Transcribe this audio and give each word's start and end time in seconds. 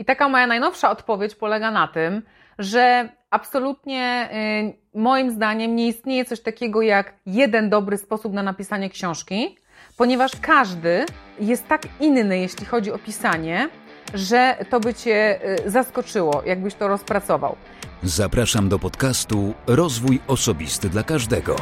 I 0.00 0.04
taka 0.04 0.28
moja 0.28 0.46
najnowsza 0.46 0.90
odpowiedź 0.90 1.34
polega 1.34 1.70
na 1.70 1.88
tym, 1.88 2.22
że 2.58 3.08
absolutnie 3.30 4.28
y, 4.94 4.98
moim 4.98 5.30
zdaniem 5.30 5.76
nie 5.76 5.88
istnieje 5.88 6.24
coś 6.24 6.40
takiego 6.40 6.82
jak 6.82 7.14
jeden 7.26 7.70
dobry 7.70 7.98
sposób 7.98 8.32
na 8.32 8.42
napisanie 8.42 8.90
książki, 8.90 9.56
ponieważ 9.96 10.32
każdy 10.40 11.04
jest 11.40 11.68
tak 11.68 11.82
inny, 12.00 12.38
jeśli 12.38 12.66
chodzi 12.66 12.92
o 12.92 12.98
pisanie, 12.98 13.68
że 14.14 14.56
to 14.70 14.80
by 14.80 14.94
Cię 14.94 15.40
y, 15.66 15.70
zaskoczyło, 15.70 16.42
jakbyś 16.46 16.74
to 16.74 16.88
rozpracował. 16.88 17.56
Zapraszam 18.02 18.68
do 18.68 18.78
podcastu 18.78 19.54
Rozwój 19.66 20.20
Osobisty 20.26 20.88
dla 20.88 21.02
Każdego. 21.02 21.56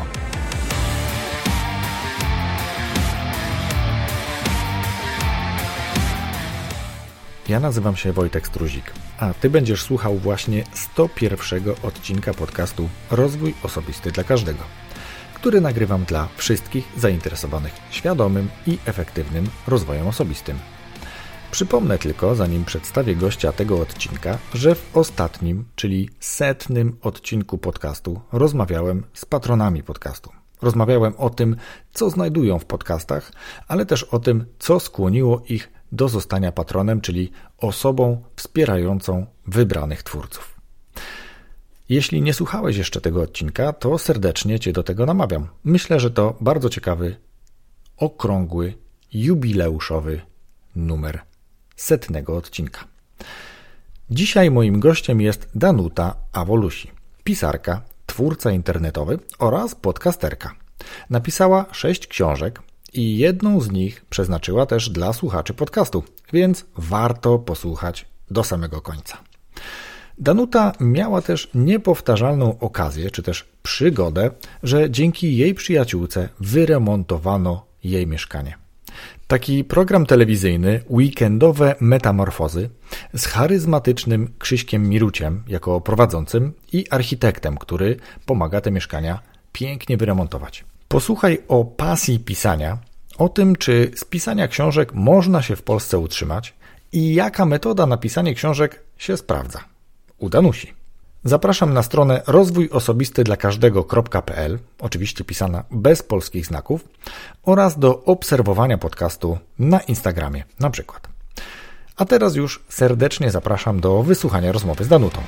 Ja 7.48 7.60
nazywam 7.60 7.96
się 7.96 8.12
Wojtek 8.12 8.46
Struzik, 8.46 8.92
a 9.18 9.34
Ty 9.34 9.50
będziesz 9.50 9.82
słuchał 9.82 10.16
właśnie 10.18 10.64
101 10.72 11.62
odcinka 11.82 12.34
podcastu 12.34 12.88
Rozwój 13.10 13.54
Osobisty 13.62 14.12
dla 14.12 14.24
Każdego, 14.24 14.62
który 15.34 15.60
nagrywam 15.60 16.04
dla 16.04 16.28
wszystkich 16.36 16.88
zainteresowanych 16.96 17.72
świadomym 17.90 18.48
i 18.66 18.78
efektywnym 18.86 19.48
rozwojem 19.66 20.06
osobistym. 20.06 20.58
Przypomnę 21.50 21.98
tylko, 21.98 22.34
zanim 22.34 22.64
przedstawię 22.64 23.16
gościa 23.16 23.52
tego 23.52 23.80
odcinka, 23.80 24.38
że 24.54 24.74
w 24.74 24.96
ostatnim, 24.96 25.64
czyli 25.76 26.10
setnym 26.20 26.96
odcinku 27.02 27.58
podcastu 27.58 28.20
rozmawiałem 28.32 29.04
z 29.14 29.24
patronami 29.24 29.82
podcastu. 29.82 30.30
Rozmawiałem 30.62 31.14
o 31.16 31.30
tym, 31.30 31.56
co 31.92 32.10
znajdują 32.10 32.58
w 32.58 32.64
podcastach, 32.64 33.32
ale 33.68 33.86
też 33.86 34.02
o 34.04 34.18
tym, 34.18 34.44
co 34.58 34.80
skłoniło 34.80 35.42
ich 35.48 35.77
do 35.92 36.08
zostania 36.08 36.52
patronem, 36.52 37.00
czyli 37.00 37.30
osobą 37.58 38.22
wspierającą 38.36 39.26
wybranych 39.46 40.02
twórców. 40.02 40.60
Jeśli 41.88 42.22
nie 42.22 42.34
słuchałeś 42.34 42.76
jeszcze 42.76 43.00
tego 43.00 43.22
odcinka, 43.22 43.72
to 43.72 43.98
serdecznie 43.98 44.60
Cię 44.60 44.72
do 44.72 44.82
tego 44.82 45.06
namawiam. 45.06 45.48
Myślę, 45.64 46.00
że 46.00 46.10
to 46.10 46.36
bardzo 46.40 46.68
ciekawy, 46.68 47.16
okrągły, 47.96 48.74
jubileuszowy 49.12 50.20
numer 50.76 51.20
setnego 51.76 52.36
odcinka. 52.36 52.84
Dzisiaj 54.10 54.50
moim 54.50 54.80
gościem 54.80 55.20
jest 55.20 55.48
Danuta 55.54 56.14
Awolusi, 56.32 56.90
pisarka, 57.24 57.82
twórca 58.06 58.50
internetowy 58.50 59.18
oraz 59.38 59.74
podcasterka. 59.74 60.54
Napisała 61.10 61.66
sześć 61.72 62.06
książek, 62.06 62.62
i 62.92 63.18
jedną 63.18 63.60
z 63.60 63.70
nich 63.70 64.04
przeznaczyła 64.10 64.66
też 64.66 64.90
dla 64.90 65.12
słuchaczy 65.12 65.54
podcastu, 65.54 66.04
więc 66.32 66.64
warto 66.76 67.38
posłuchać 67.38 68.06
do 68.30 68.44
samego 68.44 68.80
końca. 68.80 69.18
Danuta 70.18 70.72
miała 70.80 71.22
też 71.22 71.50
niepowtarzalną 71.54 72.58
okazję, 72.58 73.10
czy 73.10 73.22
też 73.22 73.48
przygodę, 73.62 74.30
że 74.62 74.90
dzięki 74.90 75.36
jej 75.36 75.54
przyjaciółce 75.54 76.28
wyremontowano 76.40 77.66
jej 77.84 78.06
mieszkanie. 78.06 78.58
Taki 79.26 79.64
program 79.64 80.06
telewizyjny 80.06 80.82
Weekendowe 80.90 81.74
Metamorfozy 81.80 82.70
z 83.14 83.26
charyzmatycznym 83.26 84.32
Krzyśkiem 84.38 84.88
Miruciem 84.88 85.42
jako 85.48 85.80
prowadzącym 85.80 86.52
i 86.72 86.90
architektem, 86.90 87.58
który 87.58 87.96
pomaga 88.26 88.60
te 88.60 88.70
mieszkania 88.70 89.20
pięknie 89.52 89.96
wyremontować. 89.96 90.64
Posłuchaj 90.88 91.42
o 91.48 91.64
pasji 91.64 92.20
pisania, 92.20 92.78
o 93.18 93.28
tym, 93.28 93.56
czy 93.56 93.90
z 93.96 94.04
pisania 94.04 94.48
książek 94.48 94.94
można 94.94 95.42
się 95.42 95.56
w 95.56 95.62
Polsce 95.62 95.98
utrzymać 95.98 96.54
i 96.92 97.14
jaka 97.14 97.46
metoda 97.46 97.86
na 97.86 97.96
pisanie 97.96 98.34
książek 98.34 98.82
się 98.98 99.16
sprawdza. 99.16 99.64
U 100.18 100.28
Danusi. 100.28 100.74
Zapraszam 101.24 101.74
na 101.74 101.82
stronę 101.82 102.22
rozwój 102.26 102.70
osobisty 102.70 103.24
dla 103.24 103.36
każdego.pl, 103.36 104.58
oczywiście 104.78 105.24
pisana 105.24 105.64
bez 105.70 106.02
polskich 106.02 106.46
znaków, 106.46 106.88
oraz 107.42 107.78
do 107.78 108.04
obserwowania 108.04 108.78
podcastu 108.78 109.38
na 109.58 109.80
Instagramie 109.80 110.44
na 110.60 110.70
przykład. 110.70 111.08
A 111.96 112.04
teraz 112.04 112.36
już 112.36 112.64
serdecznie 112.68 113.30
zapraszam 113.30 113.80
do 113.80 114.02
wysłuchania 114.02 114.52
rozmowy 114.52 114.84
z 114.84 114.88
Danutą. 114.88 115.20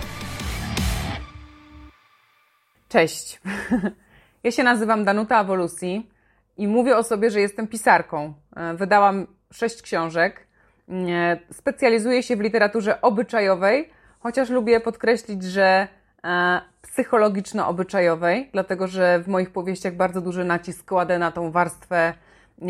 Cześć. 2.89 3.41
Ja 4.45 4.51
się 4.51 4.63
nazywam 4.63 5.05
Danuta 5.05 5.37
Awolusi 5.37 6.11
i 6.57 6.69
mówię 6.69 6.97
o 6.97 7.03
sobie, 7.03 7.31
że 7.31 7.41
jestem 7.41 7.69
pisarką. 7.69 8.35
E, 8.57 8.75
wydałam 8.75 9.27
sześć 9.53 9.83
książek. 9.83 10.47
E, 10.89 11.39
specjalizuję 11.53 12.23
się 12.23 12.37
w 12.37 12.41
literaturze 12.41 13.01
obyczajowej, 13.01 13.91
chociaż 14.21 14.51
lubię 14.51 14.81
podkreślić, 14.81 15.43
że 15.43 15.89
e, 16.25 16.61
psychologiczno-obyczajowej, 16.83 18.49
dlatego 18.53 18.87
że 18.87 19.19
w 19.19 19.29
moich 19.29 19.51
powieściach 19.51 19.95
bardzo 19.95 20.21
duży 20.21 20.45
nacisk 20.45 20.89
kładę 20.89 21.19
na 21.19 21.33
tą 21.33 21.51
warstwę 21.51 22.15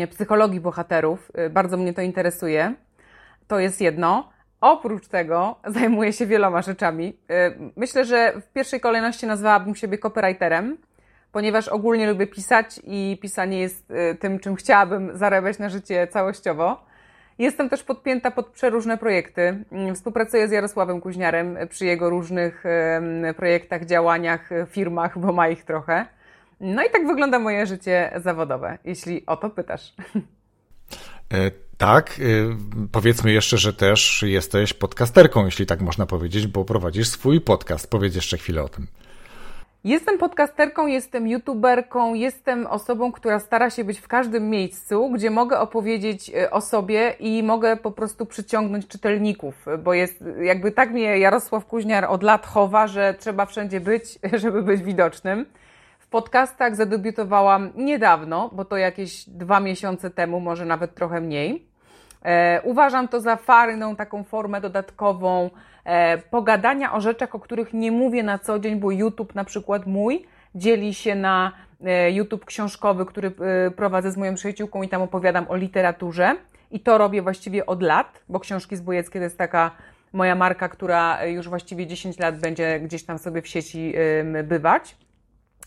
psychologii 0.09 0.59
bohaterów. 0.59 1.31
Bardzo 1.49 1.77
mnie 1.77 1.93
to 1.93 2.01
interesuje. 2.01 2.73
To 3.47 3.59
jest 3.59 3.81
jedno. 3.81 4.29
Oprócz 4.61 5.07
tego 5.07 5.55
zajmuję 5.79 6.13
się 6.13 6.25
wieloma 6.25 6.61
rzeczami. 6.61 7.17
Myślę, 7.75 8.05
że 8.05 8.33
w 8.41 8.53
pierwszej 8.53 8.79
kolejności 8.79 9.27
nazwałabym 9.27 9.75
siebie 9.75 9.97
copywriterem 9.97 10.77
ponieważ 11.31 11.67
ogólnie 11.67 12.09
lubię 12.09 12.27
pisać 12.27 12.79
i 12.83 13.17
pisanie 13.21 13.59
jest 13.59 13.91
y, 13.91 14.15
tym, 14.15 14.39
czym 14.39 14.55
chciałabym 14.55 15.17
zarabiać 15.17 15.59
na 15.59 15.69
życie 15.69 16.07
całościowo. 16.07 16.85
Jestem 17.39 17.69
też 17.69 17.83
podpięta 17.83 18.31
pod 18.31 18.47
przeróżne 18.47 18.97
projekty. 18.97 19.63
Mm, 19.71 19.95
współpracuję 19.95 20.47
z 20.47 20.51
Jarosławem 20.51 21.01
Kuźniarem 21.01 21.57
przy 21.69 21.85
jego 21.85 22.09
różnych 22.09 22.63
projektach, 23.35 23.85
działaniach, 23.85 24.49
firmach, 24.67 25.19
bo 25.19 25.33
ma 25.33 25.49
ich 25.49 25.63
trochę. 25.63 26.05
No 26.59 26.83
i 26.83 26.89
tak 26.89 27.07
wygląda 27.07 27.39
moje 27.39 27.65
życie 27.65 28.11
zawodowe, 28.15 28.77
jeśli 28.83 29.25
o 29.25 29.37
to 29.37 29.49
pytasz. 29.49 29.93
E, 31.33 31.51
tak, 31.77 32.19
e, 32.19 32.23
powiedzmy 32.91 33.31
jeszcze, 33.31 33.57
że 33.57 33.73
też 33.73 34.23
jesteś 34.27 34.73
podcasterką, 34.73 35.45
jeśli 35.45 35.65
tak 35.65 35.81
można 35.81 36.05
powiedzieć, 36.05 36.47
bo 36.47 36.65
prowadzisz 36.65 37.07
swój 37.07 37.41
podcast. 37.41 37.89
Powiedz 37.89 38.15
jeszcze 38.15 38.37
chwilę 38.37 38.63
o 38.63 38.69
tym. 38.69 38.87
Jestem 39.83 40.17
podcasterką, 40.17 40.87
jestem 40.87 41.27
youtuberką, 41.27 42.13
jestem 42.13 42.67
osobą, 42.67 43.11
która 43.11 43.39
stara 43.39 43.69
się 43.69 43.83
być 43.83 43.99
w 43.99 44.07
każdym 44.07 44.49
miejscu, 44.49 45.09
gdzie 45.09 45.31
mogę 45.31 45.59
opowiedzieć 45.59 46.29
e, 46.29 46.51
o 46.51 46.61
sobie 46.61 47.15
i 47.19 47.43
mogę 47.43 47.77
po 47.77 47.91
prostu 47.91 48.25
przyciągnąć 48.25 48.87
czytelników, 48.87 49.65
bo 49.83 49.93
jest 49.93 50.23
jakby 50.41 50.71
tak 50.71 50.91
mnie 50.91 51.19
Jarosław 51.19 51.65
Kuźniar 51.65 52.05
od 52.05 52.23
lat 52.23 52.45
chowa, 52.45 52.87
że 52.87 53.13
trzeba 53.19 53.45
wszędzie 53.45 53.79
być, 53.79 54.19
żeby 54.41 54.63
być 54.63 54.83
widocznym. 54.83 55.45
W 55.99 56.07
podcastach 56.07 56.75
zadebiutowałam 56.75 57.71
niedawno, 57.75 58.49
bo 58.53 58.65
to 58.65 58.77
jakieś 58.77 59.29
dwa 59.29 59.59
miesiące 59.59 60.09
temu, 60.09 60.39
może 60.39 60.65
nawet 60.65 60.95
trochę 60.95 61.21
mniej. 61.21 61.70
E, 62.25 62.61
uważam 62.63 63.07
to 63.07 63.21
za 63.21 63.35
farną 63.35 63.95
taką 63.95 64.23
formę 64.23 64.61
dodatkową 64.61 65.49
e, 65.83 66.17
pogadania 66.17 66.93
o 66.93 67.01
rzeczach, 67.01 67.35
o 67.35 67.39
których 67.39 67.73
nie 67.73 67.91
mówię 67.91 68.23
na 68.23 68.39
co 68.39 68.59
dzień, 68.59 68.79
bo 68.79 68.91
YouTube 68.91 69.35
na 69.35 69.43
przykład 69.43 69.85
mój 69.85 70.25
dzieli 70.55 70.93
się 70.93 71.15
na 71.15 71.51
e, 71.83 72.11
YouTube 72.11 72.45
książkowy, 72.45 73.05
który 73.05 73.31
prowadzę 73.75 74.11
z 74.11 74.17
moją 74.17 74.35
przyjaciółką 74.35 74.83
i 74.83 74.89
tam 74.89 75.01
opowiadam 75.01 75.45
o 75.49 75.55
literaturze. 75.55 76.35
I 76.71 76.79
to 76.79 76.97
robię 76.97 77.21
właściwie 77.21 77.65
od 77.65 77.81
lat, 77.81 78.21
bo 78.29 78.39
książki 78.39 78.77
zbójeckie 78.77 79.19
to 79.19 79.23
jest 79.23 79.37
taka 79.37 79.71
moja 80.13 80.35
marka, 80.35 80.69
która 80.69 81.25
już 81.25 81.49
właściwie 81.49 81.87
10 81.87 82.19
lat 82.19 82.39
będzie 82.39 82.79
gdzieś 82.79 83.03
tam 83.03 83.17
sobie 83.17 83.41
w 83.41 83.47
sieci 83.47 83.93
bywać. 84.43 84.95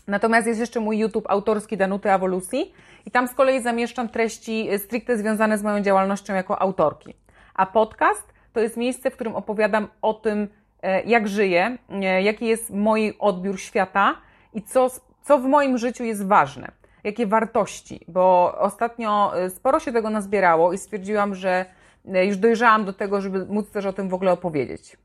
Natomiast 0.07 0.47
jest 0.47 0.59
jeszcze 0.59 0.79
mój 0.79 0.97
YouTube 0.97 1.29
autorski 1.29 1.77
Danuty 1.77 2.11
Awolusi 2.11 2.73
i 3.05 3.11
tam 3.11 3.27
z 3.27 3.33
kolei 3.33 3.61
zamieszczam 3.61 4.09
treści 4.09 4.69
stricte 4.77 5.17
związane 5.17 5.57
z 5.57 5.63
moją 5.63 5.81
działalnością 5.81 6.33
jako 6.33 6.61
autorki. 6.61 7.13
A 7.53 7.65
podcast 7.65 8.33
to 8.53 8.59
jest 8.59 8.77
miejsce, 8.77 9.11
w 9.11 9.15
którym 9.15 9.35
opowiadam 9.35 9.87
o 10.01 10.13
tym, 10.13 10.47
e, 10.81 11.03
jak 11.03 11.27
żyję, 11.27 11.77
e, 11.89 12.21
jaki 12.21 12.45
jest 12.45 12.69
mój 12.69 13.15
odbiór 13.19 13.59
świata 13.59 14.15
i 14.53 14.61
co, 14.61 14.89
co 15.21 15.37
w 15.37 15.45
moim 15.45 15.77
życiu 15.77 16.03
jest 16.03 16.27
ważne, 16.27 16.71
jakie 17.03 17.27
wartości, 17.27 18.05
bo 18.07 18.55
ostatnio 18.59 19.39
e, 19.39 19.49
sporo 19.49 19.79
się 19.79 19.91
tego 19.91 20.09
nazbierało 20.09 20.73
i 20.73 20.77
stwierdziłam, 20.77 21.35
że 21.35 21.65
już 22.05 22.37
dojrzałam 22.37 22.85
do 22.85 22.93
tego, 22.93 23.21
żeby 23.21 23.45
móc 23.45 23.71
też 23.71 23.85
o 23.85 23.93
tym 23.93 24.09
w 24.09 24.13
ogóle 24.13 24.31
opowiedzieć. 24.31 24.97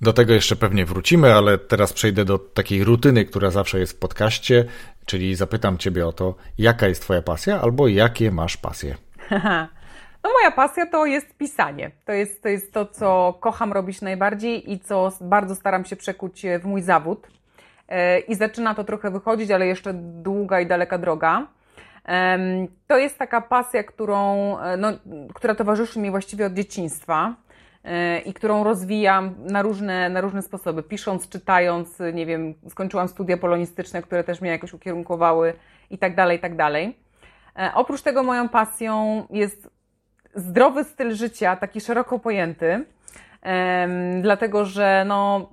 Do 0.00 0.12
tego 0.12 0.32
jeszcze 0.32 0.56
pewnie 0.56 0.84
wrócimy, 0.84 1.34
ale 1.34 1.58
teraz 1.58 1.92
przejdę 1.92 2.24
do 2.24 2.38
takiej 2.38 2.84
rutyny, 2.84 3.24
która 3.24 3.50
zawsze 3.50 3.78
jest 3.78 3.92
w 3.92 3.98
podcaście, 3.98 4.64
czyli 5.06 5.34
zapytam 5.34 5.78
Ciebie 5.78 6.06
o 6.06 6.12
to, 6.12 6.34
jaka 6.58 6.88
jest 6.88 7.02
Twoja 7.02 7.22
pasja 7.22 7.60
albo 7.60 7.88
jakie 7.88 8.30
masz 8.30 8.56
pasje. 8.56 8.96
No 10.24 10.32
moja 10.32 10.50
pasja 10.50 10.86
to 10.86 11.06
jest 11.06 11.36
pisanie. 11.36 11.90
To 12.04 12.12
jest, 12.12 12.42
to 12.42 12.48
jest 12.48 12.72
to, 12.72 12.86
co 12.86 13.38
kocham 13.40 13.72
robić 13.72 14.00
najbardziej 14.00 14.72
i 14.72 14.80
co 14.80 15.12
bardzo 15.20 15.54
staram 15.54 15.84
się 15.84 15.96
przekuć 15.96 16.42
w 16.60 16.64
mój 16.64 16.82
zawód. 16.82 17.26
E, 17.88 18.18
I 18.18 18.34
zaczyna 18.34 18.74
to 18.74 18.84
trochę 18.84 19.10
wychodzić, 19.10 19.50
ale 19.50 19.66
jeszcze 19.66 19.94
długa 19.94 20.60
i 20.60 20.66
daleka 20.66 20.98
droga. 20.98 21.46
To 22.86 22.98
jest 22.98 23.18
taka 23.18 23.40
pasja, 23.40 23.84
którą, 23.84 24.58
e, 24.58 24.76
no, 24.76 24.92
która 25.34 25.54
towarzyszy 25.54 25.98
mi 25.98 26.10
właściwie 26.10 26.46
od 26.46 26.54
dzieciństwa. 26.54 27.34
I 28.24 28.34
którą 28.34 28.64
rozwijam 28.64 29.34
na 29.38 29.62
różne, 29.62 30.08
na 30.08 30.20
różne 30.20 30.42
sposoby. 30.42 30.82
Pisząc, 30.82 31.28
czytając, 31.28 31.98
nie 32.12 32.26
wiem, 32.26 32.54
skończyłam 32.68 33.08
studia 33.08 33.36
polonistyczne, 33.36 34.02
które 34.02 34.24
też 34.24 34.40
mnie 34.40 34.50
jakoś 34.50 34.72
ukierunkowały 34.72 35.52
i 35.90 35.98
tak 35.98 36.14
dalej, 36.14 36.38
i 36.38 36.40
tak 36.40 36.56
dalej. 36.56 36.96
Oprócz 37.74 38.02
tego 38.02 38.22
moją 38.22 38.48
pasją 38.48 39.22
jest 39.30 39.70
zdrowy 40.34 40.84
styl 40.84 41.14
życia, 41.14 41.56
taki 41.56 41.80
szeroko 41.80 42.18
pojęty, 42.18 42.84
dlatego 44.22 44.64
że 44.64 45.04
no, 45.06 45.50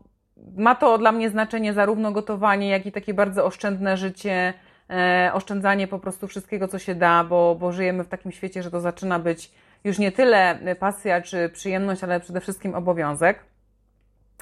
ma 0.57 0.75
to 0.75 0.97
dla 0.97 1.11
mnie 1.11 1.29
znaczenie 1.29 1.73
zarówno 1.73 2.11
gotowanie, 2.11 2.69
jak 2.69 2.85
i 2.85 2.91
takie 2.91 3.13
bardzo 3.13 3.45
oszczędne 3.45 3.97
życie, 3.97 4.53
e, 4.89 5.31
oszczędzanie 5.33 5.87
po 5.87 5.99
prostu 5.99 6.27
wszystkiego, 6.27 6.67
co 6.67 6.79
się 6.79 6.95
da, 6.95 7.23
bo, 7.23 7.55
bo 7.59 7.71
żyjemy 7.71 8.03
w 8.03 8.07
takim 8.07 8.31
świecie, 8.31 8.63
że 8.63 8.71
to 8.71 8.79
zaczyna 8.79 9.19
być 9.19 9.51
już 9.83 9.99
nie 9.99 10.11
tyle 10.11 10.59
pasja 10.79 11.21
czy 11.21 11.49
przyjemność, 11.49 12.03
ale 12.03 12.19
przede 12.19 12.41
wszystkim 12.41 12.75
obowiązek. 12.75 13.39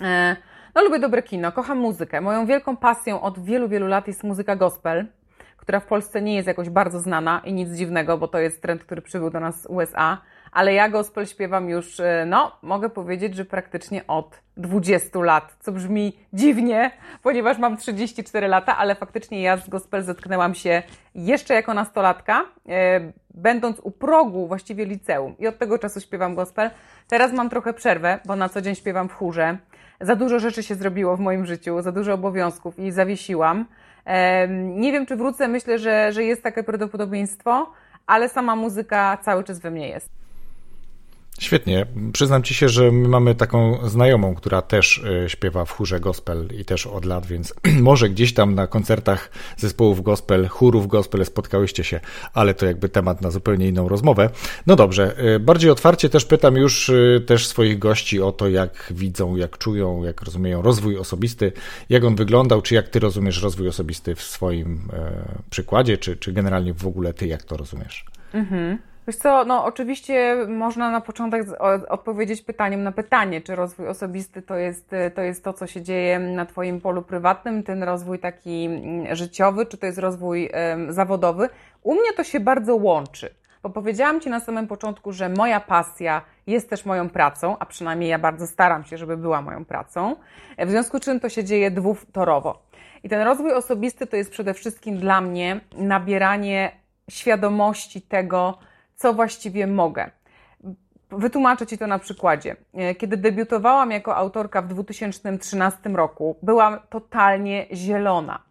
E, 0.01 0.35
no, 0.75 0.83
lubię 0.83 0.99
dobre 0.99 1.23
kino, 1.23 1.51
kocham 1.51 1.77
muzykę. 1.77 2.21
Moją 2.21 2.45
wielką 2.45 2.77
pasją 2.77 3.21
od 3.21 3.45
wielu, 3.45 3.69
wielu 3.69 3.87
lat 3.87 4.07
jest 4.07 4.23
muzyka 4.23 4.55
gospel, 4.55 5.05
która 5.57 5.79
w 5.79 5.85
Polsce 5.85 6.21
nie 6.21 6.35
jest 6.35 6.47
jakoś 6.47 6.69
bardzo 6.69 6.99
znana 6.99 7.41
i 7.45 7.53
nic 7.53 7.69
dziwnego, 7.69 8.17
bo 8.17 8.27
to 8.27 8.39
jest 8.39 8.61
trend, 8.61 8.83
który 8.83 9.01
przybył 9.01 9.29
do 9.29 9.39
nas 9.39 9.61
z 9.61 9.65
USA 9.65 10.21
ale 10.51 10.73
ja 10.73 10.89
gospel 10.89 11.25
śpiewam 11.25 11.69
już, 11.69 11.99
e, 11.99 12.25
no, 12.27 12.51
mogę 12.61 12.89
powiedzieć, 12.89 13.35
że 13.35 13.45
praktycznie 13.45 14.07
od 14.07 14.39
20 14.57 15.19
lat, 15.19 15.55
co 15.59 15.71
brzmi 15.71 16.17
dziwnie, 16.33 16.91
ponieważ 17.23 17.57
mam 17.57 17.77
34 17.77 18.47
lata, 18.47 18.77
ale 18.77 18.95
faktycznie 18.95 19.41
ja 19.41 19.57
z 19.57 19.69
gospel 19.69 20.03
zetknęłam 20.03 20.55
się 20.55 20.83
jeszcze 21.15 21.53
jako 21.53 21.73
nastolatka, 21.73 22.45
e, 22.69 23.11
będąc 23.33 23.79
u 23.79 23.91
progu 23.91 24.47
właściwie 24.47 24.85
liceum 24.85 25.35
i 25.39 25.47
od 25.47 25.57
tego 25.57 25.79
czasu 25.79 26.01
śpiewam 26.01 26.35
gospel. 26.35 26.69
Teraz 27.07 27.33
mam 27.33 27.49
trochę 27.49 27.73
przerwę, 27.73 28.19
bo 28.25 28.35
na 28.35 28.49
co 28.49 28.61
dzień 28.61 28.75
śpiewam 28.75 29.09
w 29.09 29.13
chórze. 29.13 29.57
Za 30.01 30.15
dużo 30.15 30.39
rzeczy 30.39 30.63
się 30.63 30.75
zrobiło 30.75 31.17
w 31.17 31.19
moim 31.19 31.45
życiu, 31.45 31.81
za 31.81 31.91
dużo 31.91 32.13
obowiązków 32.13 32.79
i 32.79 32.91
zawiesiłam. 32.91 33.65
E, 34.05 34.47
nie 34.47 34.91
wiem, 34.91 35.05
czy 35.05 35.15
wrócę, 35.15 35.47
myślę, 35.47 35.79
że, 35.79 36.11
że 36.11 36.23
jest 36.23 36.43
takie 36.43 36.63
prawdopodobieństwo, 36.63 37.71
ale 38.07 38.29
sama 38.29 38.55
muzyka 38.55 39.17
cały 39.21 39.43
czas 39.43 39.59
we 39.59 39.71
mnie 39.71 39.89
jest. 39.89 40.20
Świetnie. 41.41 41.85
Przyznam 42.13 42.43
ci 42.43 42.53
się, 42.53 42.69
że 42.69 42.91
my 42.91 43.07
mamy 43.07 43.35
taką 43.35 43.89
znajomą, 43.89 44.35
która 44.35 44.61
też 44.61 45.03
e, 45.25 45.29
śpiewa 45.29 45.65
w 45.65 45.71
chórze 45.71 45.99
gospel 45.99 46.49
i 46.59 46.65
też 46.65 46.87
od 46.87 47.05
lat, 47.05 47.25
więc 47.25 47.53
może 47.89 48.09
gdzieś 48.09 48.33
tam 48.33 48.55
na 48.55 48.67
koncertach 48.67 49.29
zespołów 49.57 50.03
gospel, 50.03 50.47
chórów 50.47 50.87
gospel 50.87 51.25
spotkałyście 51.25 51.83
się, 51.83 51.99
ale 52.33 52.53
to 52.53 52.65
jakby 52.65 52.89
temat 52.89 53.21
na 53.21 53.31
zupełnie 53.31 53.67
inną 53.67 53.89
rozmowę. 53.89 54.29
No 54.67 54.75
dobrze, 54.75 55.17
e, 55.17 55.39
bardziej 55.39 55.69
otwarcie 55.69 56.09
też 56.09 56.25
pytam 56.25 56.55
już 56.55 56.89
e, 56.89 57.19
też 57.19 57.47
swoich 57.47 57.79
gości 57.79 58.21
o 58.21 58.31
to, 58.31 58.49
jak 58.49 58.93
widzą, 58.95 59.35
jak 59.35 59.57
czują, 59.57 60.03
jak 60.03 60.21
rozumieją 60.21 60.61
rozwój 60.61 60.97
osobisty, 60.97 61.51
jak 61.89 62.03
on 62.03 62.15
wyglądał, 62.15 62.61
czy 62.61 62.75
jak 62.75 62.89
ty 62.89 62.99
rozumiesz 62.99 63.43
rozwój 63.43 63.67
osobisty 63.67 64.15
w 64.15 64.21
swoim 64.21 64.87
przykładzie, 65.49 65.97
czy, 65.97 66.17
czy 66.17 66.33
generalnie 66.33 66.73
w 66.73 66.87
ogóle 66.87 67.13
ty 67.13 67.27
jak 67.27 67.43
to 67.43 67.57
rozumiesz? 67.57 68.05
Mhm. 68.33 68.90
Wiesz 69.07 69.15
co, 69.15 69.45
no 69.45 69.65
oczywiście 69.65 70.35
można 70.47 70.91
na 70.91 71.01
początek 71.01 71.47
odpowiedzieć 71.89 72.41
pytaniem 72.41 72.83
na 72.83 72.91
pytanie, 72.91 73.41
czy 73.41 73.55
rozwój 73.55 73.87
osobisty 73.87 74.41
to 74.41 74.55
jest, 74.55 74.91
to 75.15 75.21
jest 75.21 75.43
to, 75.43 75.53
co 75.53 75.67
się 75.67 75.81
dzieje 75.81 76.19
na 76.19 76.45
Twoim 76.45 76.81
polu 76.81 77.01
prywatnym, 77.01 77.63
ten 77.63 77.83
rozwój 77.83 78.19
taki 78.19 78.65
mm, 78.65 79.15
życiowy, 79.15 79.65
czy 79.65 79.77
to 79.77 79.85
jest 79.85 79.97
rozwój 79.97 80.49
um, 80.49 80.93
zawodowy. 80.93 81.49
U 81.83 81.93
mnie 81.93 82.13
to 82.17 82.23
się 82.23 82.39
bardzo 82.39 82.75
łączy, 82.75 83.35
bo 83.63 83.69
powiedziałam 83.69 84.21
Ci 84.21 84.29
na 84.29 84.39
samym 84.39 84.67
początku, 84.67 85.11
że 85.11 85.29
moja 85.29 85.59
pasja 85.59 86.21
jest 86.47 86.69
też 86.69 86.85
moją 86.85 87.09
pracą, 87.09 87.55
a 87.59 87.65
przynajmniej 87.65 88.09
ja 88.09 88.19
bardzo 88.19 88.47
staram 88.47 88.83
się, 88.83 88.97
żeby 88.97 89.17
była 89.17 89.41
moją 89.41 89.65
pracą, 89.65 90.15
w 90.57 90.69
związku 90.69 90.97
z 90.97 91.01
czym 91.01 91.19
to 91.19 91.29
się 91.29 91.43
dzieje 91.43 91.71
dwutorowo. 91.71 92.63
I 93.03 93.09
ten 93.09 93.21
rozwój 93.21 93.53
osobisty 93.53 94.07
to 94.07 94.15
jest 94.15 94.31
przede 94.31 94.53
wszystkim 94.53 94.97
dla 94.97 95.21
mnie 95.21 95.59
nabieranie 95.77 96.71
świadomości 97.09 98.01
tego, 98.01 98.57
co 99.01 99.13
właściwie 99.13 99.67
mogę. 99.67 100.11
Wytłumaczę 101.11 101.67
Ci 101.67 101.77
to 101.77 101.87
na 101.87 101.99
przykładzie. 101.99 102.55
E, 102.73 102.95
kiedy 102.95 103.17
debiutowałam 103.17 103.91
jako 103.91 104.15
autorka 104.15 104.61
w 104.61 104.67
2013 104.67 105.89
roku, 105.89 106.35
byłam 106.43 106.79
totalnie 106.89 107.65
zielona, 107.73 108.41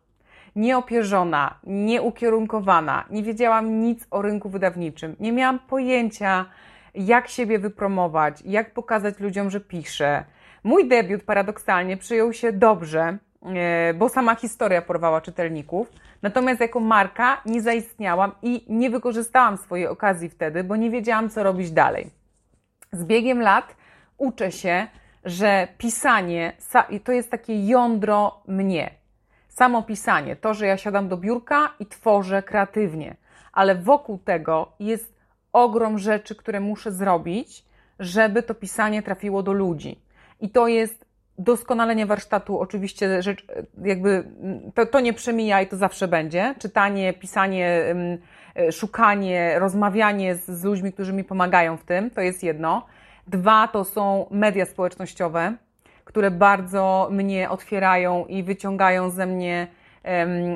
nieopierzona, 0.57 1.55
nieukierunkowana, 1.65 3.05
nie 3.11 3.23
wiedziałam 3.23 3.81
nic 3.81 4.07
o 4.11 4.23
rynku 4.23 4.49
wydawniczym, 4.49 5.17
nie 5.21 5.33
miałam 5.33 5.59
pojęcia, 5.59 6.47
jak 6.95 7.29
siebie 7.29 7.59
wypromować, 7.59 8.43
jak 8.45 8.75
pokazać 8.75 9.21
ludziom, 9.21 9.51
że 9.51 9.61
piszę. 9.61 10.25
Mój 10.65 10.89
debiut 10.89 11.23
paradoksalnie 11.23 11.97
przyjął 11.97 12.33
się 12.33 12.53
dobrze, 12.53 13.19
bo 13.95 14.09
sama 14.09 14.35
historia 14.35 14.83
porwała 14.83 15.21
czytelników 15.21 15.93
Natomiast 16.23 16.61
jako 16.61 16.81
marka 16.81 17.41
nie 17.47 17.63
zaistniałam 17.63 18.33
i 18.43 18.65
nie 18.69 18.91
wykorzystałam 18.91 19.57
swojej 19.57 19.87
okazji 19.87 20.29
wtedy, 20.29 20.65
bo 20.65 20.77
nie 20.77 20.91
wiedziałam, 20.91 21.31
co 21.31 21.43
robić 21.43 21.71
dalej. 21.71 22.11
Z 22.93 23.05
biegiem 23.05 23.41
lat 23.41 23.77
uczę 24.19 24.53
się, 24.53 24.87
że 25.25 25.69
pisanie 25.79 26.53
to 27.05 27.13
jest 27.13 27.31
takie 27.31 27.67
jądro 27.67 28.43
mnie. 28.47 28.91
Samo 29.49 29.83
pisanie, 29.83 30.37
to, 30.37 30.55
że 30.55 30.67
ja 30.67 30.77
siadam 30.77 31.09
do 31.09 31.17
biurka 31.17 31.75
i 31.79 31.87
tworzę 31.87 32.43
kreatywnie, 32.43 33.17
ale 33.53 33.75
wokół 33.75 34.19
tego 34.19 34.73
jest 34.81 35.15
ogrom 35.53 35.99
rzeczy, 35.99 36.35
które 36.35 36.61
muszę 36.61 36.93
zrobić, 36.93 37.65
żeby 37.99 38.43
to 38.43 38.55
pisanie 38.55 39.03
trafiło 39.03 39.43
do 39.43 39.53
ludzi. 39.53 40.01
I 40.41 40.51
to 40.51 40.69
jest 40.69 41.05
doskonalenie 41.41 42.07
warsztatu 42.07 42.61
oczywiście 42.61 43.23
rzecz, 43.23 43.47
jakby 43.85 44.25
to, 44.75 44.87
to 44.87 45.01
nie 45.01 45.13
przemija 45.13 45.63
i 45.63 45.67
to 45.67 45.77
zawsze 45.77 46.09
będzie. 46.09 46.55
Czytanie, 46.59 47.13
pisanie, 47.13 47.95
e, 48.57 48.73
szukanie, 48.73 49.59
rozmawianie 49.59 50.35
z, 50.35 50.47
z 50.47 50.65
ludźmi, 50.65 50.93
którzy 50.93 51.13
mi 51.13 51.25
pomagają 51.25 51.77
w 51.77 51.85
tym, 51.85 52.11
to 52.11 52.21
jest 52.21 52.43
jedno. 52.43 52.87
Dwa 53.27 53.69
to 53.69 53.85
są 53.85 54.27
media 54.31 54.67
społecznościowe, 54.67 55.55
które 56.05 56.31
bardzo 56.31 57.09
mnie 57.11 57.51
otwierają 57.51 58.27
i 58.27 58.43
wyciągają 58.43 59.11
ze 59.11 59.27
mnie 59.27 59.67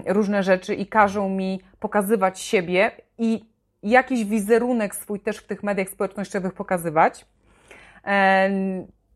różne 0.07 0.43
rzeczy 0.43 0.75
i 0.75 0.87
każą 0.87 1.29
mi 1.29 1.61
pokazywać 1.81 2.41
siebie 2.41 2.91
i 3.19 3.45
jakiś 3.83 4.25
wizerunek 4.25 4.95
swój 4.95 5.21
też 5.21 5.37
w 5.37 5.47
tych 5.47 5.63
mediach 5.63 5.89
społecznościowych 5.89 6.53
pokazywać 6.53 7.27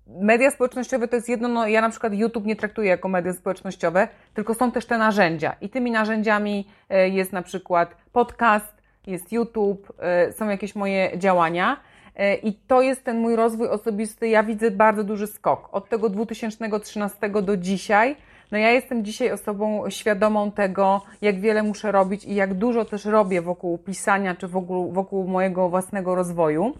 media 0.08 0.50
społecznościowe 0.50 1.08
to 1.08 1.16
jest 1.16 1.28
jedno, 1.28 1.48
no 1.48 1.68
ja 1.68 1.80
na 1.80 1.90
przykład 1.90 2.14
YouTube 2.14 2.44
nie 2.44 2.56
traktuję 2.56 2.88
jako 2.88 3.08
media 3.08 3.32
społecznościowe, 3.32 4.08
tylko 4.34 4.54
są 4.54 4.72
też 4.72 4.86
te 4.86 4.98
narzędzia. 4.98 5.56
I 5.60 5.68
tymi 5.68 5.90
narzędziami 5.90 6.68
e, 6.88 7.08
jest 7.08 7.32
na 7.32 7.42
przykład 7.42 7.96
podcast, 8.12 8.82
jest 9.06 9.32
YouTube, 9.32 9.92
e, 9.98 10.32
są 10.32 10.48
jakieś 10.48 10.74
moje 10.74 11.18
działania. 11.18 11.80
E, 12.16 12.34
I 12.34 12.52
to 12.52 12.82
jest 12.82 13.04
ten 13.04 13.18
mój 13.18 13.36
rozwój 13.36 13.68
osobisty. 13.68 14.28
Ja 14.28 14.42
widzę 14.42 14.70
bardzo 14.70 15.04
duży 15.04 15.26
skok. 15.26 15.68
Od 15.72 15.88
tego 15.88 16.08
2013 16.08 17.42
do 17.42 17.56
dzisiaj. 17.56 18.16
No 18.52 18.58
ja 18.58 18.70
jestem 18.70 19.04
dzisiaj 19.04 19.32
osobą 19.32 19.90
świadomą 19.90 20.52
tego, 20.52 21.02
jak 21.22 21.40
wiele 21.40 21.62
muszę 21.62 21.92
robić 21.92 22.24
i 22.24 22.34
jak 22.34 22.54
dużo 22.54 22.84
też 22.84 23.04
robię 23.04 23.42
wokół 23.42 23.78
pisania 23.78 24.34
czy 24.34 24.48
wokół, 24.48 24.92
wokół 24.92 25.28
mojego 25.28 25.68
własnego 25.68 26.14
rozwoju. 26.14 26.74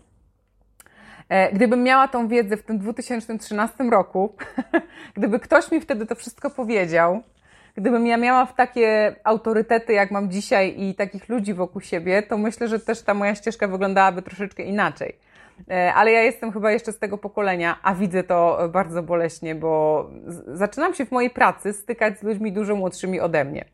E, 1.29 1.53
gdybym 1.53 1.83
miała 1.83 2.09
tą 2.09 2.29
wiedzę 2.29 2.57
w 2.57 2.63
tym 2.63 2.79
2013 2.79 3.85
roku, 3.85 4.35
gdyby 5.17 5.41
ktoś 5.41 5.71
mi 5.71 5.81
wtedy 5.81 6.07
to 6.07 6.15
wszystko 6.15 6.51
powiedział, 6.51 7.23
gdybym 7.77 8.07
ja 8.07 8.17
miała 8.17 8.47
w 8.47 8.55
takie 8.55 9.17
autorytety, 9.25 9.93
jak 9.93 10.11
mam 10.11 10.31
dzisiaj 10.31 10.75
i 10.81 10.95
takich 10.95 11.29
ludzi 11.29 11.55
wokół 11.55 11.81
siebie, 11.81 12.23
to 12.23 12.39
myślę, 12.39 12.69
że 12.69 12.81
też 12.81 13.03
ta 13.03 13.15
moja 13.15 13.35
ścieżka 13.35 13.69
wyglądałaby 13.69 14.23
troszeczkę 14.23 14.63
inaczej. 14.63 15.17
E, 15.71 15.95
ale 15.95 16.13
ja 16.13 16.23
jestem 16.23 16.53
chyba 16.53 16.71
jeszcze 16.73 16.93
z 16.93 16.99
tego 16.99 17.19
pokolenia, 17.19 17.79
a 17.83 17.95
widzę 17.95 18.23
to 18.23 18.59
bardzo 18.73 19.03
boleśnie, 19.03 19.55
bo 19.55 20.05
zaczynam 20.47 20.95
się 20.95 21.07
w 21.07 21.11
mojej 21.11 21.31
pracy 21.31 21.73
stykać 21.73 22.19
z 22.19 22.23
ludźmi 22.23 22.53
dużo 22.53 22.77
młodszymi 22.77 23.21
ode 23.21 23.45
mnie. 23.45 23.65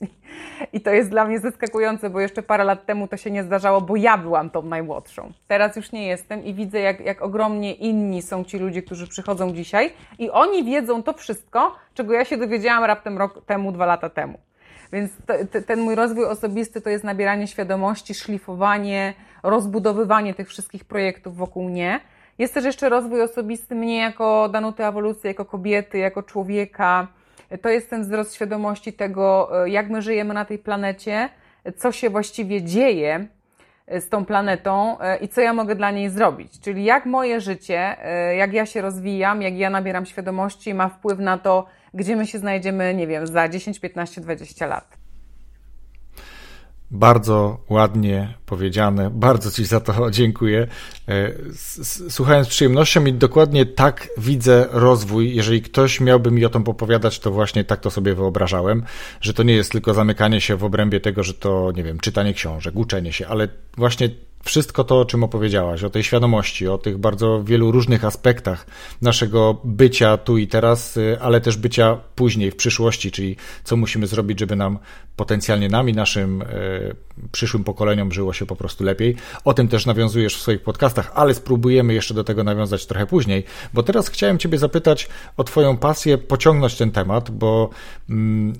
I 0.73 0.81
to 0.81 0.91
jest 0.91 1.11
dla 1.11 1.25
mnie 1.25 1.39
zaskakujące, 1.39 2.11
bo 2.11 2.21
jeszcze 2.21 2.43
parę 2.43 2.65
lat 2.65 2.87
temu 2.87 3.09
to 3.09 3.17
się 3.17 3.31
nie 3.31 3.43
zdarzało, 3.45 3.81
bo 3.81 3.97
ja 3.97 4.19
byłam 4.19 4.51
tą 4.51 4.63
najmłodszą. 4.63 5.33
Teraz 5.49 5.77
już 5.77 5.93
nie 5.93 6.07
jestem 6.07 6.45
i 6.45 6.55
widzę, 6.55 6.81
jak, 6.81 7.01
jak 7.01 7.23
ogromnie 7.23 7.75
inni 7.75 8.23
są 8.23 8.45
ci 8.45 8.59
ludzie, 8.59 8.83
którzy 8.83 9.09
przychodzą 9.09 9.53
dzisiaj 9.53 9.93
i 10.19 10.31
oni 10.31 10.65
wiedzą 10.65 11.03
to 11.03 11.13
wszystko, 11.13 11.75
czego 11.95 12.13
ja 12.13 12.25
się 12.25 12.37
dowiedziałam 12.37 12.85
raptem 12.85 13.19
rok 13.19 13.45
temu, 13.47 13.73
dwa 13.73 13.87
lata 13.87 14.11
temu. 14.11 14.39
Więc 14.93 15.11
to, 15.27 15.35
ten 15.67 15.81
mój 15.81 15.95
rozwój 15.95 16.25
osobisty 16.25 16.81
to 16.81 16.91
jest 16.91 17.05
nabieranie 17.05 17.47
świadomości, 17.47 18.15
szlifowanie, 18.15 19.15
rozbudowywanie 19.45 20.35
tych 20.35 20.49
wszystkich 20.49 20.85
projektów 20.85 21.37
wokół 21.37 21.65
mnie. 21.65 22.01
Jest 22.39 22.55
też 22.55 22.65
jeszcze 22.65 22.89
rozwój 22.89 23.23
osobisty 23.23 23.75
mnie 23.75 23.99
jako 23.99 24.49
Danuty 24.49 24.85
ewolucji, 24.85 25.29
jako 25.29 25.45
kobiety, 25.45 25.99
jako 25.99 26.23
człowieka. 26.23 27.07
To 27.63 27.69
jest 27.69 27.91
ten 27.91 28.03
wzrost 28.03 28.35
świadomości 28.35 28.93
tego, 28.93 29.51
jak 29.67 29.91
my 29.91 30.03
żyjemy 30.03 30.35
na 30.35 30.45
tej 30.45 30.59
planecie, 30.59 31.29
co 31.77 31.93
się 31.93 32.11
właściwie 32.11 32.63
dzieje 32.63 33.27
z 33.89 34.09
tą 34.09 34.25
planetą 34.25 34.97
i 35.21 35.29
co 35.29 35.41
ja 35.41 35.53
mogę 35.53 35.75
dla 35.75 35.91
niej 35.91 36.11
zrobić. 36.11 36.61
Czyli 36.61 36.85
jak 36.85 37.07
moje 37.07 37.41
życie, 37.41 37.97
jak 38.37 38.53
ja 38.53 38.67
się 38.67 38.81
rozwijam, 38.81 39.43
jak 39.43 39.55
ja 39.55 39.71
nabieram 39.71 40.07
świadomości, 40.07 40.75
ma 40.75 40.89
wpływ 40.89 41.19
na 41.19 41.39
to, 41.39 41.67
gdzie 41.95 42.17
my 42.17 42.27
się 42.27 42.39
znajdziemy, 42.39 42.95
nie 42.95 43.07
wiem, 43.07 43.27
za 43.27 43.49
10, 43.49 43.81
15, 43.81 44.21
20 44.21 44.67
lat. 44.67 45.04
Bardzo 46.91 47.65
ładnie 47.69 48.35
powiedziane. 48.47 49.11
Bardzo 49.11 49.51
Ci 49.51 49.65
za 49.65 49.81
to 49.81 50.11
dziękuję. 50.11 50.67
E, 51.09 51.33
słuchając 52.11 52.47
z 52.47 52.51
przyjemnością 52.51 53.05
i 53.05 53.13
dokładnie 53.13 53.67
tak 53.67 54.09
widzę 54.19 54.67
rozwój. 54.71 55.35
Jeżeli 55.35 55.63
ktoś 55.63 56.01
miałby 56.01 56.31
mi 56.31 56.45
o 56.45 56.49
tym 56.49 56.63
opowiadać, 56.67 57.19
to 57.19 57.31
właśnie 57.31 57.65
tak 57.65 57.81
to 57.81 57.91
sobie 57.91 58.15
wyobrażałem, 58.15 58.83
że 59.21 59.35
to 59.35 59.43
nie 59.43 59.55
jest 59.55 59.73
tylko 59.73 59.95
zamykanie 59.95 60.41
się 60.41 60.57
w 60.57 60.65
obrębie 60.65 61.01
tego, 61.01 61.23
że 61.23 61.35
to, 61.35 61.73
nie 61.77 61.83
wiem, 61.83 61.99
czytanie 61.99 62.35
książek, 62.35 62.77
uczenie 62.77 63.13
się, 63.13 63.27
ale 63.27 63.49
właśnie 63.77 64.11
wszystko 64.45 64.85
to, 64.85 65.01
o 65.01 65.05
czym 65.05 65.25
opowiedziałaś, 65.25 65.85
o 65.85 65.91
tej 65.91 66.03
świadomości, 66.03 66.69
o 66.69 66.79
tych 66.79 66.99
bardzo 66.99 67.45
wielu 67.45 67.71
różnych 67.71 68.05
aspektach 68.05 68.67
naszego 69.03 69.61
bycia 69.65 70.17
tu 70.17 70.39
i 70.39 70.47
teraz, 70.47 70.97
y, 70.97 71.19
ale 71.21 71.41
też 71.41 71.57
bycia 71.57 71.99
później, 72.15 72.51
w 72.51 72.57
przyszłości, 72.57 73.11
czyli 73.11 73.37
co 73.65 73.77
musimy 73.77 74.07
zrobić, 74.07 74.41
żeby 74.41 74.57
nam 74.57 74.79
potencjalnie 75.17 75.69
nami, 75.69 75.93
naszym 75.93 76.43
y, 76.43 76.47
przyszłym 77.33 77.65
pokoleniom 77.65 78.13
żyło 78.13 78.33
się 78.33 78.47
po 78.47 78.57
prostu 78.57 78.85
lepiej. 78.85 79.17
O 79.45 79.55
tym 79.55 79.69
też 79.69 79.87
nawiązujesz 79.87 80.37
w 80.37 80.41
swoich 80.41 80.63
podcastach, 80.63 81.13
ale 81.15 81.35
spróbujemy 81.35 81.95
jeszcze 81.95 82.15
do 82.15 82.25
tego 82.25 82.45
nawiązać 82.45 82.87
trochę 82.87 83.07
później, 83.07 83.45
bo 83.75 83.83
teraz 83.83 84.09
chciałem 84.09 84.39
Ciebie 84.39 84.59
zapytać 84.59 85.09
o 85.37 85.45
Twoją 85.45 85.77
pasję, 85.77 86.19
pociągnąć 86.19 86.75
ten 86.75 86.91
temat, 86.91 87.31
bo. 87.31 87.71
Mm, 88.11 88.53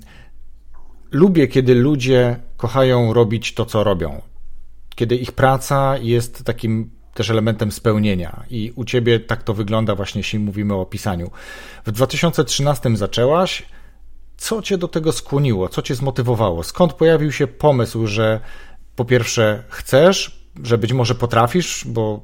lubię, 1.11 1.47
kiedy 1.47 1.75
ludzie 1.75 2.39
kochają 2.57 3.13
robić 3.13 3.53
to, 3.53 3.65
co 3.65 3.83
robią 3.83 4.21
kiedy 4.95 5.15
ich 5.15 5.31
praca 5.31 5.97
jest 5.97 6.43
takim 6.43 6.89
też 7.13 7.29
elementem 7.29 7.71
spełnienia. 7.71 8.43
I 8.49 8.73
u 8.75 8.85
ciebie 8.85 9.19
tak 9.19 9.43
to 9.43 9.53
wygląda 9.53 9.95
właśnie, 9.95 10.19
jeśli 10.19 10.39
mówimy 10.39 10.73
o 10.73 10.85
pisaniu. 10.85 11.31
W 11.85 11.91
2013 11.91 12.95
zaczęłaś. 12.95 13.65
Co 14.37 14.61
cię 14.61 14.77
do 14.77 14.87
tego 14.87 15.11
skłoniło? 15.11 15.69
Co 15.69 15.81
cię 15.81 15.95
zmotywowało? 15.95 16.63
Skąd 16.63 16.93
pojawił 16.93 17.31
się 17.31 17.47
pomysł, 17.47 18.07
że 18.07 18.39
po 18.95 19.05
pierwsze 19.05 19.63
chcesz, 19.69 20.45
że 20.63 20.77
być 20.77 20.93
może 20.93 21.15
potrafisz, 21.15 21.83
bo 21.87 22.23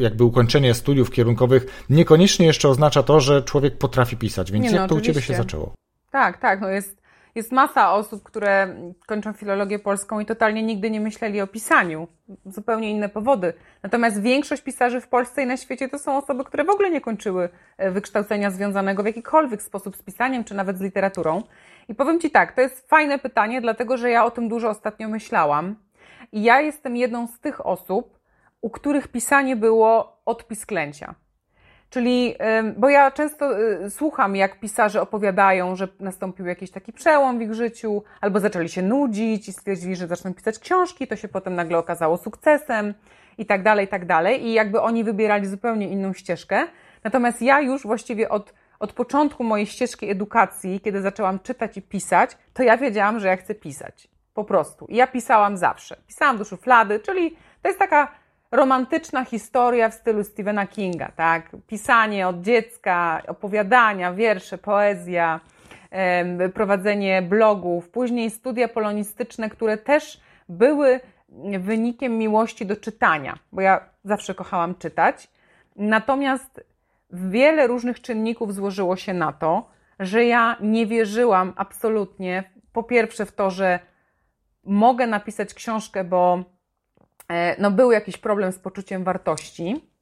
jakby 0.00 0.24
ukończenie 0.24 0.74
studiów 0.74 1.10
kierunkowych 1.10 1.84
niekoniecznie 1.90 2.46
jeszcze 2.46 2.68
oznacza 2.68 3.02
to, 3.02 3.20
że 3.20 3.42
człowiek 3.42 3.78
potrafi 3.78 4.16
pisać, 4.16 4.52
więc 4.52 4.66
no, 4.66 4.72
jak 4.72 4.88
to 4.88 4.94
oczywiście. 4.94 5.10
u 5.10 5.14
ciebie 5.14 5.26
się 5.26 5.34
zaczęło? 5.34 5.74
Tak, 6.10 6.40
tak, 6.40 6.60
no 6.60 6.68
jest 6.68 7.01
jest 7.34 7.52
masa 7.52 7.92
osób, 7.92 8.22
które 8.22 8.76
kończą 9.06 9.32
filologię 9.32 9.78
polską 9.78 10.20
i 10.20 10.26
totalnie 10.26 10.62
nigdy 10.62 10.90
nie 10.90 11.00
myśleli 11.00 11.40
o 11.40 11.46
pisaniu. 11.46 12.08
Zupełnie 12.46 12.90
inne 12.90 13.08
powody. 13.08 13.52
Natomiast 13.82 14.22
większość 14.22 14.62
pisarzy 14.62 15.00
w 15.00 15.08
Polsce 15.08 15.42
i 15.42 15.46
na 15.46 15.56
świecie 15.56 15.88
to 15.88 15.98
są 15.98 16.16
osoby, 16.16 16.44
które 16.44 16.64
w 16.64 16.70
ogóle 16.70 16.90
nie 16.90 17.00
kończyły 17.00 17.48
e, 17.76 17.90
wykształcenia 17.90 18.50
związanego 18.50 19.02
w 19.02 19.06
jakikolwiek 19.06 19.62
sposób 19.62 19.96
z 19.96 20.02
pisaniem, 20.02 20.44
czy 20.44 20.54
nawet 20.54 20.78
z 20.78 20.80
literaturą. 20.80 21.42
I 21.88 21.94
powiem 21.94 22.20
Ci 22.20 22.30
tak, 22.30 22.52
to 22.52 22.60
jest 22.60 22.88
fajne 22.88 23.18
pytanie, 23.18 23.60
dlatego 23.60 23.96
że 23.96 24.10
ja 24.10 24.24
o 24.24 24.30
tym 24.30 24.48
dużo 24.48 24.68
ostatnio 24.68 25.08
myślałam. 25.08 25.76
I 26.32 26.42
ja 26.42 26.60
jestem 26.60 26.96
jedną 26.96 27.26
z 27.26 27.40
tych 27.40 27.66
osób, 27.66 28.18
u 28.60 28.70
których 28.70 29.08
pisanie 29.08 29.56
było 29.56 30.20
odpis 30.24 30.66
klęcia. 30.66 31.14
Czyli, 31.92 32.34
bo 32.76 32.88
ja 32.88 33.10
często 33.10 33.60
y, 33.60 33.90
słucham, 33.90 34.36
jak 34.36 34.60
pisarze 34.60 35.02
opowiadają, 35.02 35.76
że 35.76 35.88
nastąpił 36.00 36.46
jakiś 36.46 36.70
taki 36.70 36.92
przełom 36.92 37.38
w 37.38 37.42
ich 37.42 37.54
życiu, 37.54 38.02
albo 38.20 38.40
zaczęli 38.40 38.68
się 38.68 38.82
nudzić 38.82 39.48
i 39.48 39.52
stwierdzili, 39.52 39.96
że 39.96 40.06
zaczną 40.06 40.34
pisać 40.34 40.58
książki, 40.58 41.06
to 41.06 41.16
się 41.16 41.28
potem 41.28 41.54
nagle 41.54 41.78
okazało 41.78 42.16
sukcesem 42.16 42.94
i 43.38 43.46
tak 43.46 43.62
dalej, 43.62 43.86
i 43.86 43.88
tak 43.88 44.06
dalej. 44.06 44.46
I 44.46 44.52
jakby 44.52 44.80
oni 44.80 45.04
wybierali 45.04 45.46
zupełnie 45.46 45.88
inną 45.88 46.12
ścieżkę. 46.12 46.66
Natomiast 47.04 47.42
ja 47.42 47.60
już 47.60 47.82
właściwie 47.82 48.28
od, 48.28 48.54
od 48.78 48.92
początku 48.92 49.44
mojej 49.44 49.66
ścieżki 49.66 50.10
edukacji, 50.10 50.80
kiedy 50.80 51.02
zaczęłam 51.02 51.40
czytać 51.40 51.76
i 51.76 51.82
pisać, 51.82 52.36
to 52.54 52.62
ja 52.62 52.76
wiedziałam, 52.76 53.20
że 53.20 53.28
ja 53.28 53.36
chcę 53.36 53.54
pisać. 53.54 54.08
Po 54.34 54.44
prostu. 54.44 54.86
I 54.86 54.96
ja 54.96 55.06
pisałam 55.06 55.56
zawsze. 55.56 55.96
Pisałam 56.06 56.38
do 56.38 56.44
szuflady, 56.44 57.00
czyli 57.00 57.36
to 57.62 57.68
jest 57.68 57.78
taka 57.78 58.21
romantyczna 58.52 59.24
historia 59.24 59.88
w 59.88 59.94
stylu 59.94 60.24
Stephena 60.24 60.66
Kinga, 60.66 61.08
tak? 61.16 61.50
Pisanie 61.66 62.28
od 62.28 62.40
dziecka, 62.40 63.22
opowiadania, 63.28 64.12
wiersze, 64.12 64.58
poezja, 64.58 65.40
prowadzenie 66.54 67.22
blogów, 67.22 67.88
później 67.88 68.30
studia 68.30 68.68
polonistyczne, 68.68 69.50
które 69.50 69.76
też 69.76 70.20
były 70.48 71.00
wynikiem 71.58 72.18
miłości 72.18 72.66
do 72.66 72.76
czytania, 72.76 73.38
bo 73.52 73.60
ja 73.60 73.80
zawsze 74.04 74.34
kochałam 74.34 74.74
czytać. 74.74 75.28
Natomiast 75.76 76.64
wiele 77.10 77.66
różnych 77.66 78.00
czynników 78.00 78.54
złożyło 78.54 78.96
się 78.96 79.14
na 79.14 79.32
to, 79.32 79.70
że 79.98 80.24
ja 80.24 80.56
nie 80.60 80.86
wierzyłam 80.86 81.52
absolutnie, 81.56 82.44
po 82.72 82.82
pierwsze, 82.82 83.26
w 83.26 83.32
to, 83.32 83.50
że 83.50 83.78
mogę 84.64 85.06
napisać 85.06 85.54
książkę, 85.54 86.04
bo 86.04 86.44
no, 87.58 87.70
był 87.70 87.92
jakiś 87.92 88.16
problem 88.18 88.52
z 88.52 88.58
poczuciem 88.58 89.04
wartości. 89.04 89.92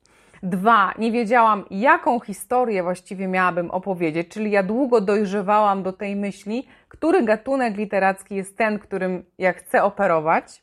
Dwa, 0.43 0.95
nie 0.99 1.13
wiedziałam, 1.13 1.65
jaką 1.71 2.21
historię 2.21 2.83
właściwie 2.83 3.29
miałabym 3.29 3.71
opowiedzieć, 3.71 4.29
czyli 4.29 4.51
ja 4.51 4.63
długo 4.63 5.01
dojrzewałam 5.01 5.83
do 5.83 5.93
tej 5.93 6.17
myśli, 6.17 6.69
który 6.89 7.23
gatunek 7.23 7.77
literacki 7.77 8.35
jest 8.35 8.57
ten, 8.57 8.79
którym 8.79 9.25
ja 9.39 9.53
chcę 9.53 9.83
operować. 9.83 10.63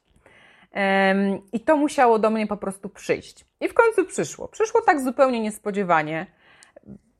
I 1.53 1.59
to 1.59 1.77
musiało 1.77 2.19
do 2.19 2.29
mnie 2.29 2.47
po 2.47 2.57
prostu 2.57 2.89
przyjść. 2.89 3.45
I 3.61 3.67
w 3.67 3.73
końcu 3.73 4.05
przyszło. 4.05 4.47
Przyszło 4.47 4.81
tak 4.81 5.01
zupełnie 5.01 5.39
niespodziewanie. 5.39 6.25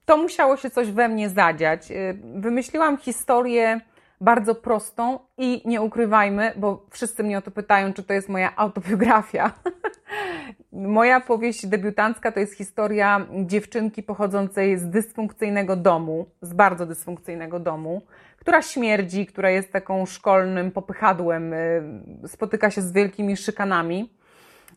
To 0.05 0.17
musiało 0.17 0.57
się 0.57 0.69
coś 0.69 0.91
we 0.91 1.09
mnie 1.09 1.29
zadziać. 1.29 1.91
E, 1.91 2.13
wymyśliłam 2.35 2.97
historię 2.97 3.81
bardzo 4.21 4.55
prostą 4.55 5.19
i 5.37 5.61
nie 5.65 5.81
ukrywajmy, 5.81 6.51
bo 6.55 6.85
wszyscy 6.91 7.23
mnie 7.23 7.37
o 7.37 7.41
to 7.41 7.51
pytają, 7.51 7.93
czy 7.93 8.03
to 8.03 8.13
jest 8.13 8.29
moja 8.29 8.55
autobiografia. 8.55 9.51
moja 10.71 11.19
powieść 11.19 11.67
debiutancka 11.67 12.31
to 12.31 12.39
jest 12.39 12.53
historia 12.53 13.27
dziewczynki 13.45 14.03
pochodzącej 14.03 14.77
z 14.77 14.89
dysfunkcyjnego 14.89 15.75
domu, 15.75 16.25
z 16.41 16.53
bardzo 16.53 16.85
dysfunkcyjnego 16.85 17.59
domu, 17.59 18.01
która 18.37 18.61
śmierdzi, 18.61 19.25
która 19.25 19.49
jest 19.49 19.71
taką 19.71 20.05
szkolnym 20.05 20.71
popychadłem, 20.71 21.53
y, 21.53 21.81
spotyka 22.27 22.71
się 22.71 22.81
z 22.81 22.91
wielkimi 22.91 23.37
szykanami. 23.37 24.13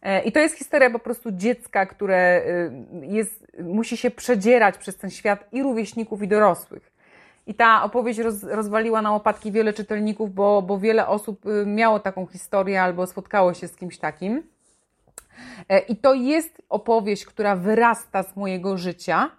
E, 0.03 0.23
I 0.23 0.33
to 0.33 0.41
jest 0.41 0.59
historia 0.59 0.91
po 0.91 0.99
prostu 0.99 1.33
dziecka, 1.33 1.87
które 1.87 2.43
y, 2.47 3.07
jest, 3.07 3.47
musi 3.63 3.97
się 3.97 4.11
przedzierać 4.11 4.79
przez 4.79 4.97
ten 4.97 5.11
świat 5.11 5.49
i 5.53 5.63
rówieśników, 5.63 6.23
i 6.23 6.29
dorosłych. 6.29 6.90
I 7.47 7.55
ta 7.55 7.83
opowieść 7.83 8.19
roz, 8.19 8.43
rozwaliła 8.43 9.03
na 9.03 9.13
łopatki 9.13 9.53
wiele 9.53 9.73
czytelników, 9.73 10.35
bo, 10.35 10.63
bo 10.63 10.79
wiele 10.79 11.07
osób 11.07 11.47
y, 11.47 11.67
miało 11.67 12.01
taką 12.01 12.27
historię 12.27 12.83
albo 12.83 13.07
spotkało 13.07 13.55
się 13.55 13.69
z 13.69 13.77
kimś 13.77 13.99
takim. 13.99 14.43
E, 15.69 15.79
I 15.79 15.97
to 15.97 16.15
jest 16.15 16.63
opowieść, 16.69 17.27
która 17.27 17.57
wyrasta 17.57 18.23
z 18.23 18.37
mojego 18.37 18.77
życia, 18.77 19.31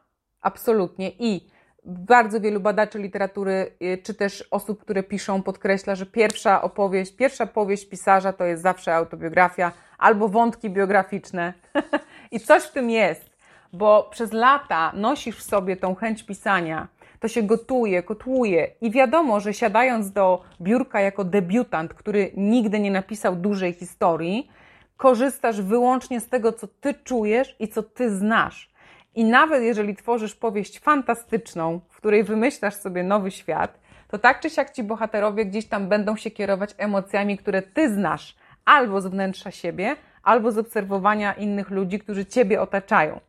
absolutnie. 0.42 1.12
I 1.20 1.52
bardzo 1.86 2.42
wielu 2.42 2.60
badaczy 2.60 3.00
literatury, 3.00 3.72
y, 3.82 3.98
czy 4.04 4.14
też 4.14 4.48
osób, 4.52 4.82
które 4.82 5.04
piszą, 5.04 5.44
podkreśla, 5.44 5.96
że 5.96 6.06
pierwsza 6.06 6.62
opowieść, 6.62 7.16
pierwsza 7.16 7.46
powieść 7.46 7.90
pisarza 7.90 8.34
to 8.34 8.46
jest 8.46 8.64
zawsze 8.64 8.96
autobiografia 8.96 9.72
albo 9.98 10.28
wątki 10.28 10.70
biograficzne. 10.70 11.54
I 12.32 12.40
coś 12.40 12.64
w 12.64 12.72
tym 12.72 12.90
jest, 12.90 13.30
bo 13.74 14.08
przez 14.12 14.34
lata 14.34 14.92
nosisz 14.96 15.38
w 15.38 15.44
sobie 15.44 15.78
tą 15.78 15.96
chęć 15.96 16.24
pisania 16.24 16.88
to 17.22 17.28
się 17.28 17.44
gotuje, 17.44 18.04
kotłuje 18.04 18.72
i 18.82 18.92
wiadomo, 18.92 19.40
że 19.40 19.54
siadając 19.54 20.12
do 20.12 20.44
biurka 20.62 21.02
jako 21.02 21.24
debiutant, 21.24 21.94
który 21.94 22.32
nigdy 22.38 22.80
nie 22.80 22.92
napisał 22.92 23.36
dużej 23.36 23.74
historii, 23.74 24.50
korzystasz 24.98 25.62
wyłącznie 25.62 26.20
z 26.20 26.30
tego, 26.30 26.54
co 26.54 26.68
ty 26.68 26.94
czujesz 26.94 27.56
i 27.60 27.68
co 27.68 27.84
ty 27.84 28.10
znasz. 28.18 28.72
I 29.16 29.24
nawet 29.24 29.64
jeżeli 29.64 29.96
tworzysz 29.96 30.36
powieść 30.36 30.80
fantastyczną, 30.80 31.80
w 31.90 31.98
której 31.98 32.24
wymyślasz 32.24 32.76
sobie 32.76 33.04
nowy 33.04 33.32
świat, 33.32 33.80
to 34.08 34.20
tak 34.20 34.40
czy 34.40 34.50
siak 34.50 34.72
ci 34.72 34.84
bohaterowie 34.84 35.46
gdzieś 35.46 35.66
tam 35.66 35.90
będą 35.90 36.16
się 36.16 36.32
kierować 36.32 36.76
emocjami, 36.78 37.38
które 37.38 37.62
ty 37.62 37.94
znasz, 37.94 38.36
albo 38.66 39.02
z 39.02 39.08
wnętrza 39.08 39.52
siebie, 39.52 39.96
albo 40.24 40.52
z 40.52 40.58
obserwowania 40.58 41.34
innych 41.34 41.70
ludzi, 41.70 42.00
którzy 42.00 42.26
ciebie 42.26 42.62
otaczają. 42.62 43.20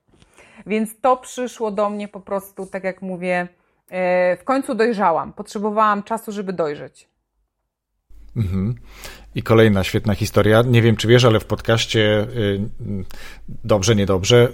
Więc 0.67 1.01
to 1.01 1.17
przyszło 1.17 1.71
do 1.71 1.91
mnie 1.91 2.09
po 2.09 2.21
prostu, 2.21 2.67
tak 2.67 2.85
jak 2.85 3.03
mówię, 3.03 3.49
w 4.41 4.45
końcu 4.45 4.75
dojrzałam. 4.75 5.33
Potrzebowałam 5.33 6.03
czasu, 6.03 6.33
żeby 6.33 6.53
dojrzeć. 6.53 7.09
Mhm. 8.37 8.75
I 9.35 9.43
kolejna 9.43 9.85
świetna 9.85 10.15
historia. 10.15 10.63
Nie 10.63 10.83
wiem, 10.83 10.97
czy 10.97 11.09
wiesz, 11.09 11.25
ale 11.25 11.41
w 11.41 11.45
podcaście 11.45 12.27
y, 12.37 12.61
dobrze, 13.49 13.95
niedobrze, 13.97 14.49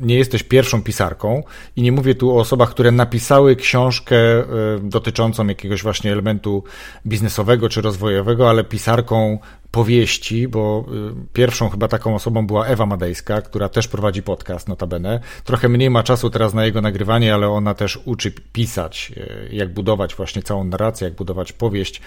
nie 0.00 0.18
jesteś 0.18 0.42
pierwszą 0.42 0.82
pisarką 0.82 1.42
i 1.76 1.82
nie 1.82 1.92
mówię 1.92 2.14
tu 2.14 2.30
o 2.30 2.40
osobach, 2.40 2.70
które 2.70 2.90
napisały 2.90 3.56
książkę 3.56 4.16
y, 4.16 4.44
dotyczącą 4.82 5.46
jakiegoś 5.46 5.82
właśnie 5.82 6.12
elementu 6.12 6.64
biznesowego 7.06 7.68
czy 7.68 7.80
rozwojowego, 7.80 8.50
ale 8.50 8.64
pisarką 8.64 9.38
powieści, 9.70 10.48
bo 10.48 10.84
y, 11.10 11.32
pierwszą 11.32 11.68
chyba 11.68 11.88
taką 11.88 12.14
osobą 12.14 12.46
była 12.46 12.66
Ewa 12.66 12.86
Madejska, 12.86 13.42
która 13.42 13.68
też 13.68 13.88
prowadzi 13.88 14.22
podcast 14.22 14.68
notabene. 14.68 15.20
Trochę 15.44 15.68
mniej 15.68 15.90
ma 15.90 16.02
czasu 16.02 16.30
teraz 16.30 16.54
na 16.54 16.64
jego 16.64 16.80
nagrywanie, 16.80 17.34
ale 17.34 17.48
ona 17.48 17.74
też 17.74 17.98
uczy 18.04 18.32
pisać, 18.52 19.12
y, 19.16 19.48
jak 19.52 19.74
budować 19.74 20.14
właśnie 20.14 20.42
całą 20.42 20.64
narrację, 20.64 21.04
jak 21.04 21.14
budować 21.14 21.52
powieść, 21.52 22.00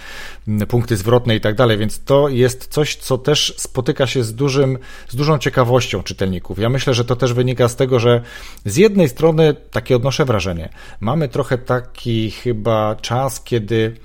punkty 0.67 0.97
zwrotne 0.97 1.35
i 1.35 1.41
tak 1.41 1.55
dalej, 1.55 1.77
więc 1.77 2.03
to 2.03 2.29
jest 2.29 2.67
coś, 2.67 2.95
co 2.95 3.17
też 3.17 3.53
spotyka 3.57 4.07
się 4.07 4.23
z, 4.23 4.35
dużym, 4.35 4.77
z 5.09 5.15
dużą 5.15 5.37
ciekawością 5.37 6.03
czytelników. 6.03 6.59
Ja 6.59 6.69
myślę, 6.69 6.93
że 6.93 7.05
to 7.05 7.15
też 7.15 7.33
wynika 7.33 7.67
z 7.67 7.75
tego, 7.75 7.99
że 7.99 8.21
z 8.65 8.77
jednej 8.77 9.09
strony, 9.09 9.53
takie 9.71 9.95
odnoszę 9.95 10.25
wrażenie, 10.25 10.69
mamy 10.99 11.29
trochę 11.29 11.57
taki 11.57 12.31
chyba 12.31 12.95
czas, 12.95 13.43
kiedy 13.43 13.95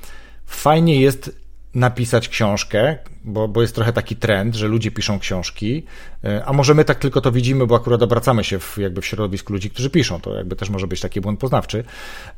fajnie 0.47 1.01
jest 1.01 1.47
napisać 1.75 2.29
książkę, 2.29 2.99
bo, 3.27 3.49
bo 3.49 3.63
jest 3.63 3.75
trochę 3.75 3.93
taki 3.93 4.17
trend, 4.17 4.55
że 4.55 4.69
ludzie 4.69 4.91
piszą 4.91 5.19
książki, 5.19 5.83
e, 6.25 6.45
a 6.45 6.53
może 6.53 6.75
my 6.75 6.85
tak 6.85 6.99
tylko 6.99 7.21
to 7.21 7.33
widzimy, 7.33 7.67
bo 7.67 7.77
akurat 7.77 8.03
obracamy 8.03 8.45
się 8.45 8.59
w, 8.59 8.79
jakby 8.79 9.01
w 9.01 9.07
środowisku 9.07 9.53
ludzi, 9.53 9.71
którzy 9.71 9.91
piszą, 9.91 10.21
to 10.21 10.35
jakby 10.35 10.57
też 10.57 10.71
może 10.71 10.87
być 10.87 11.01
taki 11.01 11.21
błąd 11.21 11.41
poznawczy, 11.41 11.85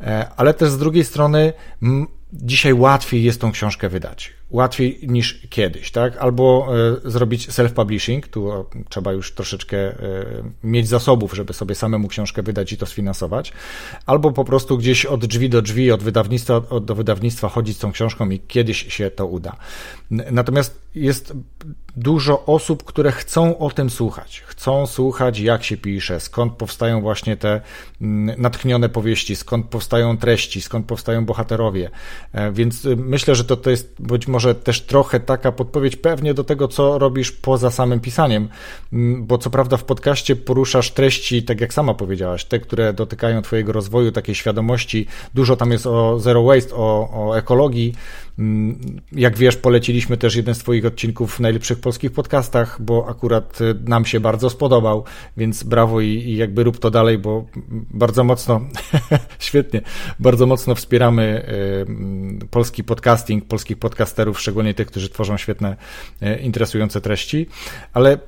e, 0.00 0.30
ale 0.36 0.54
też 0.54 0.70
z 0.70 0.78
drugiej 0.78 1.04
strony 1.04 1.52
dzisiaj 2.32 2.74
łatwiej 2.74 3.22
jest 3.22 3.40
tą 3.40 3.52
książkę 3.52 3.88
wydać. 3.88 4.37
Łatwiej 4.50 4.98
niż 5.02 5.46
kiedyś, 5.50 5.90
tak? 5.90 6.16
Albo 6.16 6.68
y, 7.06 7.10
zrobić 7.10 7.48
self-publishing, 7.48 8.20
tu 8.20 8.50
o, 8.50 8.70
trzeba 8.88 9.12
już 9.12 9.34
troszeczkę 9.34 9.76
y, 9.76 10.42
mieć 10.64 10.88
zasobów, 10.88 11.34
żeby 11.34 11.52
sobie 11.52 11.74
samemu 11.74 12.08
książkę 12.08 12.42
wydać 12.42 12.72
i 12.72 12.76
to 12.76 12.86
sfinansować, 12.86 13.52
albo 14.06 14.32
po 14.32 14.44
prostu 14.44 14.78
gdzieś 14.78 15.06
od 15.06 15.26
drzwi 15.26 15.48
do 15.50 15.62
drzwi, 15.62 15.92
od 15.92 16.02
wydawnictwa 16.02 16.60
do 16.80 16.94
wydawnictwa 16.94 17.48
chodzić 17.48 17.76
z 17.76 17.80
tą 17.80 17.92
książką 17.92 18.30
i 18.30 18.40
kiedyś 18.40 18.94
się 18.94 19.10
to 19.10 19.26
uda. 19.26 19.56
Natomiast 20.10 20.80
jest 20.94 21.34
dużo 21.96 22.44
osób, 22.46 22.84
które 22.84 23.12
chcą 23.12 23.58
o 23.58 23.70
tym 23.70 23.90
słuchać. 23.90 24.42
Chcą 24.46 24.86
słuchać, 24.86 25.38
jak 25.38 25.64
się 25.64 25.76
pisze, 25.76 26.20
skąd 26.20 26.52
powstają 26.52 27.00
właśnie 27.00 27.36
te 27.36 27.60
natchnione 28.38 28.88
powieści, 28.88 29.36
skąd 29.36 29.66
powstają 29.66 30.18
treści, 30.18 30.60
skąd 30.60 30.86
powstają 30.86 31.24
bohaterowie. 31.24 31.90
E, 32.32 32.52
więc 32.52 32.84
myślę, 32.96 33.34
że 33.34 33.44
to, 33.44 33.56
to 33.56 33.70
jest 33.70 33.94
być 33.98 34.28
może 34.28 34.37
też 34.54 34.80
trochę 34.80 35.20
taka 35.20 35.52
podpowiedź 35.52 35.96
pewnie 35.96 36.34
do 36.34 36.44
tego, 36.44 36.68
co 36.68 36.98
robisz 36.98 37.32
poza 37.32 37.70
samym 37.70 38.00
pisaniem, 38.00 38.48
mm, 38.92 39.26
bo 39.26 39.38
co 39.38 39.50
prawda 39.50 39.76
w 39.76 39.84
podcaście 39.84 40.36
poruszasz 40.36 40.90
treści, 40.90 41.42
tak 41.42 41.60
jak 41.60 41.74
sama 41.74 41.94
powiedziałaś, 41.94 42.44
te, 42.44 42.58
które 42.58 42.92
dotykają 42.92 43.42
Twojego 43.42 43.72
rozwoju, 43.72 44.12
takiej 44.12 44.34
świadomości. 44.34 45.06
Dużo 45.34 45.56
tam 45.56 45.72
jest 45.72 45.86
o 45.86 46.18
zero 46.18 46.42
waste, 46.42 46.74
o, 46.74 47.10
o 47.12 47.38
ekologii. 47.38 47.94
Mm, 48.38 49.00
jak 49.12 49.36
wiesz, 49.36 49.56
poleciliśmy 49.56 50.16
też 50.16 50.36
jeden 50.36 50.54
z 50.54 50.58
Twoich 50.58 50.86
odcinków 50.86 51.34
w 51.34 51.40
najlepszych 51.40 51.80
polskich 51.80 52.12
podcastach, 52.12 52.82
bo 52.82 53.08
akurat 53.08 53.60
y, 53.60 53.74
nam 53.84 54.04
się 54.04 54.20
bardzo 54.20 54.50
spodobał, 54.50 55.04
więc 55.36 55.62
brawo 55.62 56.00
i, 56.00 56.06
i 56.08 56.36
jakby 56.36 56.64
rób 56.64 56.78
to 56.78 56.90
dalej, 56.90 57.18
bo 57.18 57.46
bardzo 57.90 58.24
mocno, 58.24 58.60
świetnie, 59.38 59.80
bardzo 60.18 60.46
mocno 60.46 60.74
wspieramy 60.74 61.46
y, 62.42 62.46
polski 62.46 62.84
podcasting, 62.84 63.44
polskich 63.44 63.78
podcasterów, 63.78 64.40
szczególnie 64.40 64.74
tych, 64.74 64.86
którzy 64.86 65.08
tworzą 65.08 65.36
świetne, 65.36 65.76
y, 66.22 66.36
interesujące 66.36 67.00
treści, 67.00 67.46
ale 67.92 68.18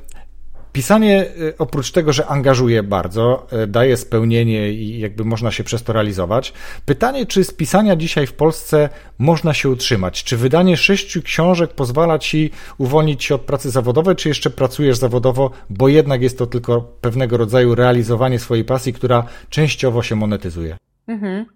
Pisanie 0.73 1.27
y, 1.41 1.55
oprócz 1.59 1.93
tego, 1.93 2.13
że 2.13 2.27
angażuje 2.27 2.83
bardzo, 2.83 3.47
y, 3.65 3.67
daje 3.67 3.97
spełnienie 3.97 4.73
i 4.73 4.99
jakby 4.99 5.25
można 5.25 5.51
się 5.51 5.65
przez 5.65 5.83
to 5.83 5.93
realizować. 5.93 6.53
Pytanie, 6.85 7.27
czy 7.27 7.45
z 7.45 7.53
pisania 7.53 7.97
dzisiaj 7.97 8.27
w 8.27 8.33
Polsce 8.33 8.89
można 9.19 9.55
się 9.55 9.69
utrzymać? 9.69 10.25
Czy 10.25 10.37
wydanie 10.37 10.77
sześciu 10.77 11.23
książek 11.23 11.71
pozwala 11.71 12.19
ci 12.19 12.51
uwolnić 12.79 13.25
się 13.25 13.35
od 13.35 13.41
pracy 13.41 13.71
zawodowej, 13.71 14.17
czy 14.17 14.29
jeszcze 14.29 14.51
pracujesz 14.51 14.97
zawodowo, 14.97 15.51
bo 15.71 15.89
jednak 15.89 16.23
jest 16.23 16.39
to 16.39 16.47
tylko 16.47 16.81
pewnego 17.01 17.37
rodzaju 17.37 17.75
realizowanie 17.75 18.39
swojej 18.39 18.65
pasji, 18.65 18.93
która 18.93 19.25
częściowo 19.49 20.03
się 20.03 20.17
monetyzuje? 20.17 20.77
Mhm. 21.09 21.47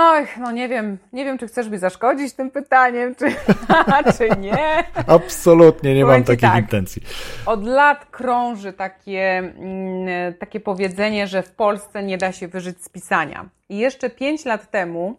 Oj, 0.00 0.26
no 0.40 0.50
nie 0.50 0.68
wiem, 0.68 0.98
nie 1.12 1.24
wiem, 1.24 1.38
czy 1.38 1.46
chcesz 1.46 1.68
mi 1.68 1.78
zaszkodzić 1.78 2.32
tym 2.32 2.50
pytaniem, 2.50 3.14
czy, 3.14 3.34
czy 4.18 4.28
nie. 4.40 4.84
Absolutnie 5.06 5.94
nie 5.94 6.04
mam 6.04 6.24
takiej 6.24 6.48
tak, 6.48 6.64
intencji. 6.64 7.02
Od 7.46 7.64
lat 7.64 8.06
krąży 8.06 8.72
takie, 8.72 9.38
mm, 9.38 10.34
takie 10.34 10.60
powiedzenie, 10.60 11.26
że 11.26 11.42
w 11.42 11.50
Polsce 11.50 12.02
nie 12.02 12.18
da 12.18 12.32
się 12.32 12.48
wyżyć 12.48 12.84
z 12.84 12.88
pisania. 12.88 13.48
I 13.68 13.78
jeszcze 13.78 14.10
pięć 14.10 14.44
lat 14.44 14.70
temu 14.70 15.16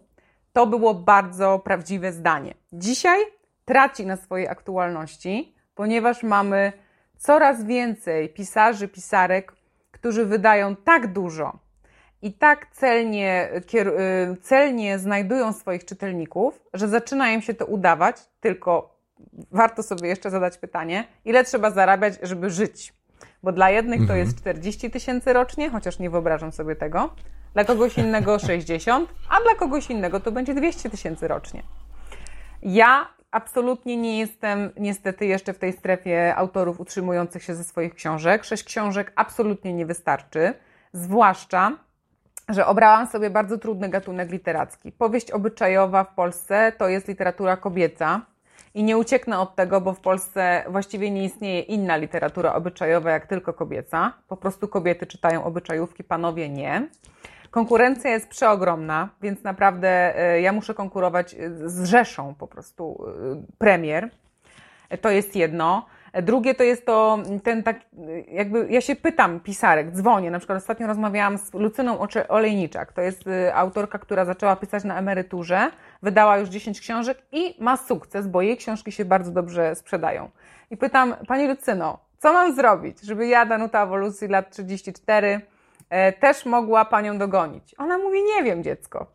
to 0.54 0.68
było 0.68 0.94
bardzo 0.94 1.60
prawdziwe 1.60 2.12
zdanie. 2.12 2.54
Dzisiaj 2.74 3.20
traci 3.65 4.06
na 4.06 4.15
swojej 4.15 4.48
aktualności, 4.48 5.56
ponieważ 5.76 6.24
mamy 6.24 6.74
coraz 7.18 7.63
więcej 7.65 8.30
pisarzy, 8.30 8.88
pisarek, 8.88 9.54
którzy 9.92 10.26
wydają 10.26 10.76
tak 10.76 11.13
dużo, 11.13 11.60
i 12.22 12.34
tak 12.34 12.68
celnie, 12.72 13.50
y, 13.74 14.38
celnie 14.42 15.00
znajdują 15.00 15.54
swoich 15.54 15.86
czytelników, 15.86 16.62
że 16.74 16.88
zaczyna 16.88 17.32
im 17.32 17.42
się 17.42 17.54
to 17.54 17.66
udawać, 17.66 18.16
tylko 18.40 19.00
warto 19.52 19.84
sobie 19.84 20.10
jeszcze 20.10 20.30
zadać 20.30 20.58
pytanie, 20.58 21.08
ile 21.26 21.44
trzeba 21.44 21.72
zarabiać, 21.72 22.14
żeby 22.22 22.50
żyć. 22.50 22.94
Bo 23.44 23.52
dla 23.52 23.70
jednych 23.70 24.08
to 24.08 24.16
jest 24.16 24.38
40 24.38 24.86
mhm. 24.86 24.92
tysięcy 24.92 25.34
rocznie, 25.34 25.70
chociaż 25.70 26.00
nie 26.00 26.10
wyobrażam 26.10 26.52
sobie 26.52 26.76
tego, 26.76 27.16
dla 27.54 27.66
kogoś 27.66 27.98
innego 27.98 28.40
60, 28.48 29.10
a 29.30 29.42
dla 29.42 29.56
kogoś 29.56 29.90
innego 29.90 30.20
to 30.20 30.32
będzie 30.32 30.54
200 30.54 30.90
tysięcy 30.90 31.28
rocznie. 31.28 31.64
Ja 32.62 33.08
absolutnie 33.32 33.98
nie 33.98 34.20
jestem 34.20 34.70
niestety 34.78 35.26
jeszcze 35.26 35.54
w 35.54 35.60
tej 35.60 35.74
strefie 35.74 36.36
autorów 36.36 36.80
utrzymujących 36.80 37.44
się 37.44 37.56
ze 37.56 37.64
swoich 37.64 37.96
książek. 37.96 38.44
Sześć 38.44 38.64
książek 38.64 39.12
absolutnie 39.16 39.74
nie 39.74 39.86
wystarczy, 39.86 40.54
zwłaszcza 40.94 41.78
że 42.50 42.66
obrałam 42.66 43.08
sobie 43.08 43.30
bardzo 43.30 43.58
trudny 43.58 43.90
gatunek 43.90 44.32
literacki. 44.32 44.92
Powieść 44.92 45.32
obyczajowa 45.32 46.04
w 46.04 46.14
Polsce 46.16 46.72
to 46.78 46.88
jest 46.88 47.08
literatura 47.08 47.58
kobieca. 47.58 48.22
I 48.74 48.84
nie 48.84 48.98
ucieknę 48.98 49.40
od 49.40 49.56
tego, 49.56 49.82
bo 49.82 49.94
w 49.94 50.00
Polsce 50.00 50.64
właściwie 50.68 51.12
nie 51.12 51.24
istnieje 51.24 51.60
inna 51.62 51.98
literatura 51.98 52.54
obyczajowa 52.54 53.12
jak 53.12 53.28
tylko 53.28 53.54
kobieca. 53.54 54.14
Po 54.28 54.38
prostu 54.38 54.68
kobiety 54.68 55.08
czytają 55.08 55.44
obyczajówki, 55.44 56.04
panowie 56.04 56.50
nie. 56.50 56.88
Konkurencja 57.52 58.12
jest 58.12 58.28
przeogromna, 58.28 59.10
więc 59.22 59.44
naprawdę 59.44 60.20
e, 60.20 60.42
ja 60.42 60.52
muszę 60.52 60.74
konkurować 60.74 61.36
z 61.66 61.84
rzeszą 61.84 62.36
po 62.36 62.48
prostu 62.48 63.06
e, 63.08 63.58
premier. 63.58 64.10
To 65.02 65.10
jest 65.10 65.36
jedno. 65.36 65.86
Drugie 66.13 66.56
to 66.56 66.63
jest 66.63 66.86
to 66.86 67.17
ten 67.43 67.63
tak, 67.63 67.80
jakby 68.28 68.67
ja 68.69 68.82
się 68.82 68.95
pytam 68.95 69.39
pisarek, 69.39 69.91
dzwonię. 69.91 70.32
Na 70.32 70.39
przykład 70.39 70.58
ostatnio 70.58 70.88
rozmawiałam 70.88 71.38
z 71.38 71.54
Lucyną 71.54 71.98
Olejniczak. 72.28 72.93
To 72.93 73.02
jest 73.02 73.28
y, 73.28 73.56
autorka, 73.56 74.00
która 74.00 74.26
zaczęła 74.26 74.56
pisać 74.56 74.84
na 74.84 75.00
emeryturze, 75.00 75.72
wydała 76.02 76.38
już 76.38 76.50
10 76.50 76.82
książek 76.82 77.17
i 77.32 77.56
ma 77.60 77.78
sukces, 77.78 78.28
bo 78.28 78.41
jej 78.41 78.58
książki 78.58 78.91
się 78.91 79.06
bardzo 79.06 79.32
dobrze 79.32 79.76
sprzedają. 79.76 80.30
I 80.72 80.78
pytam, 80.78 81.15
Pani 81.28 81.48
Lucyno, 81.48 82.00
co 82.17 82.34
mam 82.34 82.56
zrobić, 82.56 83.02
żeby 83.02 83.28
ja, 83.28 83.45
Danuta 83.45 83.84
Ewolucji 83.84 84.28
lat 84.28 84.50
34, 84.52 85.41
e, 85.89 86.13
też 86.13 86.45
mogła 86.45 86.86
Panią 86.86 87.17
dogonić? 87.17 87.76
Ona 87.78 87.98
mówi, 87.98 88.24
nie 88.24 88.43
wiem 88.43 88.63
dziecko. 88.63 89.06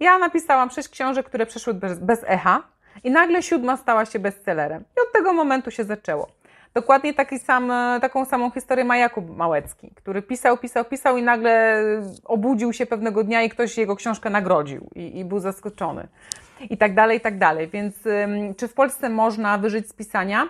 Ja 0.00 0.18
napisałam 0.18 0.70
sześć 0.70 0.88
książek, 0.88 1.26
które 1.26 1.46
przeszły 1.46 1.74
bez, 1.74 1.98
bez 1.98 2.24
echa, 2.26 2.62
i 3.04 3.10
nagle 3.10 3.42
siódma 3.42 3.76
stała 3.76 4.04
się 4.04 4.18
bestsellerem. 4.18 4.84
I 4.96 5.00
od 5.00 5.12
tego 5.12 5.32
momentu 5.32 5.70
się 5.70 5.84
zaczęło. 5.84 6.28
Dokładnie 6.74 7.14
taki 7.14 7.38
sam, 7.38 7.72
taką 8.00 8.24
samą 8.24 8.50
historię 8.50 8.84
ma 8.84 8.96
Jakub 8.96 9.36
Małecki, 9.36 9.90
który 9.94 10.22
pisał, 10.22 10.58
pisał, 10.58 10.84
pisał 10.84 11.16
i 11.16 11.22
nagle 11.22 11.82
obudził 12.24 12.72
się 12.72 12.86
pewnego 12.86 13.24
dnia 13.24 13.42
i 13.42 13.48
ktoś 13.48 13.78
jego 13.78 13.96
książkę 13.96 14.30
nagrodził 14.30 14.90
i, 14.94 15.18
i 15.18 15.24
był 15.24 15.38
zaskoczony. 15.38 16.08
I 16.70 16.76
tak 16.76 16.94
dalej, 16.94 17.18
i 17.18 17.20
tak 17.20 17.38
dalej. 17.38 17.68
Więc 17.68 17.94
czy 18.56 18.68
w 18.68 18.74
Polsce 18.74 19.08
można 19.08 19.58
wyżyć 19.58 19.88
z 19.88 19.92
pisania? 19.92 20.48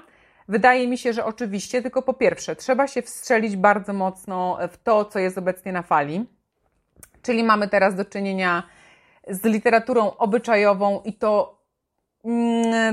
Wydaje 0.48 0.88
mi 0.88 0.98
się, 0.98 1.12
że 1.12 1.24
oczywiście, 1.24 1.82
tylko 1.82 2.02
po 2.02 2.14
pierwsze, 2.14 2.56
trzeba 2.56 2.86
się 2.86 3.02
wstrzelić 3.02 3.56
bardzo 3.56 3.92
mocno 3.92 4.58
w 4.72 4.78
to, 4.78 5.04
co 5.04 5.18
jest 5.18 5.38
obecnie 5.38 5.72
na 5.72 5.82
fali. 5.82 6.26
Czyli 7.22 7.44
mamy 7.44 7.68
teraz 7.68 7.94
do 7.94 8.04
czynienia 8.04 8.62
z 9.28 9.44
literaturą 9.44 10.16
obyczajową 10.16 11.00
i 11.04 11.12
to 11.12 11.61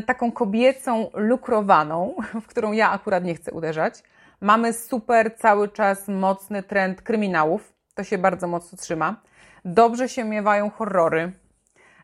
taką 0.06 0.32
kobiecą 0.32 1.10
lukrowaną, 1.14 2.16
w 2.42 2.48
którą 2.48 2.72
ja 2.72 2.92
akurat 2.92 3.24
nie 3.24 3.36
chcę 3.36 3.52
uderzać. 3.52 4.04
Mamy 4.42 4.74
super 4.74 5.36
cały 5.38 5.70
czas 5.70 6.08
mocny 6.08 6.64
trend 6.64 7.02
kryminałów. 7.02 7.74
To 7.96 8.04
się 8.04 8.18
bardzo 8.18 8.48
mocno 8.48 8.78
trzyma. 8.78 9.22
Dobrze 9.66 10.10
się 10.10 10.24
miewają 10.24 10.70
horrory. 10.70 11.32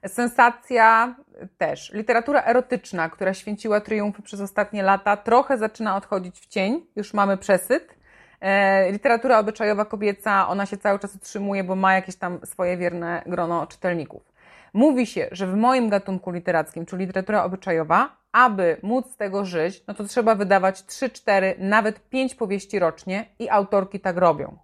Sensacja 0.08 1.16
też. 1.58 1.94
Literatura 1.94 2.44
erotyczna, 2.44 3.10
która 3.10 3.34
święciła 3.34 3.82
triumfy 3.82 4.22
przez 4.22 4.42
ostatnie 4.42 4.84
lata, 4.84 5.18
trochę 5.18 5.58
zaczyna 5.58 5.96
odchodzić 5.96 6.40
w 6.40 6.48
cień, 6.48 6.86
już 6.96 7.14
mamy 7.14 7.38
przesyt. 7.38 7.96
E, 8.42 8.92
literatura 8.92 9.40
obyczajowa 9.40 9.86
kobieca, 9.86 10.48
ona 10.48 10.66
się 10.66 10.78
cały 10.78 11.00
czas 11.00 11.16
utrzymuje, 11.16 11.64
bo 11.64 11.76
ma 11.76 11.94
jakieś 11.94 12.16
tam 12.16 12.40
swoje 12.46 12.78
wierne 12.78 13.24
grono 13.26 13.68
czytelników. 13.68 14.35
Mówi 14.76 15.08
się, 15.08 15.28
że 15.32 15.48
w 15.48 15.56
moim 15.56 15.90
gatunku 15.90 16.32
literackim, 16.32 16.86
czyli 16.86 17.06
literatura 17.06 17.44
obyczajowa, 17.44 18.18
aby 18.32 18.78
móc 18.84 19.12
z 19.12 19.18
tego 19.18 19.46
żyć, 19.46 19.84
no 19.88 19.94
to 19.94 20.04
trzeba 20.04 20.36
wydawać 20.36 20.86
3, 20.86 21.10
4, 21.10 21.56
nawet 21.60 22.10
5 22.10 22.36
powieści 22.36 22.80
rocznie 22.80 23.26
i 23.40 23.50
autorki 23.50 24.00
tak 24.00 24.18
robią. 24.18 24.58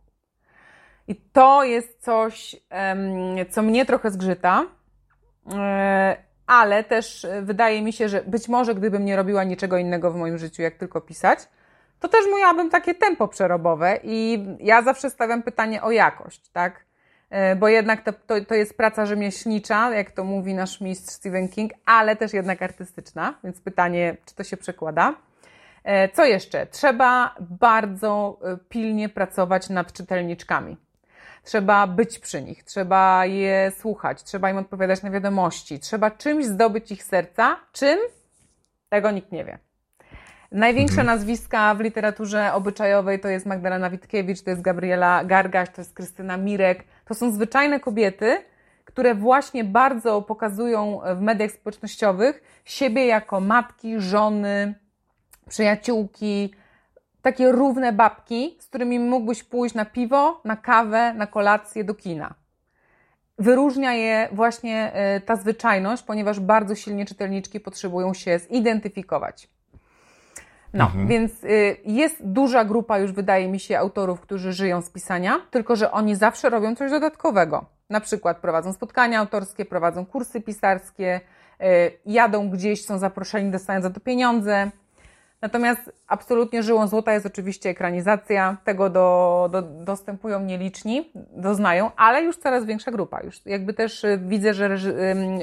I 1.08 1.16
to 1.16 1.64
jest 1.64 2.04
coś, 2.04 2.56
co 3.50 3.62
mnie 3.62 3.86
trochę 3.86 4.12
zgrzyta, 4.12 4.66
e, 5.54 6.18
ale 6.48 6.84
też 6.84 7.28
wydaje 7.42 7.82
mi 7.82 7.94
się, 7.94 8.10
że 8.10 8.22
być 8.22 8.48
może 8.48 8.76
gdybym 8.76 9.06
nie 9.06 9.16
robiła 9.16 9.44
niczego 9.44 9.78
innego 9.78 10.12
w 10.12 10.16
moim 10.16 10.38
życiu, 10.38 10.62
jak 10.62 10.76
tylko 10.76 11.02
pisać, 11.02 11.40
to 12.00 12.08
też 12.08 12.22
miałabym 12.40 12.70
takie 12.70 12.96
tempo 12.96 13.28
przerobowe 13.28 14.00
i 14.04 14.46
ja 14.60 14.82
zawsze 14.82 15.10
stawiam 15.10 15.44
pytanie 15.44 15.82
o 15.82 15.92
jakość, 15.92 16.50
tak? 16.50 16.91
E, 17.32 17.56
bo 17.56 17.68
jednak 17.68 18.04
to, 18.04 18.14
to, 18.14 18.46
to, 18.46 18.56
jest 18.56 18.78
praca 18.78 19.06
rzemieślnicza, 19.06 19.96
jak 19.96 20.12
to 20.12 20.24
mówi 20.24 20.54
nasz 20.54 20.82
mistrz 20.82 21.14
Stephen 21.14 21.50
King, 21.50 21.72
ale 21.86 22.16
też 22.16 22.34
jednak 22.34 22.62
artystyczna, 22.62 23.34
więc 23.44 23.62
pytanie, 23.62 24.18
czy 24.26 24.36
to 24.36 24.44
się 24.44 24.58
przekłada. 24.58 25.16
E, 25.84 26.10
co 26.10 26.26
jeszcze? 26.26 26.68
Trzeba 26.68 27.36
bardzo 27.40 28.40
e, 28.44 28.58
pilnie 28.70 29.10
pracować 29.10 29.70
nad 29.70 29.94
czytelniczkami. 29.94 30.78
Trzeba 31.44 31.88
być 31.88 32.20
przy 32.20 32.42
nich, 32.42 32.64
trzeba 32.64 33.26
je 33.26 33.72
słuchać, 33.78 34.24
trzeba 34.24 34.50
im 34.50 34.58
odpowiadać 34.58 35.04
na 35.04 35.12
wiadomości, 35.12 35.80
trzeba 35.80 36.12
czymś 36.12 36.46
zdobyć 36.46 36.92
ich 36.92 37.04
serca. 37.04 37.58
Czym? 37.72 38.00
Tego 38.90 39.12
nikt 39.12 39.32
nie 39.32 39.46
wie. 39.46 39.60
Największe 40.52 41.02
mhm. 41.02 41.18
nazwiska 41.18 41.76
w 41.76 41.80
literaturze 41.80 42.54
obyczajowej 42.54 43.20
to 43.20 43.28
jest 43.28 43.46
Magdalena 43.46 43.90
Witkiewicz, 43.90 44.42
to 44.42 44.50
jest 44.50 44.62
Gabriela 44.62 45.24
Gargaś, 45.24 45.70
to 45.70 45.82
jest 45.82 45.94
Krystyna 45.94 46.38
Mirek. 46.38 46.84
To 47.06 47.14
są 47.14 47.32
zwyczajne 47.32 47.80
kobiety, 47.80 48.38
które 48.86 49.16
właśnie 49.16 49.64
bardzo 49.64 50.22
pokazują 50.22 51.02
w 51.16 51.22
mediach 51.22 51.52
społecznościowych 51.52 52.62
siebie 52.66 53.06
jako 53.06 53.40
matki, 53.40 54.00
żony, 54.00 54.74
przyjaciółki, 55.50 56.54
takie 57.22 57.52
równe 57.52 57.94
babki, 57.94 58.58
z 58.60 58.68
którymi 58.68 59.00
mógłbyś 59.00 59.44
pójść 59.44 59.76
na 59.76 59.86
piwo, 59.86 60.42
na 60.46 60.56
kawę, 60.56 61.14
na 61.14 61.28
kolację, 61.28 61.84
do 61.84 61.94
kina. 61.94 62.34
Wyróżnia 63.38 63.94
je 63.94 64.30
właśnie 64.32 64.94
e, 64.94 65.22
ta 65.22 65.36
zwyczajność, 65.36 66.04
ponieważ 66.04 66.40
bardzo 66.40 66.76
silnie 66.76 67.06
czytelniczki 67.06 67.60
potrzebują 67.60 68.14
się 68.14 68.40
zidentyfikować. 68.40 69.50
No, 70.74 70.86
mhm. 70.86 71.08
więc 71.08 71.44
y, 71.44 71.78
jest 71.86 72.28
duża 72.28 72.66
grupa 72.66 73.00
już, 73.00 73.12
wydaje 73.12 73.48
mi 73.48 73.60
się, 73.60 73.78
autorów, 73.78 74.22
którzy 74.22 74.54
żyją 74.54 74.82
z 74.82 74.90
pisania, 74.90 75.42
tylko 75.52 75.76
że 75.76 75.92
oni 75.92 76.16
zawsze 76.16 76.50
robią 76.50 76.76
coś 76.76 76.92
dodatkowego. 76.92 77.66
Na 77.90 78.00
przykład 78.00 78.38
prowadzą 78.38 78.74
spotkania 78.74 79.20
autorskie, 79.20 79.66
prowadzą 79.66 80.06
kursy 80.06 80.42
pisarskie, 80.42 81.22
y, 81.62 81.66
jadą 82.06 82.50
gdzieś, 82.50 82.86
są 82.86 82.98
zaproszeni, 82.98 83.52
dostają 83.52 83.82
za 83.82 83.90
to 83.90 84.00
pieniądze. 84.00 84.72
Natomiast 85.42 85.92
absolutnie 86.08 86.64
żyłą 86.64 86.88
złota 86.88 87.14
jest 87.14 87.26
oczywiście 87.26 87.70
ekranizacja. 87.70 88.58
Tego 88.64 88.90
do, 88.90 89.50
do, 89.52 89.62
dostępują 89.62 90.40
nieliczni, 90.40 91.12
doznają, 91.36 91.92
ale 91.96 92.24
już 92.24 92.38
coraz 92.38 92.66
większa 92.66 92.92
grupa. 92.92 93.22
Już 93.22 93.46
jakby 93.46 93.74
też 93.74 94.04
y, 94.04 94.20
widzę, 94.26 94.54
że, 94.54 94.78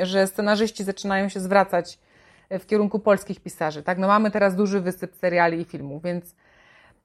że 0.02 0.26
scenarzyści 0.26 0.84
zaczynają 0.84 1.28
się 1.28 1.40
zwracać 1.40 1.98
w 2.50 2.66
kierunku 2.66 2.98
polskich 2.98 3.40
pisarzy. 3.40 3.82
Tak? 3.82 3.98
No 3.98 4.08
mamy 4.08 4.30
teraz 4.30 4.56
duży 4.56 4.80
wysyp 4.80 5.14
seriali 5.14 5.60
i 5.60 5.64
filmów, 5.64 6.02
więc 6.02 6.34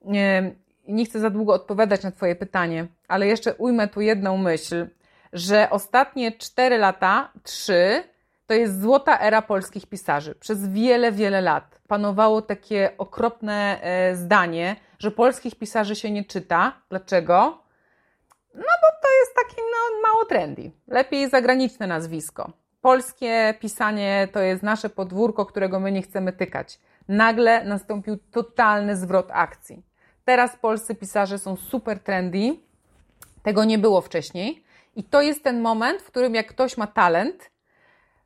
nie, 0.05 0.55
nie 0.87 1.05
chcę 1.05 1.19
za 1.19 1.29
długo 1.29 1.53
odpowiadać 1.53 2.03
na 2.03 2.11
Twoje 2.11 2.35
pytanie, 2.35 2.87
ale 3.07 3.27
jeszcze 3.27 3.53
ujmę 3.53 3.87
tu 3.87 4.01
jedną 4.01 4.37
myśl, 4.37 4.87
że 5.33 5.69
ostatnie 5.69 6.31
4 6.31 6.77
lata, 6.77 7.31
3, 7.43 8.03
to 8.47 8.53
jest 8.53 8.81
złota 8.81 9.19
era 9.19 9.41
polskich 9.41 9.87
pisarzy. 9.87 10.35
Przez 10.35 10.67
wiele, 10.67 11.11
wiele 11.11 11.41
lat 11.41 11.79
panowało 11.87 12.41
takie 12.41 12.89
okropne 12.97 13.79
e, 13.81 14.15
zdanie, 14.15 14.75
że 14.99 15.11
polskich 15.11 15.55
pisarzy 15.55 15.95
się 15.95 16.11
nie 16.11 16.25
czyta. 16.25 16.73
Dlaczego? 16.89 17.63
No 18.55 18.61
bo 18.81 18.87
to 19.01 19.07
jest 19.19 19.35
taki 19.35 19.61
no, 19.61 20.01
mało 20.07 20.25
trendy. 20.25 20.71
Lepiej 20.87 21.29
zagraniczne 21.29 21.87
nazwisko 21.87 22.62
polskie 22.83 23.53
pisanie 23.59 24.27
to 24.31 24.39
jest 24.39 24.63
nasze 24.63 24.89
podwórko, 24.89 25.45
którego 25.45 25.79
my 25.79 25.91
nie 25.91 26.01
chcemy 26.01 26.33
tykać. 26.33 26.79
Nagle 27.07 27.63
nastąpił 27.63 28.17
totalny 28.31 28.95
zwrot 28.97 29.27
akcji. 29.31 29.83
Teraz 30.25 30.55
polscy 30.55 30.95
pisarze 30.95 31.39
są 31.39 31.55
super 31.55 31.99
trendy. 31.99 32.55
Tego 33.43 33.63
nie 33.63 33.77
było 33.77 34.01
wcześniej. 34.01 34.63
I 34.95 35.03
to 35.03 35.21
jest 35.21 35.43
ten 35.43 35.61
moment, 35.61 36.01
w 36.01 36.07
którym 36.07 36.35
jak 36.35 36.47
ktoś 36.47 36.77
ma 36.77 36.87
talent, 36.87 37.51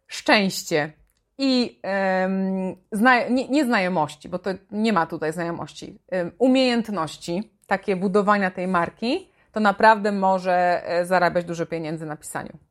szczęście 0.07 0.93
i 1.37 1.81
um, 1.83 2.75
zna, 2.91 3.27
nie, 3.27 3.47
nie, 3.47 3.65
znajomości, 3.65 4.29
bo 4.29 4.39
to 4.39 4.49
nie 4.71 4.93
ma 4.93 5.05
tutaj 5.05 5.33
znajomości, 5.33 5.99
um, 6.11 6.31
umiejętności, 6.39 7.51
takie 7.67 7.95
budowania 7.95 8.51
tej 8.51 8.67
marki, 8.67 9.31
to 9.51 9.59
naprawdę 9.59 10.11
może 10.11 10.81
e, 10.85 11.05
zarabiać 11.05 11.45
dużo 11.45 11.65
pieniędzy 11.65 12.05
na 12.05 12.15
pisaniu. 12.15 12.66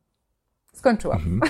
Skończyłam. 0.77 1.17
Mhm. 1.17 1.41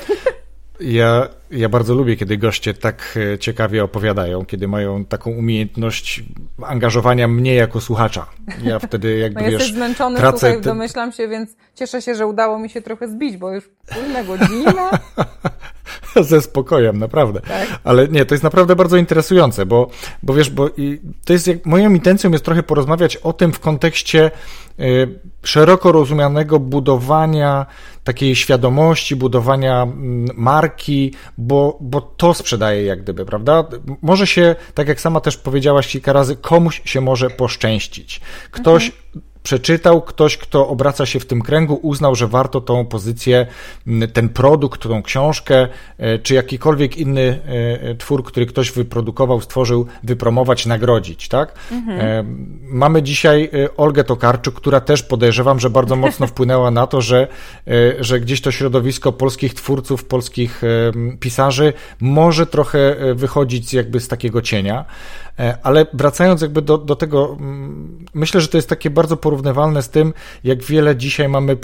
Ja, 0.80 1.28
ja 1.52 1.70
bardzo 1.70 1.96
lubię, 1.96 2.16
kiedy 2.16 2.38
goście 2.38 2.74
tak 2.74 3.18
e, 3.34 3.40
ciekawie 3.40 3.84
opowiadają, 3.84 4.46
kiedy 4.46 4.68
mają 4.68 5.06
taką 5.06 5.32
umiejętność 5.32 6.24
angażowania 6.66 7.28
mnie 7.28 7.56
jako 7.56 7.82
słuchacza. 7.82 8.26
Ja 8.64 8.80
wtedy 8.88 9.18
jakby, 9.18 9.42
no 9.42 9.50
jesteś 9.50 9.74
zmęczony, 9.74 10.18
tracę 10.20 10.38
słuchaj, 10.38 10.54
ten... 10.54 10.62
domyślam 10.62 11.12
się, 11.12 11.28
więc 11.28 11.56
cieszę 11.76 12.02
się, 12.02 12.16
że 12.16 12.28
udało 12.28 12.60
mi 12.60 12.70
się 12.70 12.82
trochę 12.82 13.08
zbić, 13.08 13.38
bo 13.38 13.54
już 13.54 13.70
późna 13.88 14.24
godzina. 14.24 14.90
Ze 16.30 16.42
spokojem, 16.42 17.00
naprawdę. 17.00 17.42
Tak? 17.42 17.80
Ale 17.84 18.08
nie, 18.08 18.26
to 18.26 18.34
jest 18.34 18.44
naprawdę 18.44 18.76
bardzo 18.76 18.98
interesujące, 18.98 19.66
bo, 19.66 19.90
bo 20.24 20.34
wiesz, 20.34 20.50
bo 20.50 20.70
to 21.26 21.34
jest, 21.34 21.48
jak, 21.48 21.66
moją 21.66 21.90
intencją 21.94 22.32
jest 22.32 22.46
trochę 22.46 22.64
porozmawiać 22.64 23.18
o 23.18 23.34
tym 23.34 23.54
w 23.54 23.60
kontekście 23.60 24.32
y, 24.80 25.20
szeroko 25.44 25.92
rozumianego 25.92 26.60
budowania 26.60 27.66
takiej 28.04 28.36
świadomości, 28.36 29.16
budowania 29.16 29.84
mm, 29.84 30.28
marki, 30.36 31.14
bo, 31.38 31.78
bo 31.82 32.02
to 32.02 32.34
sprzedaje 32.34 32.84
jak 32.84 33.02
gdyby, 33.02 33.26
prawda? 33.26 33.64
Może 34.02 34.28
się, 34.28 34.56
tak 34.74 34.88
jak 34.88 35.02
sama 35.02 35.20
też 35.22 35.38
powiedziałaś 35.38 35.88
kilka 35.88 36.14
razy, 36.14 36.36
komuś 36.36 36.82
się 36.86 37.02
może 37.02 37.30
poszczęścić. 37.30 38.22
Ktoś 38.52 38.86
mhm 38.86 39.28
przeczytał, 39.48 40.02
ktoś, 40.02 40.38
kto 40.38 40.68
obraca 40.68 41.06
się 41.06 41.20
w 41.20 41.26
tym 41.26 41.42
kręgu, 41.42 41.80
uznał, 41.82 42.16
że 42.16 42.28
warto 42.28 42.62
tą 42.62 42.86
pozycję, 42.86 43.48
ten 44.14 44.30
produkt, 44.30 44.82
tą 44.82 45.04
książkę, 45.04 45.68
e, 45.98 46.20
czy 46.20 46.34
jakikolwiek 46.34 46.98
inny 46.98 47.22
e, 47.22 47.82
e, 47.82 47.96
twór, 47.96 48.24
który 48.24 48.46
ktoś 48.46 48.72
wyprodukował, 48.72 49.42
stworzył, 49.42 49.86
wypromować, 50.04 50.66
nagrodzić, 50.66 51.28
tak? 51.28 51.54
Mhm. 51.72 52.58
Mamy 52.62 53.04
dzisiaj 53.04 53.50
Olgę 53.78 54.04
Tokarczuk, 54.04 54.56
która 54.56 54.82
też 54.82 55.04
podejrzewam, 55.04 55.60
że 55.60 55.70
bardzo 55.70 55.96
mocno 55.96 56.28
wpłynęła 56.34 56.72
na 56.72 56.88
to, 56.88 57.02
że, 57.02 57.28
że 58.00 58.20
gdzieś 58.20 58.42
to 58.42 58.52
środowisko 58.52 59.12
polskich 59.12 59.54
twórców, 59.54 60.04
polskich 60.04 60.62
pisarzy 61.20 61.74
może 62.02 62.46
trochę 62.46 62.96
wychodzić 63.16 63.74
jakby 63.74 64.00
z 64.00 64.08
takiego 64.08 64.42
cienia. 64.42 64.86
Ale 65.64 65.86
wracając 65.94 66.42
jakby 66.42 66.62
do, 66.62 66.78
do 66.78 66.96
tego, 66.96 67.38
myślę, 68.14 68.42
że 68.42 68.48
to 68.48 68.58
jest 68.58 68.70
takie 68.70 68.90
bardzo 68.90 69.18
porównywalne 69.18 69.82
z 69.82 69.90
tym, 69.90 70.14
jak 70.44 70.64
wiele 70.64 70.96
dzisiaj 70.96 71.30
mamy 71.30 71.58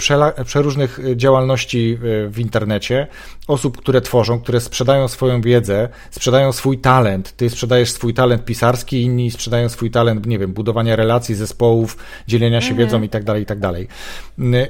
przeróżnych 0.44 0.98
y, 0.98 1.16
działalności 1.16 1.98
y, 2.04 2.28
w 2.28 2.38
internecie, 2.38 3.06
osób, 3.48 3.76
które 3.76 4.00
tworzą, 4.00 4.40
które 4.40 4.60
sprzedają 4.60 5.08
swoją 5.08 5.40
wiedzę, 5.40 5.88
sprzedają 6.10 6.52
swój 6.52 6.78
talent. 6.78 7.36
Ty 7.36 7.50
sprzedajesz 7.50 7.90
swój 7.90 8.14
talent 8.14 8.44
pisarski, 8.44 9.02
inni 9.02 9.30
sprzedają 9.30 9.68
swój 9.68 9.90
talent, 9.90 10.26
nie 10.26 10.38
wiem, 10.38 10.52
budowania 10.52 10.96
relacji, 10.96 11.34
zespołów, 11.34 11.96
dzielenia 12.28 12.60
się 12.60 12.70
mhm. 12.70 12.86
wiedzą 12.86 13.02
i 13.02 13.08
tak 13.08 13.24
dalej, 13.24 13.42
i 13.42 13.46
tak 13.46 13.58
dalej. 13.58 13.88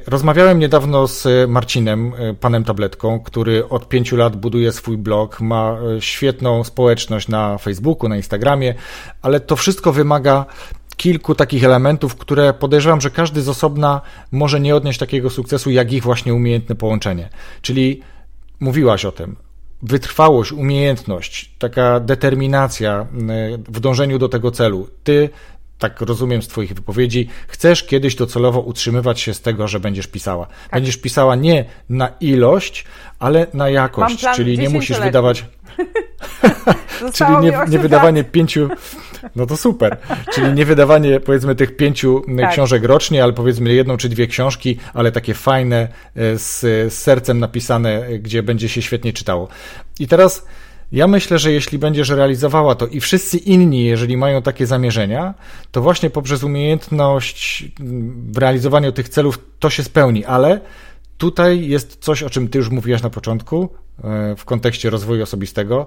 Rozmawiałem 0.07 0.59
niedawno 0.59 1.09
z 1.09 1.51
Marcinem, 1.51 2.13
panem 2.41 2.65
Tabletką, 2.65 3.21
który 3.21 3.69
od 3.69 3.89
pięciu 3.89 4.17
lat 4.17 4.37
buduje 4.37 4.73
swój 4.73 4.99
blog, 4.99 5.41
ma 5.41 5.79
świetną 6.01 6.65
społeczność 6.65 7.29
na 7.29 7.59
Facebooku, 7.59 8.09
na 8.09 8.17
Instagramie, 8.17 8.75
ale 9.23 9.41
to 9.41 9.57
wszystko 9.57 9.93
wymaga 9.93 10.47
kilku 10.97 11.35
takich 11.35 11.65
elementów, 11.65 12.17
które 12.17 12.53
podejrzewam, 12.53 13.01
że 13.01 13.11
każdy 13.11 13.43
z 13.43 13.49
osobna 13.49 14.01
może 14.33 14.61
nie 14.61 14.77
odnieść 14.77 14.99
takiego 14.99 15.31
sukcesu, 15.31 15.71
jak 15.71 15.93
ich 15.93 16.03
właśnie 16.03 16.35
umiejętne 16.35 16.75
połączenie. 16.75 17.29
Czyli 17.63 18.01
mówiłaś 18.61 19.05
o 19.05 19.13
tym, 19.13 19.37
wytrwałość, 19.83 20.53
umiejętność, 20.53 21.55
taka 21.59 22.01
determinacja 22.01 23.07
w 23.69 23.81
dążeniu 23.81 24.19
do 24.19 24.29
tego 24.29 24.51
celu. 24.51 24.89
Ty 25.05 25.31
tak 25.79 26.01
rozumiem 26.01 26.43
z 26.43 26.49
Twoich 26.49 26.75
wypowiedzi, 26.75 27.29
chcesz 27.49 27.85
kiedyś 27.85 28.15
docelowo 28.15 28.61
utrzymywać 28.61 29.21
się 29.21 29.35
z 29.35 29.41
tego, 29.41 29.69
że 29.69 29.81
będziesz 29.81 30.07
pisała. 30.07 30.47
Tak. 30.47 30.73
Będziesz 30.73 30.97
pisała 30.97 31.37
nie 31.37 31.65
na 31.89 32.09
ilość, 32.21 32.85
ale 33.19 33.47
na 33.55 33.71
jakość, 33.71 34.25
czyli 34.35 34.59
nie 34.59 34.69
musisz 34.69 35.01
wydawać. 35.01 35.45
czyli 37.13 37.37
nie, 37.43 37.59
nie 37.69 37.79
wydawanie 37.79 38.25
pięciu. 38.25 38.69
No 39.37 39.47
to 39.47 39.57
super. 39.57 39.97
Czyli 40.35 40.53
nie 40.53 40.65
wydawanie 40.65 41.21
powiedzmy 41.21 41.55
tych 41.55 41.77
pięciu 41.77 42.23
tak. 42.39 42.51
książek 42.53 42.85
rocznie, 42.85 43.23
ale 43.23 43.33
powiedzmy 43.33 43.75
jedną 43.75 43.97
czy 43.97 44.09
dwie 44.09 44.27
książki, 44.27 44.79
ale 44.95 45.13
takie 45.13 45.35
fajne, 45.35 45.89
e, 46.17 46.39
z, 46.39 46.61
z 46.61 46.93
sercem 46.93 47.39
napisane, 47.39 48.19
gdzie 48.19 48.43
będzie 48.43 48.69
się 48.69 48.83
świetnie 48.83 49.13
czytało. 49.13 49.49
I 50.01 50.09
teraz 50.09 50.47
ja 50.93 51.07
myślę, 51.07 51.39
że 51.39 51.53
jeśli 51.53 51.79
będziesz 51.79 52.09
realizowała 52.09 52.75
to 52.75 52.87
i 52.87 53.01
wszyscy 53.01 53.39
inni, 53.39 53.85
jeżeli 53.85 54.17
mają 54.17 54.43
takie 54.43 54.67
zamierzenia, 54.67 55.35
to 55.71 55.83
właśnie 55.83 56.11
poprzez 56.11 56.45
umiejętność 56.45 57.65
w 58.33 58.39
realizowaniu 58.39 58.93
tych 58.93 59.09
celów 59.09 59.39
to 59.59 59.71
się 59.71 59.83
spełni, 59.83 60.25
ale 60.25 60.61
tutaj 61.19 61.69
jest 61.69 61.97
coś, 62.01 62.23
o 62.23 62.31
czym 62.31 62.49
ty 62.49 62.59
już 62.59 62.71
mówiłaś 62.71 63.03
na 63.03 63.11
początku, 63.11 63.69
w 64.37 64.45
kontekście 64.45 64.91
rozwoju 64.91 65.23
osobistego. 65.23 65.87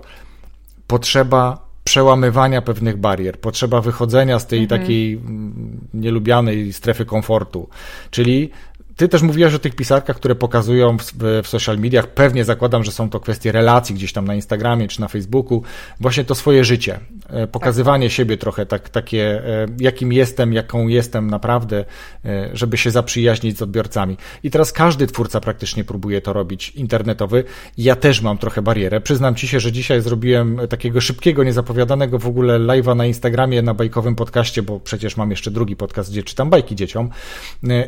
Potrzeba 0.88 1.68
przełamywania 1.84 2.62
pewnych 2.62 2.98
barier, 2.98 3.40
potrzeba 3.40 3.82
wychodzenia 3.82 4.40
z 4.40 4.48
tej 4.48 4.64
mhm. 4.64 4.82
takiej 4.82 5.14
mm, 5.14 5.88
nielubianej 5.94 6.74
strefy 6.74 7.06
komfortu. 7.06 7.70
Czyli 8.12 8.52
ty 8.98 9.08
też 9.08 9.22
mówiłaś 9.22 9.54
o 9.54 9.60
tych 9.60 9.76
pisarkach, 9.76 10.16
które 10.16 10.36
pokazują 10.36 10.98
w, 10.98 11.04
w, 11.44 11.48
social 11.48 11.78
mediach. 11.78 12.08
Pewnie 12.08 12.46
zakładam, 12.46 12.84
że 12.84 12.92
są 12.92 13.10
to 13.10 13.20
kwestie 13.20 13.52
relacji 13.52 13.96
gdzieś 13.96 14.14
tam 14.14 14.26
na 14.26 14.36
Instagramie 14.36 14.88
czy 14.88 15.02
na 15.02 15.08
Facebooku. 15.08 15.64
Właśnie 16.00 16.24
to 16.24 16.36
swoje 16.36 16.66
życie. 16.66 17.00
E, 17.30 17.48
pokazywanie 17.48 18.08
tak. 18.08 18.14
siebie 18.14 18.38
trochę, 18.38 18.66
tak, 18.66 18.90
takie, 18.90 19.48
e, 19.48 19.68
jakim 19.80 20.14
jestem, 20.14 20.54
jaką 20.54 20.88
jestem 20.88 21.30
naprawdę, 21.30 21.86
e, 22.26 22.50
żeby 22.54 22.78
się 22.78 22.92
zaprzyjaźnić 22.92 23.58
z 23.58 23.62
odbiorcami. 23.62 24.18
I 24.44 24.52
teraz 24.52 24.72
każdy 24.72 25.08
twórca 25.08 25.40
praktycznie 25.40 25.84
próbuje 25.84 26.22
to 26.22 26.34
robić, 26.34 26.70
internetowy. 26.70 27.44
Ja 27.78 27.96
też 27.96 28.22
mam 28.22 28.38
trochę 28.38 28.62
barierę. 28.62 29.02
Przyznam 29.02 29.36
ci 29.36 29.48
się, 29.48 29.60
że 29.60 29.72
dzisiaj 29.72 30.02
zrobiłem 30.02 30.60
takiego 30.70 31.02
szybkiego, 31.02 31.44
niezapowiadanego 31.44 32.20
w 32.20 32.28
ogóle 32.28 32.60
live'a 32.60 32.96
na 32.96 33.06
Instagramie, 33.06 33.62
na 33.62 33.74
bajkowym 33.74 34.16
podcaście, 34.16 34.62
bo 34.62 34.80
przecież 34.80 35.18
mam 35.18 35.30
jeszcze 35.32 35.52
drugi 35.52 35.76
podcast, 35.76 36.12
gdzie 36.12 36.24
czytam 36.24 36.50
bajki 36.50 36.76
dzieciom, 36.76 37.10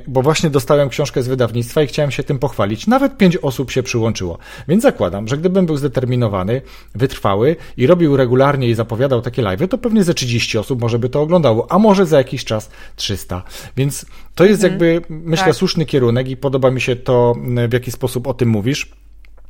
bo 0.08 0.22
właśnie 0.22 0.50
dostałem 0.50 0.90
książkę 0.90 0.99
z 1.06 1.28
wydawnictwa 1.28 1.82
i 1.82 1.88
chciałem 1.88 2.12
się 2.12 2.24
tym 2.24 2.40
pochwalić. 2.40 2.88
Nawet 2.88 3.18
pięć 3.18 3.38
osób 3.38 3.72
się 3.72 3.84
przyłączyło. 3.84 4.38
Więc 4.68 4.84
zakładam, 4.84 5.28
że 5.28 5.38
gdybym 5.38 5.66
był 5.66 5.78
zdeterminowany, 5.78 6.62
wytrwały 6.96 7.56
i 7.78 7.88
robił 7.88 8.18
regularnie 8.18 8.70
i 8.70 8.74
zapowiadał 8.74 9.22
takie 9.22 9.44
live'y, 9.44 9.68
to 9.68 9.78
pewnie 9.78 10.04
ze 10.04 10.14
30 10.14 10.58
osób 10.58 10.82
może 10.82 11.00
by 11.00 11.10
to 11.10 11.22
oglądało, 11.22 11.72
a 11.72 11.80
może 11.80 12.06
za 12.06 12.18
jakiś 12.18 12.46
czas 12.46 12.70
300. 12.96 13.44
Więc 13.78 14.06
to 14.36 14.46
jest 14.46 14.64
mhm. 14.64 14.72
jakby, 14.72 15.02
myślę, 15.10 15.46
tak. 15.46 15.56
słuszny 15.56 15.86
kierunek 15.86 16.30
i 16.30 16.38
podoba 16.38 16.72
mi 16.72 16.82
się 16.82 16.96
to, 16.96 17.36
w 17.70 17.74
jaki 17.74 17.92
sposób 17.92 18.28
o 18.28 18.34
tym 18.34 18.50
mówisz. 18.50 18.92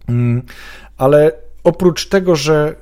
Mm, 0.10 0.42
ale 0.98 1.32
oprócz 1.64 2.06
tego, 2.06 2.36
że 2.36 2.76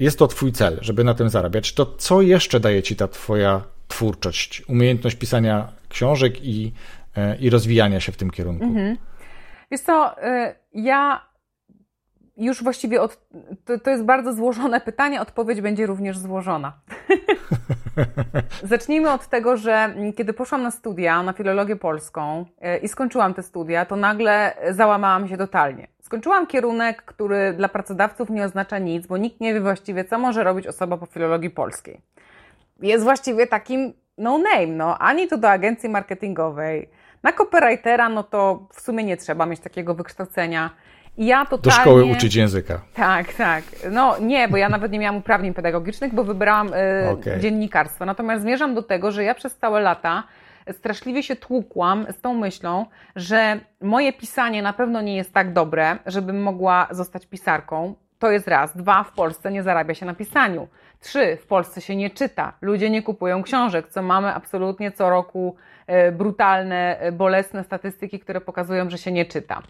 jest 0.00 0.18
to 0.18 0.28
Twój 0.28 0.52
cel, 0.52 0.78
żeby 0.80 1.04
na 1.04 1.14
tym 1.14 1.28
zarabiać, 1.28 1.72
to 1.72 1.94
co 1.98 2.22
jeszcze 2.22 2.60
daje 2.60 2.82
Ci 2.82 2.96
ta 2.96 3.08
Twoja 3.08 3.62
twórczość, 3.88 4.62
umiejętność 4.68 5.16
pisania 5.16 5.68
książek 5.88 6.44
i 6.44 6.72
i 7.40 7.50
rozwijania 7.50 8.00
się 8.00 8.12
w 8.12 8.16
tym 8.16 8.30
kierunku? 8.30 8.64
Mhm. 8.64 8.96
Wiesz 9.70 9.80
co, 9.80 10.22
e, 10.22 10.54
ja 10.72 11.28
już 12.38 12.62
właściwie 12.62 13.02
od, 13.02 13.18
to, 13.64 13.78
to 13.78 13.90
jest 13.90 14.04
bardzo 14.04 14.32
złożone 14.32 14.80
pytanie, 14.80 15.20
odpowiedź 15.20 15.60
będzie 15.60 15.86
również 15.86 16.18
złożona. 16.18 16.72
Zacznijmy 18.62 19.10
od 19.10 19.26
tego, 19.26 19.56
że 19.56 19.94
kiedy 20.16 20.32
poszłam 20.32 20.62
na 20.62 20.70
studia, 20.70 21.22
na 21.22 21.32
filologię 21.32 21.76
polską 21.76 22.44
e, 22.60 22.78
i 22.78 22.88
skończyłam 22.88 23.34
te 23.34 23.42
studia, 23.42 23.84
to 23.84 23.96
nagle 23.96 24.54
załamałam 24.70 25.28
się 25.28 25.36
totalnie. 25.36 25.88
Skończyłam 26.02 26.46
kierunek, 26.46 27.02
który 27.02 27.52
dla 27.52 27.68
pracodawców 27.68 28.30
nie 28.30 28.44
oznacza 28.44 28.78
nic, 28.78 29.06
bo 29.06 29.16
nikt 29.16 29.40
nie 29.40 29.54
wie 29.54 29.60
właściwie, 29.60 30.04
co 30.04 30.18
może 30.18 30.44
robić 30.44 30.66
osoba 30.66 30.96
po 30.96 31.06
filologii 31.06 31.50
polskiej. 31.50 32.00
Jest 32.80 33.04
właściwie 33.04 33.46
takim 33.46 33.92
no 34.18 34.38
name, 34.38 34.66
no, 34.66 34.98
ani 34.98 35.28
to 35.28 35.38
do 35.38 35.50
agencji 35.50 35.88
marketingowej, 35.88 36.90
na 37.22 37.32
copywritera, 37.32 38.08
no 38.08 38.22
to 38.22 38.66
w 38.72 38.80
sumie 38.80 39.04
nie 39.04 39.16
trzeba 39.16 39.46
mieć 39.46 39.60
takiego 39.60 39.94
wykształcenia. 39.94 40.70
I 41.16 41.26
ja 41.26 41.46
totalnie... 41.46 41.76
Do 41.76 41.82
szkoły 41.82 42.04
uczyć 42.04 42.34
języka. 42.34 42.80
Tak, 42.94 43.34
tak. 43.34 43.64
No 43.90 44.18
nie, 44.18 44.48
bo 44.48 44.56
ja 44.56 44.68
nawet 44.68 44.92
nie 44.92 44.98
miałam 44.98 45.16
uprawnień 45.16 45.54
pedagogicznych, 45.54 46.14
bo 46.14 46.24
wybrałam 46.24 46.68
y, 46.74 47.08
okay. 47.10 47.40
dziennikarstwo. 47.40 48.04
Natomiast 48.04 48.42
zmierzam 48.42 48.74
do 48.74 48.82
tego, 48.82 49.12
że 49.12 49.24
ja 49.24 49.34
przez 49.34 49.56
całe 49.56 49.80
lata 49.80 50.22
straszliwie 50.72 51.22
się 51.22 51.36
tłukłam 51.36 52.06
z 52.18 52.20
tą 52.20 52.34
myślą, 52.34 52.86
że 53.16 53.60
moje 53.80 54.12
pisanie 54.12 54.62
na 54.62 54.72
pewno 54.72 55.00
nie 55.00 55.16
jest 55.16 55.32
tak 55.32 55.52
dobre, 55.52 55.98
żebym 56.06 56.42
mogła 56.42 56.88
zostać 56.90 57.26
pisarką. 57.26 57.94
To 58.18 58.30
jest 58.30 58.48
raz. 58.48 58.76
Dwa, 58.76 59.04
w 59.04 59.12
Polsce 59.12 59.50
nie 59.50 59.62
zarabia 59.62 59.94
się 59.94 60.06
na 60.06 60.14
pisaniu. 60.14 60.68
Trzy, 61.00 61.36
w 61.36 61.46
Polsce 61.46 61.80
się 61.80 61.96
nie 61.96 62.10
czyta. 62.10 62.52
Ludzie 62.60 62.90
nie 62.90 63.02
kupują 63.02 63.42
książek, 63.42 63.88
co 63.88 64.02
mamy 64.02 64.34
absolutnie 64.34 64.92
co 64.92 65.10
roku 65.10 65.56
e, 65.86 66.12
brutalne, 66.12 66.98
e, 66.98 67.12
bolesne 67.12 67.64
statystyki, 67.64 68.20
które 68.20 68.40
pokazują, 68.40 68.90
że 68.90 68.98
się 68.98 69.12
nie 69.12 69.24
czyta. 69.24 69.62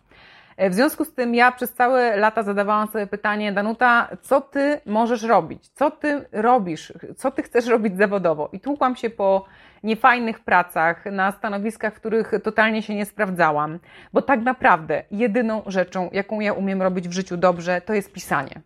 E, 0.56 0.70
w 0.70 0.74
związku 0.74 1.04
z 1.04 1.14
tym 1.14 1.34
ja 1.34 1.52
przez 1.52 1.72
całe 1.74 2.16
lata 2.16 2.42
zadawałam 2.42 2.88
sobie 2.88 3.06
pytanie, 3.06 3.52
Danuta, 3.52 4.08
co 4.22 4.40
ty 4.40 4.80
możesz 4.86 5.22
robić? 5.22 5.68
Co 5.68 5.90
ty 5.90 6.24
robisz? 6.32 6.92
Co 7.16 7.30
ty 7.30 7.42
chcesz 7.42 7.66
robić 7.66 7.96
zawodowo? 7.96 8.48
I 8.52 8.60
tłukłam 8.60 8.96
się 8.96 9.10
po 9.10 9.44
niefajnych 9.82 10.40
pracach, 10.40 11.04
na 11.06 11.32
stanowiskach, 11.32 11.94
w 11.94 11.96
których 11.96 12.32
totalnie 12.42 12.82
się 12.82 12.94
nie 12.94 13.06
sprawdzałam, 13.06 13.78
bo 14.12 14.22
tak 14.22 14.40
naprawdę 14.40 15.02
jedyną 15.10 15.62
rzeczą, 15.66 16.10
jaką 16.12 16.40
ja 16.40 16.52
umiem 16.52 16.82
robić 16.82 17.08
w 17.08 17.12
życiu 17.12 17.36
dobrze, 17.36 17.80
to 17.80 17.94
jest 17.94 18.12
pisanie. 18.12 18.60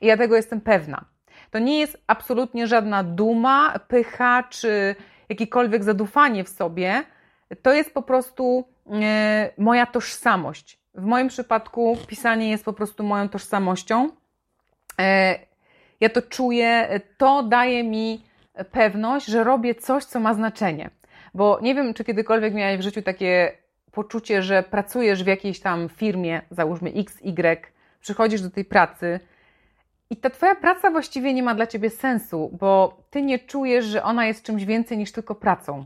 I 0.00 0.06
ja 0.06 0.16
tego 0.16 0.36
jestem 0.36 0.60
pewna. 0.60 1.17
To 1.50 1.58
nie 1.58 1.80
jest 1.80 1.98
absolutnie 2.06 2.66
żadna 2.66 3.04
duma, 3.04 3.78
pycha 3.88 4.42
czy 4.42 4.94
jakiekolwiek 5.28 5.84
zadufanie 5.84 6.44
w 6.44 6.48
sobie. 6.48 7.02
To 7.62 7.72
jest 7.72 7.94
po 7.94 8.02
prostu 8.02 8.64
e, 8.92 9.50
moja 9.58 9.86
tożsamość. 9.86 10.78
W 10.94 11.04
moim 11.04 11.28
przypadku 11.28 11.96
pisanie 12.06 12.50
jest 12.50 12.64
po 12.64 12.72
prostu 12.72 13.04
moją 13.04 13.28
tożsamością. 13.28 14.10
E, 15.00 15.38
ja 16.00 16.08
to 16.08 16.22
czuję, 16.22 17.00
to 17.18 17.42
daje 17.42 17.84
mi 17.84 18.22
pewność, 18.70 19.26
że 19.26 19.44
robię 19.44 19.74
coś, 19.74 20.04
co 20.04 20.20
ma 20.20 20.34
znaczenie. 20.34 20.90
Bo 21.34 21.58
nie 21.62 21.74
wiem, 21.74 21.94
czy 21.94 22.04
kiedykolwiek 22.04 22.54
miałeś 22.54 22.78
w 22.78 22.82
życiu 22.82 23.02
takie 23.02 23.52
poczucie, 23.92 24.42
że 24.42 24.62
pracujesz 24.62 25.24
w 25.24 25.26
jakiejś 25.26 25.60
tam 25.60 25.88
firmie, 25.88 26.42
załóżmy 26.50 26.92
XY, 26.96 27.56
przychodzisz 28.00 28.40
do 28.40 28.50
tej 28.50 28.64
pracy, 28.64 29.20
i 30.10 30.16
ta 30.16 30.30
Twoja 30.30 30.54
praca 30.54 30.90
właściwie 30.90 31.34
nie 31.34 31.42
ma 31.42 31.54
dla 31.54 31.66
Ciebie 31.66 31.90
sensu, 31.90 32.50
bo 32.60 33.02
Ty 33.10 33.22
nie 33.22 33.38
czujesz, 33.38 33.84
że 33.84 34.02
ona 34.02 34.26
jest 34.26 34.42
czymś 34.42 34.64
więcej 34.64 34.98
niż 34.98 35.12
tylko 35.12 35.34
pracą. 35.34 35.84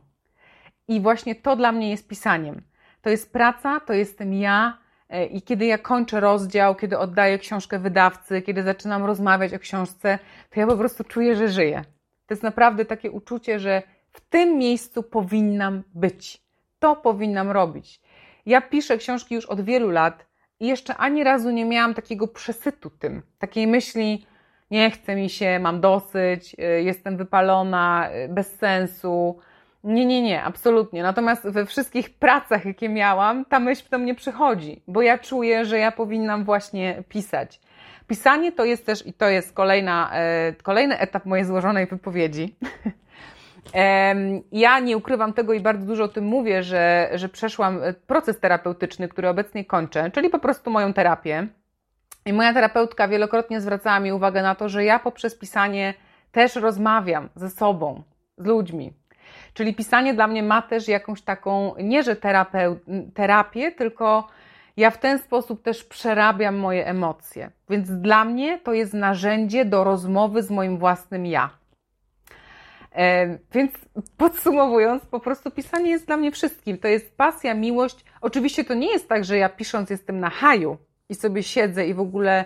I 0.88 1.00
właśnie 1.00 1.34
to 1.34 1.56
dla 1.56 1.72
mnie 1.72 1.90
jest 1.90 2.08
pisaniem. 2.08 2.62
To 3.02 3.10
jest 3.10 3.32
praca, 3.32 3.80
to 3.80 3.92
jestem 3.92 4.34
ja. 4.34 4.78
E, 5.08 5.26
I 5.26 5.42
kiedy 5.42 5.66
ja 5.66 5.78
kończę 5.78 6.20
rozdział, 6.20 6.74
kiedy 6.74 6.98
oddaję 6.98 7.38
książkę 7.38 7.78
wydawcy, 7.78 8.42
kiedy 8.42 8.62
zaczynam 8.62 9.04
rozmawiać 9.04 9.54
o 9.54 9.58
książce, 9.58 10.18
to 10.50 10.60
ja 10.60 10.66
po 10.66 10.76
prostu 10.76 11.04
czuję, 11.04 11.36
że 11.36 11.48
żyję. 11.48 11.84
To 12.26 12.34
jest 12.34 12.42
naprawdę 12.42 12.84
takie 12.84 13.10
uczucie, 13.10 13.58
że 13.58 13.82
w 14.12 14.20
tym 14.20 14.58
miejscu 14.58 15.02
powinnam 15.02 15.82
być. 15.94 16.42
To 16.78 16.96
powinnam 16.96 17.50
robić. 17.50 18.00
Ja 18.46 18.60
piszę 18.60 18.98
książki 18.98 19.34
już 19.34 19.46
od 19.46 19.60
wielu 19.60 19.90
lat 19.90 20.26
i 20.62 20.66
jeszcze 20.66 20.96
ani 20.96 21.24
razu 21.24 21.50
nie 21.50 21.64
miałam 21.64 21.94
takiego 21.94 22.28
przesytu 22.28 22.90
tym, 22.90 23.22
takiej 23.38 23.66
myśli, 23.66 24.26
nie 24.70 24.90
chce 24.90 25.16
mi 25.16 25.30
się, 25.30 25.58
mam 25.58 25.80
dosyć, 25.80 26.56
y, 26.78 26.82
jestem 26.82 27.16
wypalona, 27.16 28.10
y, 28.24 28.28
bez 28.28 28.56
sensu. 28.56 29.38
Nie, 29.84 30.06
nie, 30.06 30.22
nie, 30.22 30.42
absolutnie. 30.42 31.02
Natomiast 31.02 31.48
we 31.48 31.66
wszystkich 31.66 32.10
pracach, 32.10 32.64
jakie 32.64 32.88
miałam, 32.88 33.44
ta 33.44 33.60
myśl 33.60 33.84
do 33.90 33.98
mnie 33.98 34.14
przychodzi, 34.14 34.82
bo 34.86 35.02
ja 35.02 35.18
czuję, 35.18 35.64
że 35.64 35.78
ja 35.78 35.92
powinnam 35.92 36.44
właśnie 36.44 37.02
pisać. 37.08 37.60
Pisanie 38.06 38.52
to 38.52 38.64
jest 38.64 38.86
też, 38.86 39.06
i 39.06 39.12
to 39.12 39.28
jest 39.28 39.52
kolejna, 39.52 40.10
e, 40.14 40.52
kolejny 40.62 40.98
etap 40.98 41.26
mojej 41.26 41.44
złożonej 41.44 41.86
wypowiedzi, 41.86 42.56
Ja 44.52 44.78
nie 44.78 44.96
ukrywam 44.96 45.32
tego 45.32 45.52
i 45.52 45.60
bardzo 45.60 45.86
dużo 45.86 46.04
o 46.04 46.08
tym 46.08 46.24
mówię, 46.24 46.62
że, 46.62 47.10
że 47.14 47.28
przeszłam 47.28 47.82
e, 47.82 47.92
proces 47.92 48.40
terapeutyczny, 48.40 49.08
który 49.08 49.28
obecnie 49.28 49.64
kończę, 49.64 50.10
czyli 50.10 50.30
po 50.30 50.38
prostu 50.38 50.70
moją 50.70 50.92
terapię. 50.92 51.46
I 52.26 52.32
moja 52.32 52.54
terapeutka 52.54 53.08
wielokrotnie 53.08 53.60
zwracała 53.60 54.00
mi 54.00 54.12
uwagę 54.12 54.42
na 54.42 54.54
to, 54.54 54.68
że 54.68 54.84
ja 54.84 54.98
poprzez 54.98 55.38
pisanie 55.38 55.94
też 56.32 56.56
rozmawiam 56.56 57.28
ze 57.34 57.50
sobą, 57.50 58.02
z 58.38 58.46
ludźmi. 58.46 58.92
Czyli 59.54 59.74
pisanie 59.74 60.14
dla 60.14 60.26
mnie 60.26 60.42
ma 60.42 60.62
też 60.62 60.88
jakąś 60.88 61.22
taką, 61.22 61.74
nie 61.78 62.02
że 62.02 62.16
terapię, 63.14 63.72
tylko 63.72 64.28
ja 64.76 64.90
w 64.90 64.98
ten 64.98 65.18
sposób 65.18 65.62
też 65.62 65.84
przerabiam 65.84 66.56
moje 66.56 66.86
emocje. 66.86 67.50
Więc 67.70 67.90
dla 67.90 68.24
mnie 68.24 68.58
to 68.58 68.72
jest 68.72 68.94
narzędzie 68.94 69.64
do 69.64 69.84
rozmowy 69.84 70.42
z 70.42 70.50
moim 70.50 70.78
własnym 70.78 71.26
ja. 71.26 71.61
E, 72.94 73.38
więc 73.52 73.72
podsumowując, 74.16 75.06
po 75.06 75.20
prostu 75.20 75.50
pisanie 75.50 75.90
jest 75.90 76.06
dla 76.06 76.16
mnie 76.16 76.32
wszystkim. 76.32 76.78
To 76.78 76.88
jest 76.88 77.16
pasja, 77.16 77.54
miłość. 77.54 78.04
Oczywiście 78.20 78.64
to 78.64 78.74
nie 78.74 78.92
jest 78.92 79.08
tak, 79.08 79.24
że 79.24 79.38
ja 79.38 79.48
pisząc 79.48 79.90
jestem 79.90 80.20
na 80.20 80.30
haju 80.30 80.76
i 81.08 81.14
sobie 81.14 81.42
siedzę 81.42 81.86
i 81.86 81.94
w 81.94 82.00
ogóle 82.00 82.44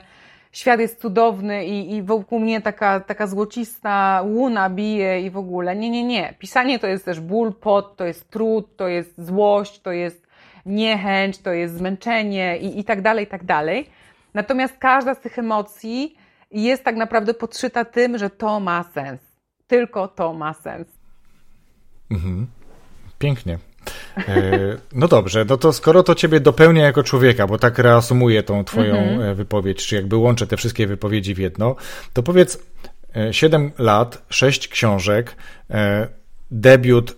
świat 0.52 0.80
jest 0.80 1.00
cudowny 1.00 1.66
i, 1.66 1.94
i 1.94 2.02
wokół 2.02 2.40
mnie 2.40 2.60
taka, 2.60 3.00
taka 3.00 3.26
złocista 3.26 4.22
łuna 4.26 4.70
bije 4.70 5.20
i 5.20 5.30
w 5.30 5.36
ogóle. 5.36 5.76
Nie, 5.76 5.90
nie, 5.90 6.04
nie. 6.04 6.34
Pisanie 6.38 6.78
to 6.78 6.86
jest 6.86 7.04
też 7.04 7.20
ból, 7.20 7.52
pot, 7.52 7.96
to 7.96 8.04
jest 8.04 8.30
trud, 8.30 8.76
to 8.76 8.88
jest 8.88 9.24
złość, 9.24 9.80
to 9.80 9.92
jest 9.92 10.26
niechęć, 10.66 11.38
to 11.38 11.52
jest 11.52 11.74
zmęczenie 11.74 12.58
i, 12.58 12.80
i 12.80 12.84
tak 12.84 13.02
dalej, 13.02 13.24
i 13.24 13.28
tak 13.28 13.44
dalej. 13.44 13.90
Natomiast 14.34 14.78
każda 14.78 15.14
z 15.14 15.20
tych 15.20 15.38
emocji 15.38 16.16
jest 16.50 16.84
tak 16.84 16.96
naprawdę 16.96 17.34
podszyta 17.34 17.84
tym, 17.84 18.18
że 18.18 18.30
to 18.30 18.60
ma 18.60 18.82
sens. 18.82 19.25
Tylko 19.66 20.08
to 20.08 20.32
ma 20.32 20.54
sens. 20.54 20.88
Mhm. 22.10 22.46
Pięknie. 23.18 23.58
E, 24.18 24.58
no 24.92 25.08
dobrze, 25.08 25.44
no 25.48 25.56
to 25.56 25.72
skoro 25.72 26.02
to 26.02 26.14
ciebie 26.14 26.40
dopełnia 26.40 26.84
jako 26.84 27.02
człowieka, 27.02 27.46
bo 27.46 27.58
tak 27.58 27.78
reasumuję 27.78 28.42
tą 28.42 28.64
twoją 28.64 28.96
mhm. 28.96 29.20
E, 29.20 29.34
wypowiedź, 29.34 29.86
czy 29.86 29.94
jakby 29.94 30.16
łączę 30.16 30.46
te 30.46 30.56
wszystkie 30.56 30.86
wypowiedzi 30.86 31.34
w 31.34 31.38
jedno, 31.38 31.76
to 32.12 32.22
powiedz 32.22 32.58
7 33.30 33.72
e, 33.78 33.82
lat, 33.82 34.22
6 34.28 34.68
książek, 34.68 35.36
debiut 36.50 37.16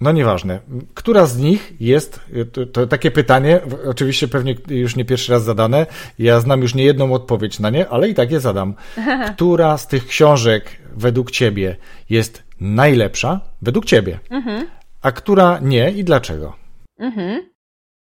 no 0.00 0.12
nieważne. 0.12 0.60
Która 0.94 1.26
z 1.26 1.38
nich 1.38 1.72
jest, 1.80 2.20
to, 2.52 2.66
to, 2.66 2.86
takie 2.86 3.10
pytanie, 3.10 3.60
oczywiście 3.90 4.28
pewnie 4.28 4.54
już 4.68 4.96
nie 4.96 5.04
pierwszy 5.04 5.32
raz 5.32 5.44
zadane, 5.44 5.86
ja 6.18 6.40
znam 6.40 6.62
już 6.62 6.74
nie 6.74 6.84
jedną 6.84 7.12
odpowiedź 7.12 7.60
na 7.60 7.70
nie, 7.70 7.88
ale 7.88 8.08
i 8.08 8.14
tak 8.14 8.30
je 8.30 8.40
zadam. 8.40 8.74
Która 9.36 9.78
z 9.78 9.88
tych 9.88 10.06
książek 10.06 10.64
według 10.96 11.30
ciebie 11.30 11.76
jest 12.10 12.42
najlepsza, 12.60 13.40
według 13.62 13.84
ciebie, 13.84 14.18
mhm. 14.30 14.66
a 15.02 15.12
która 15.12 15.58
nie 15.62 15.90
i 15.90 16.04
dlaczego? 16.04 16.56
Mhm. 16.98 17.50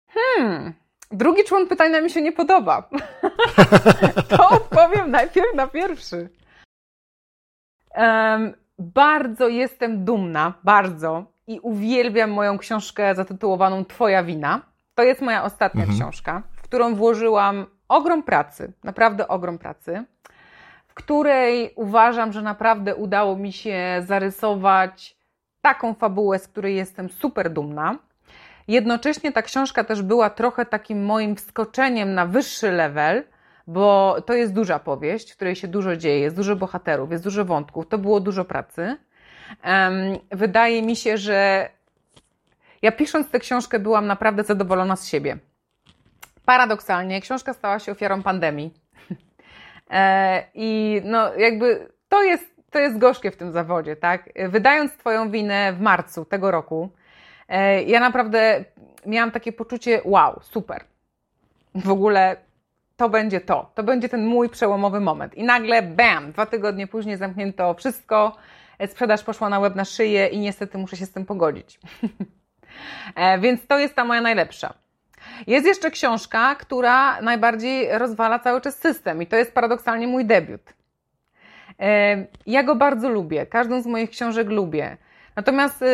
Hmm. 0.09 0.75
Drugi 1.11 1.45
człon 1.45 1.67
pytania 1.67 2.01
mi 2.01 2.11
się 2.11 2.23
nie 2.23 2.33
podoba. 2.33 2.89
to 4.31 4.49
odpowiem 4.49 5.11
najpierw 5.11 5.55
na 5.55 5.67
pierwszy. 5.67 6.29
Um, 7.97 8.55
bardzo 8.79 9.49
jestem 9.49 10.05
dumna, 10.05 10.55
bardzo 10.65 11.33
i 11.51 11.61
uwielbiam 11.61 12.31
moją 12.31 12.59
książkę 12.59 13.15
zatytułowaną 13.15 13.85
Twoja 13.85 14.23
wina. 14.23 14.61
To 14.95 15.03
jest 15.03 15.21
moja 15.21 15.45
ostatnia 15.45 15.83
mhm. 15.83 15.99
książka, 15.99 16.43
w 16.57 16.63
którą 16.63 16.95
włożyłam 16.95 17.67
ogrom 17.89 18.23
pracy, 18.23 18.73
naprawdę 18.85 19.29
ogrom 19.29 19.59
pracy, 19.59 20.05
w 20.89 20.95
której 20.95 21.73
uważam, 21.77 22.33
że 22.33 22.43
naprawdę 22.43 22.97
udało 22.97 23.37
mi 23.37 23.53
się 23.53 24.03
zarysować 24.07 25.17
taką 25.61 25.95
fabułę, 25.95 26.39
z 26.39 26.49
której 26.49 26.77
jestem 26.77 27.09
super 27.09 27.51
dumna. 27.51 27.99
Jednocześnie 28.69 29.33
ta 29.33 29.43
książka 29.43 29.85
też 29.85 30.03
była 30.03 30.31
trochę 30.31 30.67
takim 30.67 31.05
moim 31.05 31.37
wskoczeniem 31.37 32.15
na 32.15 32.27
wyższy 32.27 32.73
level, 32.73 33.25
bo 33.67 34.17
to 34.27 34.35
jest 34.35 34.53
duża 34.53 34.79
powieść, 34.79 35.33
w 35.33 35.37
której 35.37 35.57
się 35.57 35.69
dużo 35.69 35.97
dzieje, 35.97 36.19
jest 36.19 36.37
dużo 36.37 36.57
bohaterów, 36.57 37.11
jest 37.11 37.25
dużo 37.25 37.45
wątków, 37.45 37.89
to 37.89 37.99
było 37.99 38.21
dużo 38.21 38.45
pracy. 38.45 38.97
Wydaje 40.31 40.83
mi 40.83 40.97
się, 40.97 41.19
że 41.19 41.69
ja 42.83 42.93
pisząc 42.93 43.31
tę 43.31 43.39
książkę 43.39 43.79
byłam 43.79 44.07
naprawdę 44.07 44.45
zadowolona 44.45 44.97
z 44.97 45.09
siebie. 45.09 45.39
Paradoksalnie, 46.45 47.21
książka 47.21 47.55
stała 47.55 47.79
się 47.79 47.93
ofiarą 47.93 48.23
pandemii. 48.23 48.75
E, 49.93 50.45
I 50.55 51.01
no, 51.05 51.35
jakby 51.35 51.89
to 52.09 52.23
jest, 52.23 52.45
to 52.71 52.79
jest 52.79 52.99
gorzkie 52.99 53.31
w 53.31 53.37
tym 53.37 53.53
zawodzie, 53.53 53.97
tak? 53.97 54.29
Wydając 54.49 54.97
Twoją 54.97 55.31
winę 55.31 55.73
w 55.73 55.81
marcu 55.81 56.25
tego 56.25 56.51
roku, 56.51 56.91
e, 57.49 57.83
ja 57.83 58.01
naprawdę 58.01 58.65
miałam 59.07 59.31
takie 59.31 59.53
poczucie, 59.53 60.01
wow, 60.05 60.41
super. 60.43 60.85
W 61.75 61.91
ogóle 61.91 62.37
to 62.97 63.09
będzie 63.09 63.41
to. 63.41 63.71
To 63.75 63.83
będzie 63.83 64.09
ten 64.09 64.27
mój 64.27 64.49
przełomowy 64.49 65.01
moment. 65.01 65.35
I 65.35 65.45
nagle, 65.45 65.83
bam, 65.83 66.33
dwa 66.33 66.47
tygodnie 66.47 66.87
później 66.87 67.17
zamknięto 67.17 67.75
wszystko, 67.75 68.37
sprzedaż 68.87 69.23
poszła 69.23 69.49
na 69.49 69.59
łeb 69.59 69.75
na 69.75 69.85
szyję 69.85 70.27
i 70.27 70.39
niestety 70.39 70.79
muszę 70.79 70.97
się 70.97 71.07
z 71.07 71.13
tym 71.13 71.27
pogodzić. 71.27 71.81
E, 73.15 73.39
więc 73.39 73.67
to 73.67 73.79
jest 73.79 73.95
ta 73.95 74.05
moja 74.05 74.21
najlepsza. 74.21 74.75
Jest 75.47 75.67
jeszcze 75.67 75.91
książka, 75.91 76.55
która 76.55 77.21
najbardziej 77.21 77.99
rozwala 77.99 78.39
cały 78.39 78.61
czas 78.61 78.79
system 78.79 79.23
i 79.23 79.27
to 79.27 79.37
jest 79.37 79.55
paradoksalnie 79.55 80.07
mój 80.07 80.25
debiut. 80.25 80.75
E, 81.81 82.27
ja 82.47 82.63
go 82.63 82.77
bardzo 82.77 83.09
lubię, 83.09 83.47
każdą 83.47 83.83
z 83.83 83.87
moich 83.87 84.11
książek 84.11 84.49
lubię. 84.49 84.97
Natomiast 85.37 85.85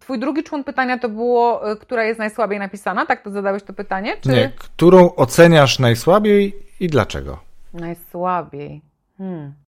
twój 0.00 0.18
drugi 0.18 0.42
człon 0.42 0.64
pytania 0.64 0.98
to 0.98 1.08
było, 1.08 1.60
która 1.80 2.04
jest 2.04 2.18
najsłabiej 2.18 2.58
napisana? 2.58 3.06
Tak 3.06 3.22
to 3.22 3.30
zadałeś 3.30 3.62
to 3.62 3.72
pytanie? 3.72 4.16
Czy... 4.20 4.28
Nie, 4.28 4.52
którą 4.58 5.14
oceniasz 5.14 5.78
najsłabiej 5.78 6.54
i 6.80 6.86
dlaczego? 6.86 7.38
Najsłabiej. 7.74 8.82
Hmm 9.18 9.61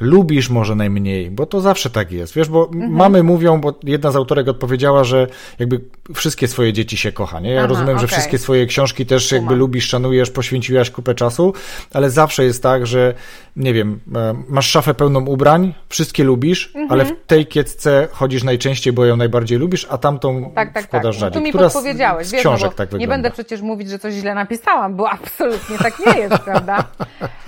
lubisz 0.00 0.50
może 0.50 0.74
najmniej, 0.74 1.30
bo 1.30 1.46
to 1.46 1.60
zawsze 1.60 1.90
tak 1.90 2.12
jest, 2.12 2.34
wiesz, 2.34 2.48
bo 2.48 2.68
mhm. 2.72 2.92
mamy 2.92 3.22
mówią, 3.22 3.60
bo 3.60 3.78
jedna 3.82 4.10
z 4.10 4.16
autorek 4.16 4.48
odpowiedziała, 4.48 5.04
że 5.04 5.26
jakby 5.58 5.80
wszystkie 6.14 6.48
swoje 6.48 6.72
dzieci 6.72 6.96
się 6.96 7.12
kocha, 7.12 7.40
nie? 7.40 7.50
Ja 7.50 7.58
Aha, 7.58 7.66
rozumiem, 7.66 7.96
okay. 7.96 8.00
że 8.00 8.06
wszystkie 8.06 8.38
swoje 8.38 8.66
książki 8.66 9.06
też 9.06 9.32
jakby 9.32 9.56
lubisz, 9.56 9.88
szanujesz, 9.88 10.30
poświęciłaś 10.30 10.90
kupę 10.90 11.14
czasu, 11.14 11.52
ale 11.92 12.10
zawsze 12.10 12.44
jest 12.44 12.62
tak, 12.62 12.86
że 12.86 13.14
nie 13.56 13.72
wiem, 13.74 14.00
e, 14.16 14.34
masz 14.48 14.70
szafę 14.70 14.94
pełną 14.94 15.26
ubrań, 15.26 15.74
wszystkie 15.88 16.24
lubisz, 16.24 16.66
mhm. 16.66 16.92
ale 16.92 17.04
w 17.04 17.26
tej 17.26 17.46
kiecce 17.46 18.08
chodzisz 18.12 18.44
najczęściej, 18.44 18.92
bo 18.92 19.04
ją 19.04 19.16
najbardziej 19.16 19.58
lubisz, 19.58 19.86
a 19.90 19.98
tamtą 19.98 20.52
tak, 20.54 20.72
tak, 20.72 20.84
wkładasz 20.84 21.16
tak. 21.16 21.20
rzadziej. 21.20 21.34
No, 21.34 21.40
tu 21.40 21.44
mi 21.44 21.50
Która 21.50 21.64
podpowiedziałeś, 21.64 22.26
z, 22.26 22.32
wiesz, 22.32 22.40
książek 22.40 22.70
no 22.70 22.76
tak 22.76 22.88
wygląda. 22.88 23.00
Nie 23.00 23.08
będę 23.08 23.30
przecież 23.30 23.60
mówić, 23.60 23.90
że 23.90 23.98
coś 23.98 24.14
źle 24.14 24.34
napisałam, 24.34 24.96
bo 24.96 25.10
absolutnie 25.10 25.78
tak 25.78 25.98
nie 26.06 26.18
jest, 26.18 26.38
prawda? 26.48 26.84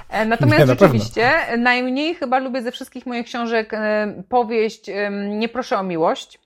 E, 0.09 0.25
natomiast 0.25 0.59
nie, 0.59 0.67
na 0.67 0.73
rzeczywiście 0.75 1.33
pewno. 1.49 1.65
najmniej 1.65 2.15
chyba 2.15 2.38
lubię 2.38 2.62
ze 2.62 2.72
wszystkich 2.72 3.07
moich 3.07 3.27
książek 3.27 3.74
e, 3.74 4.22
powieść 4.29 4.90
Nie 5.29 5.48
proszę 5.48 5.79
o 5.79 5.83
miłość 5.83 6.38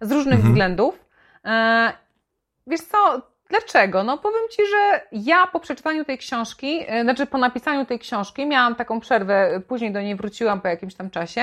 z 0.00 0.12
różnych 0.12 0.34
mhm. 0.34 0.52
względów. 0.52 1.04
E, 1.44 1.92
wiesz 2.66 2.80
co, 2.80 3.22
dlaczego? 3.48 4.04
No 4.04 4.18
powiem 4.18 4.42
Ci, 4.50 4.62
że 4.66 5.00
ja 5.12 5.46
po 5.46 5.60
przeczytaniu 5.60 6.04
tej 6.04 6.18
książki, 6.18 6.86
znaczy 7.02 7.26
po 7.26 7.38
napisaniu 7.38 7.86
tej 7.86 7.98
książki, 7.98 8.46
miałam 8.46 8.74
taką 8.74 9.00
przerwę, 9.00 9.60
później 9.68 9.92
do 9.92 10.00
niej 10.00 10.16
wróciłam 10.16 10.60
po 10.60 10.68
jakimś 10.68 10.94
tam 10.94 11.10
czasie 11.10 11.42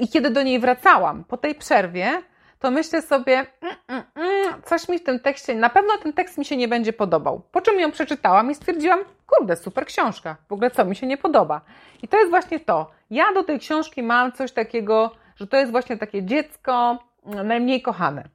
i 0.00 0.08
kiedy 0.08 0.30
do 0.30 0.42
niej 0.42 0.58
wracałam 0.58 1.24
po 1.24 1.36
tej 1.36 1.54
przerwie, 1.54 2.22
to 2.58 2.70
myślę 2.70 3.02
sobie, 3.02 3.46
mm, 3.60 3.76
mm, 3.88 4.04
mm, 4.14 4.62
coś 4.62 4.88
mi 4.88 4.98
w 4.98 5.04
tym 5.04 5.20
tekście, 5.20 5.54
na 5.54 5.70
pewno 5.70 5.98
ten 6.02 6.12
tekst 6.12 6.38
mi 6.38 6.44
się 6.44 6.56
nie 6.56 6.68
będzie 6.68 6.92
podobał. 6.92 7.42
Po 7.52 7.60
czym 7.60 7.80
ją 7.80 7.90
przeczytałam 7.90 8.50
i 8.50 8.54
stwierdziłam, 8.54 9.00
kurde, 9.26 9.56
super 9.56 9.86
książka, 9.86 10.36
w 10.48 10.52
ogóle 10.52 10.70
co 10.70 10.84
mi 10.84 10.96
się 10.96 11.06
nie 11.06 11.16
podoba. 11.16 11.60
I 12.02 12.08
to 12.08 12.16
jest 12.16 12.30
właśnie 12.30 12.60
to. 12.60 12.90
Ja 13.10 13.32
do 13.34 13.44
tej 13.44 13.58
książki 13.58 14.02
mam 14.02 14.32
coś 14.32 14.52
takiego, 14.52 15.10
że 15.36 15.46
to 15.46 15.56
jest 15.56 15.72
właśnie 15.72 15.96
takie 15.96 16.22
dziecko 16.22 16.98
najmniej 17.24 17.82
kochane. 17.82 18.28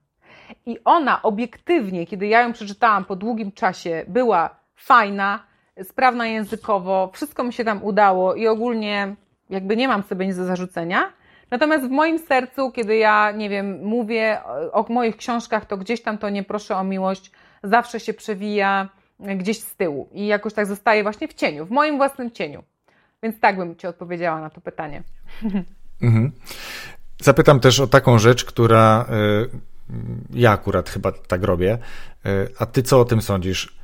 I 0.66 0.80
ona 0.86 1.22
obiektywnie, 1.22 2.06
kiedy 2.08 2.28
ja 2.28 2.42
ją 2.42 2.54
przeczytałam 2.54 3.06
po 3.06 3.16
długim 3.16 3.52
czasie, 3.52 4.06
była 4.08 4.56
fajna, 4.76 5.44
sprawna 5.84 6.28
językowo, 6.28 7.12
wszystko 7.14 7.44
mi 7.44 7.54
się 7.54 7.64
tam 7.64 7.84
udało 7.84 8.36
i 8.36 8.48
ogólnie 8.48 9.16
jakby 9.50 9.78
nie 9.78 9.88
mam 9.88 10.04
sobie 10.04 10.28
nic 10.28 10.38
do 10.38 10.46
zarzucenia. 10.46 11.14
Natomiast 11.52 11.86
w 11.86 11.90
moim 11.90 12.20
sercu, 12.20 12.72
kiedy 12.72 12.98
ja, 12.98 13.32
nie 13.32 13.50
wiem, 13.50 13.84
mówię 13.84 14.42
o, 14.72 14.86
moich 14.90 15.18
książkach, 15.18 15.66
to 15.66 15.78
gdzieś 15.78 16.02
tam 16.02 16.18
to 16.18 16.30
nie 16.30 16.44
proszę 16.44 16.76
o 16.76 16.84
miłość, 16.84 17.32
zawsze 17.64 18.00
się 18.00 18.14
przewija 18.14 18.90
gdzieś 19.20 19.60
z 19.60 19.76
tyłu 19.76 20.10
i 20.12 20.28
jakoś 20.28 20.54
tak 20.54 20.66
zostaje 20.66 21.04
właśnie 21.04 21.28
w 21.28 21.34
cieniu, 21.34 21.66
w 21.66 21.72
moim 21.72 21.98
własnym 21.98 22.32
cieniu. 22.32 22.64
Więc 23.24 23.40
tak 23.40 23.58
bym 23.58 23.76
Ci 23.76 23.88
odpowiedziała 23.88 24.42
na 24.42 24.50
to 24.50 24.62
pytanie. 24.62 25.04
Mhm. 26.02 26.32
Zapytam 27.22 27.60
też 27.60 27.80
o 27.80 27.88
taką 27.88 28.20
rzecz, 28.20 28.46
która 28.46 29.06
y, 29.50 29.50
ja 30.30 30.52
akurat 30.52 30.90
chyba 30.90 31.12
tak 31.12 31.44
robię. 31.44 31.78
Y, 32.26 32.50
a 32.60 32.66
Ty 32.66 32.84
co 32.84 33.00
o 33.00 33.06
tym 33.06 33.22
sądzisz? 33.22 33.76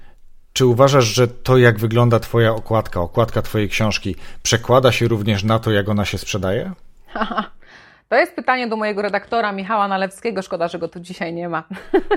Czy 0.54 0.65
uważasz, 0.65 1.06
że 1.06 1.28
to, 1.28 1.58
jak 1.58 1.80
wygląda 1.80 2.19
Twoja 2.19 2.52
okładka, 2.52 3.02
okładka 3.02 3.41
Twojej 3.41 3.69
książki, 3.69 4.15
przekłada 4.43 4.91
się 4.91 5.08
również 5.08 5.43
na 5.43 5.60
to, 5.60 5.71
jak 5.71 5.89
ona 5.89 6.06
się 6.06 6.17
sprzedaje? 6.17 6.71
To 8.10 8.15
jest 8.15 8.36
pytanie 8.36 8.67
do 8.67 8.75
mojego 8.75 9.02
redaktora 9.02 9.52
Michała 9.52 9.88
Nalewskiego. 9.88 10.41
Szkoda, 10.41 10.67
że 10.67 10.80
go 10.80 10.88
tu 10.88 10.99
dzisiaj 10.99 11.34
nie 11.34 11.49
ma. 11.49 11.63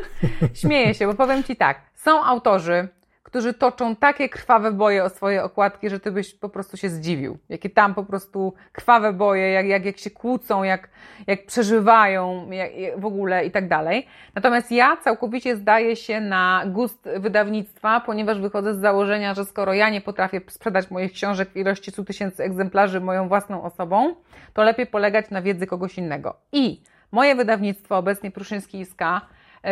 Śmieję 0.60 0.94
się, 0.94 1.06
bo 1.06 1.14
powiem 1.14 1.44
Ci 1.44 1.56
tak. 1.56 1.80
Są 1.94 2.24
autorzy, 2.24 2.88
którzy 3.32 3.54
toczą 3.54 3.96
takie 3.96 4.28
krwawe 4.28 4.72
boje 4.72 5.04
o 5.04 5.08
swoje 5.08 5.44
okładki, 5.44 5.90
że 5.90 6.00
ty 6.00 6.10
byś 6.10 6.34
po 6.34 6.48
prostu 6.48 6.76
się 6.76 6.88
zdziwił. 6.88 7.38
Jakie 7.48 7.70
tam 7.70 7.94
po 7.94 8.04
prostu 8.04 8.54
krwawe 8.72 9.12
boje, 9.12 9.50
jak, 9.50 9.66
jak, 9.66 9.84
jak 9.84 9.98
się 9.98 10.10
kłócą, 10.10 10.62
jak, 10.62 10.88
jak 11.26 11.46
przeżywają 11.46 12.50
jak, 12.50 12.70
w 12.96 13.04
ogóle 13.04 13.46
i 13.46 13.50
tak 13.50 13.68
dalej. 13.68 14.06
Natomiast 14.34 14.72
ja 14.72 14.96
całkowicie 14.96 15.56
zdaję 15.56 15.96
się 15.96 16.20
na 16.20 16.62
gust 16.66 17.08
wydawnictwa, 17.18 18.00
ponieważ 18.00 18.40
wychodzę 18.40 18.74
z 18.74 18.78
założenia, 18.78 19.34
że 19.34 19.44
skoro 19.44 19.74
ja 19.74 19.90
nie 19.90 20.00
potrafię 20.00 20.40
sprzedać 20.48 20.90
moich 20.90 21.12
książek 21.12 21.50
w 21.50 21.56
ilości 21.56 21.90
100 21.90 22.04
tysięcy 22.04 22.42
egzemplarzy 22.42 23.00
moją 23.00 23.28
własną 23.28 23.62
osobą, 23.62 24.14
to 24.54 24.62
lepiej 24.62 24.86
polegać 24.86 25.30
na 25.30 25.42
wiedzy 25.42 25.66
kogoś 25.66 25.98
innego. 25.98 26.36
I 26.52 26.82
moje 27.12 27.34
wydawnictwo, 27.34 27.96
obecnie 27.96 28.30
Pruszyński 28.30 28.80
Iska, 28.80 29.20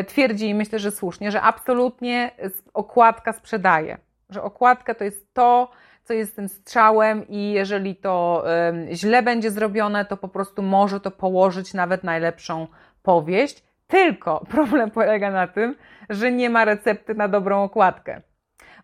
twierdzi 0.07 0.49
i 0.49 0.55
myślę, 0.55 0.79
że 0.79 0.91
słusznie, 0.91 1.31
że 1.31 1.43
absolutnie 1.43 2.31
okładka 2.75 3.33
sprzedaje. 3.33 3.99
Że 4.31 4.43
okładka 4.43 4.95
to 4.95 5.05
jest 5.05 5.35
to, 5.35 5.71
co 6.05 6.13
jest 6.13 6.37
tym 6.37 6.49
strzałem, 6.49 7.29
i 7.29 7.53
jeżeli 7.53 7.97
to 7.97 8.45
źle 8.93 9.23
będzie 9.23 9.51
zrobione, 9.51 10.05
to 10.05 10.17
po 10.17 10.29
prostu 10.29 10.63
może 10.63 11.01
to 11.01 11.11
położyć 11.11 11.75
nawet 11.75 12.05
najlepszą 12.05 12.67
powieść. 13.03 13.63
Tylko 13.87 14.45
problem 14.55 14.91
polega 14.91 15.31
na 15.31 15.47
tym, 15.47 15.75
że 16.11 16.33
nie 16.33 16.51
ma 16.51 16.65
recepty 16.65 17.15
na 17.15 17.29
dobrą 17.29 17.63
okładkę. 17.63 18.21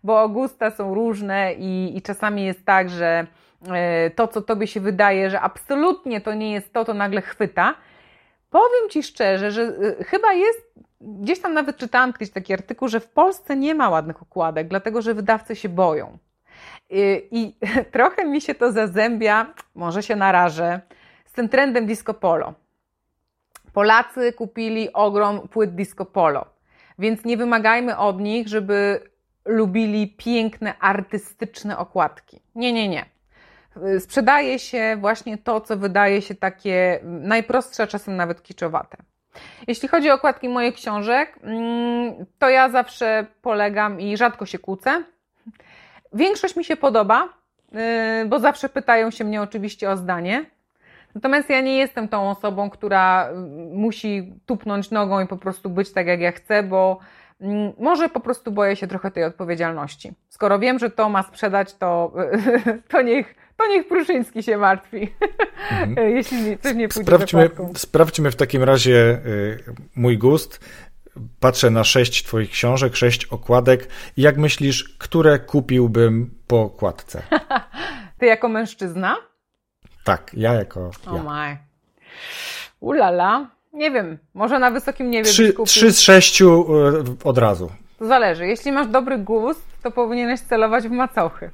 Bo 0.03 0.19
Augusta 0.19 0.71
są 0.71 0.93
różne 0.93 1.53
i, 1.53 1.97
i 1.97 2.01
czasami 2.01 2.45
jest 2.45 2.65
tak, 2.65 2.89
że 2.89 3.27
e, 3.67 4.09
to, 4.09 4.27
co 4.27 4.41
tobie 4.41 4.67
się 4.67 4.79
wydaje, 4.79 5.29
że 5.29 5.41
absolutnie 5.41 6.21
to 6.21 6.33
nie 6.33 6.51
jest 6.51 6.73
to, 6.73 6.85
to 6.85 6.93
nagle 6.93 7.21
chwyta. 7.21 7.75
Powiem 8.49 8.89
ci 8.89 9.03
szczerze, 9.03 9.51
że 9.51 9.61
e, 9.61 10.03
chyba 10.03 10.33
jest 10.33 10.73
Gdzieś 11.01 11.41
tam 11.41 11.53
nawet 11.53 11.77
czytałam 11.77 12.13
kiedyś 12.13 12.31
taki 12.31 12.53
artykuł, 12.53 12.87
że 12.87 12.99
w 12.99 13.07
Polsce 13.07 13.55
nie 13.55 13.75
ma 13.75 13.89
ładnych 13.89 14.21
okładek, 14.21 14.67
dlatego 14.67 15.01
że 15.01 15.13
wydawcy 15.13 15.55
się 15.55 15.69
boją. 15.69 16.17
I, 16.89 17.27
I, 17.31 17.55
trochę 17.91 18.25
mi 18.25 18.41
się 18.41 18.55
to 18.55 18.71
zazębia, 18.71 19.53
może 19.75 20.03
się 20.03 20.15
narażę, 20.15 20.81
z 21.25 21.33
tym 21.33 21.49
trendem 21.49 21.85
disco 21.85 22.13
polo. 22.13 22.53
Polacy 23.73 24.33
kupili 24.33 24.93
ogrom 24.93 25.47
płyt 25.47 25.75
disco 25.75 26.05
polo, 26.05 26.45
więc 26.99 27.25
nie 27.25 27.37
wymagajmy 27.37 27.97
od 27.97 28.19
nich, 28.19 28.47
żeby 28.47 29.09
lubili 29.45 30.07
piękne, 30.17 30.73
artystyczne 30.79 31.77
okładki. 31.77 32.39
Nie, 32.55 32.73
nie, 32.73 32.89
nie. 32.89 33.05
Sprzedaje 33.99 34.59
się 34.59 34.97
właśnie 34.99 35.37
to, 35.37 35.61
co 35.61 35.77
wydaje 35.77 36.21
się 36.21 36.35
takie 36.35 36.99
najprostsze, 37.03 37.87
czasem 37.87 38.15
nawet 38.15 38.43
kiczowate. 38.43 38.97
Jeśli 39.67 39.87
chodzi 39.87 40.11
o 40.11 40.13
okładki 40.13 40.49
moich 40.49 40.75
książek, 40.75 41.39
mm, 41.43 42.25
to 42.39 42.49
ja 42.49 42.69
zawsze 42.69 43.25
polegam 43.41 44.01
i 44.01 44.17
rzadko 44.17 44.45
się 44.45 44.59
kłócę. 44.59 45.03
Większość 46.13 46.55
mi 46.55 46.65
się 46.65 46.77
podoba, 46.77 47.29
y, 48.23 48.25
bo 48.25 48.39
zawsze 48.39 48.69
pytają 48.69 49.11
się 49.11 49.23
mnie 49.23 49.41
oczywiście 49.41 49.89
o 49.89 49.97
zdanie. 49.97 50.45
Natomiast 51.15 51.49
ja 51.49 51.61
nie 51.61 51.77
jestem 51.77 52.07
tą 52.07 52.29
osobą, 52.29 52.69
która 52.69 53.29
y, 53.29 53.35
musi 53.75 54.33
tupnąć 54.45 54.91
nogą 54.91 55.19
i 55.19 55.27
po 55.27 55.37
prostu 55.37 55.69
być 55.69 55.93
tak, 55.93 56.07
jak 56.07 56.19
ja 56.19 56.31
chcę, 56.31 56.63
bo 56.63 56.99
mm, 57.41 57.73
może 57.79 58.09
po 58.09 58.19
prostu 58.19 58.51
boję 58.51 58.75
się 58.75 58.87
trochę 58.87 59.11
tej 59.11 59.23
odpowiedzialności. 59.23 60.13
Skoro 60.29 60.59
wiem, 60.59 60.79
że 60.79 60.89
to 60.89 61.09
ma 61.09 61.23
sprzedać, 61.23 61.73
to, 61.73 62.13
to 62.91 63.01
niech 63.01 63.35
to 63.57 63.67
niech 63.67 63.87
Pruszyński 63.87 64.43
się 64.43 64.57
martwi, 64.57 65.13
mhm. 65.71 66.09
jeśli 66.15 66.57
coś 66.57 66.75
nie 66.75 66.87
pójdzie 66.87 67.03
sprawdźmy, 67.03 67.49
sprawdźmy 67.75 68.31
w 68.31 68.35
takim 68.35 68.63
razie 68.63 69.19
y, 69.25 69.63
mój 69.95 70.17
gust. 70.17 70.59
Patrzę 71.39 71.69
na 71.69 71.83
sześć 71.83 72.23
twoich 72.23 72.51
książek, 72.51 72.95
sześć 72.95 73.25
okładek. 73.25 73.87
Jak 74.17 74.37
myślisz, 74.37 74.95
które 74.97 75.39
kupiłbym 75.39 76.31
po 76.47 76.61
okładce? 76.61 77.21
Ty 78.19 78.25
jako 78.25 78.49
mężczyzna? 78.49 79.17
Tak, 80.03 80.31
ja 80.33 80.53
jako 80.53 80.91
ja. 81.05 81.11
Oh 81.11 81.23
my. 81.23 81.57
Ulala. 82.79 83.49
Nie 83.73 83.91
wiem, 83.91 84.17
może 84.33 84.59
na 84.59 84.71
wysokim 84.71 85.11
niebie 85.11 85.29
trzy, 85.29 85.53
trzy 85.65 85.91
z 85.91 85.99
sześciu 85.99 86.65
y, 87.23 87.23
od 87.23 87.37
razu. 87.37 87.71
To 87.97 88.05
zależy. 88.05 88.47
Jeśli 88.47 88.71
masz 88.71 88.87
dobry 88.87 89.17
gust, 89.17 89.83
to 89.83 89.91
powinieneś 89.91 90.39
celować 90.39 90.87
w 90.87 90.91
macochy. 90.91 91.49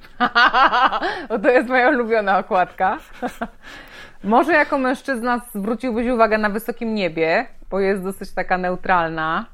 Bo 1.29 1.39
to 1.39 1.49
jest 1.49 1.69
moja 1.69 1.89
ulubiona 1.89 2.37
okładka. 2.37 2.97
Może 4.23 4.53
jako 4.53 4.77
mężczyzna 4.77 5.41
zwróciłbyś 5.55 6.07
uwagę 6.07 6.37
na 6.37 6.49
wysokim 6.49 6.95
niebie, 6.95 7.47
bo 7.69 7.79
jest 7.79 8.03
dosyć 8.03 8.31
taka 8.31 8.57
neutralna. 8.57 9.45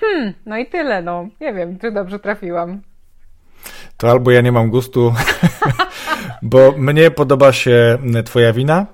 Hmm, 0.00 0.34
no 0.46 0.58
i 0.58 0.66
tyle, 0.66 1.02
no. 1.02 1.28
Nie 1.40 1.52
wiem, 1.52 1.78
czy 1.78 1.92
dobrze 1.92 2.18
trafiłam. 2.18 2.80
To 3.96 4.10
albo 4.10 4.30
ja 4.30 4.40
nie 4.40 4.52
mam 4.52 4.70
gustu, 4.70 5.14
bo 6.42 6.72
mnie 6.72 7.10
podoba 7.10 7.52
się 7.52 7.98
Twoja 8.24 8.52
wina, 8.52 8.86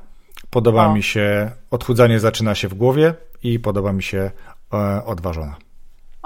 podoba 0.51 0.87
o. 0.87 0.95
mi 0.95 1.03
się 1.03 1.51
odchudzanie 1.71 2.21
zaczyna 2.21 2.55
się 2.55 2.69
w 2.69 2.75
głowie 2.75 3.15
i 3.43 3.59
podoba 3.59 3.93
mi 3.93 4.03
się 4.03 4.31
e, 4.73 5.05
odważona. 5.05 5.68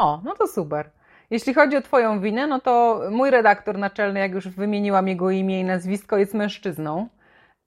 O, 0.02 0.20
no 0.24 0.34
to 0.34 0.46
super. 0.46 0.90
Jeśli 1.30 1.54
chodzi 1.54 1.76
o 1.76 1.82
Twoją 1.82 2.20
winę, 2.20 2.46
no 2.46 2.60
to 2.60 3.00
mój 3.10 3.30
redaktor 3.30 3.78
naczelny, 3.78 4.20
jak 4.20 4.32
już 4.32 4.48
wymieniłam 4.48 5.08
jego 5.08 5.30
imię 5.30 5.60
i 5.60 5.64
nazwisko, 5.64 6.18
jest 6.18 6.34
mężczyzną. 6.34 7.08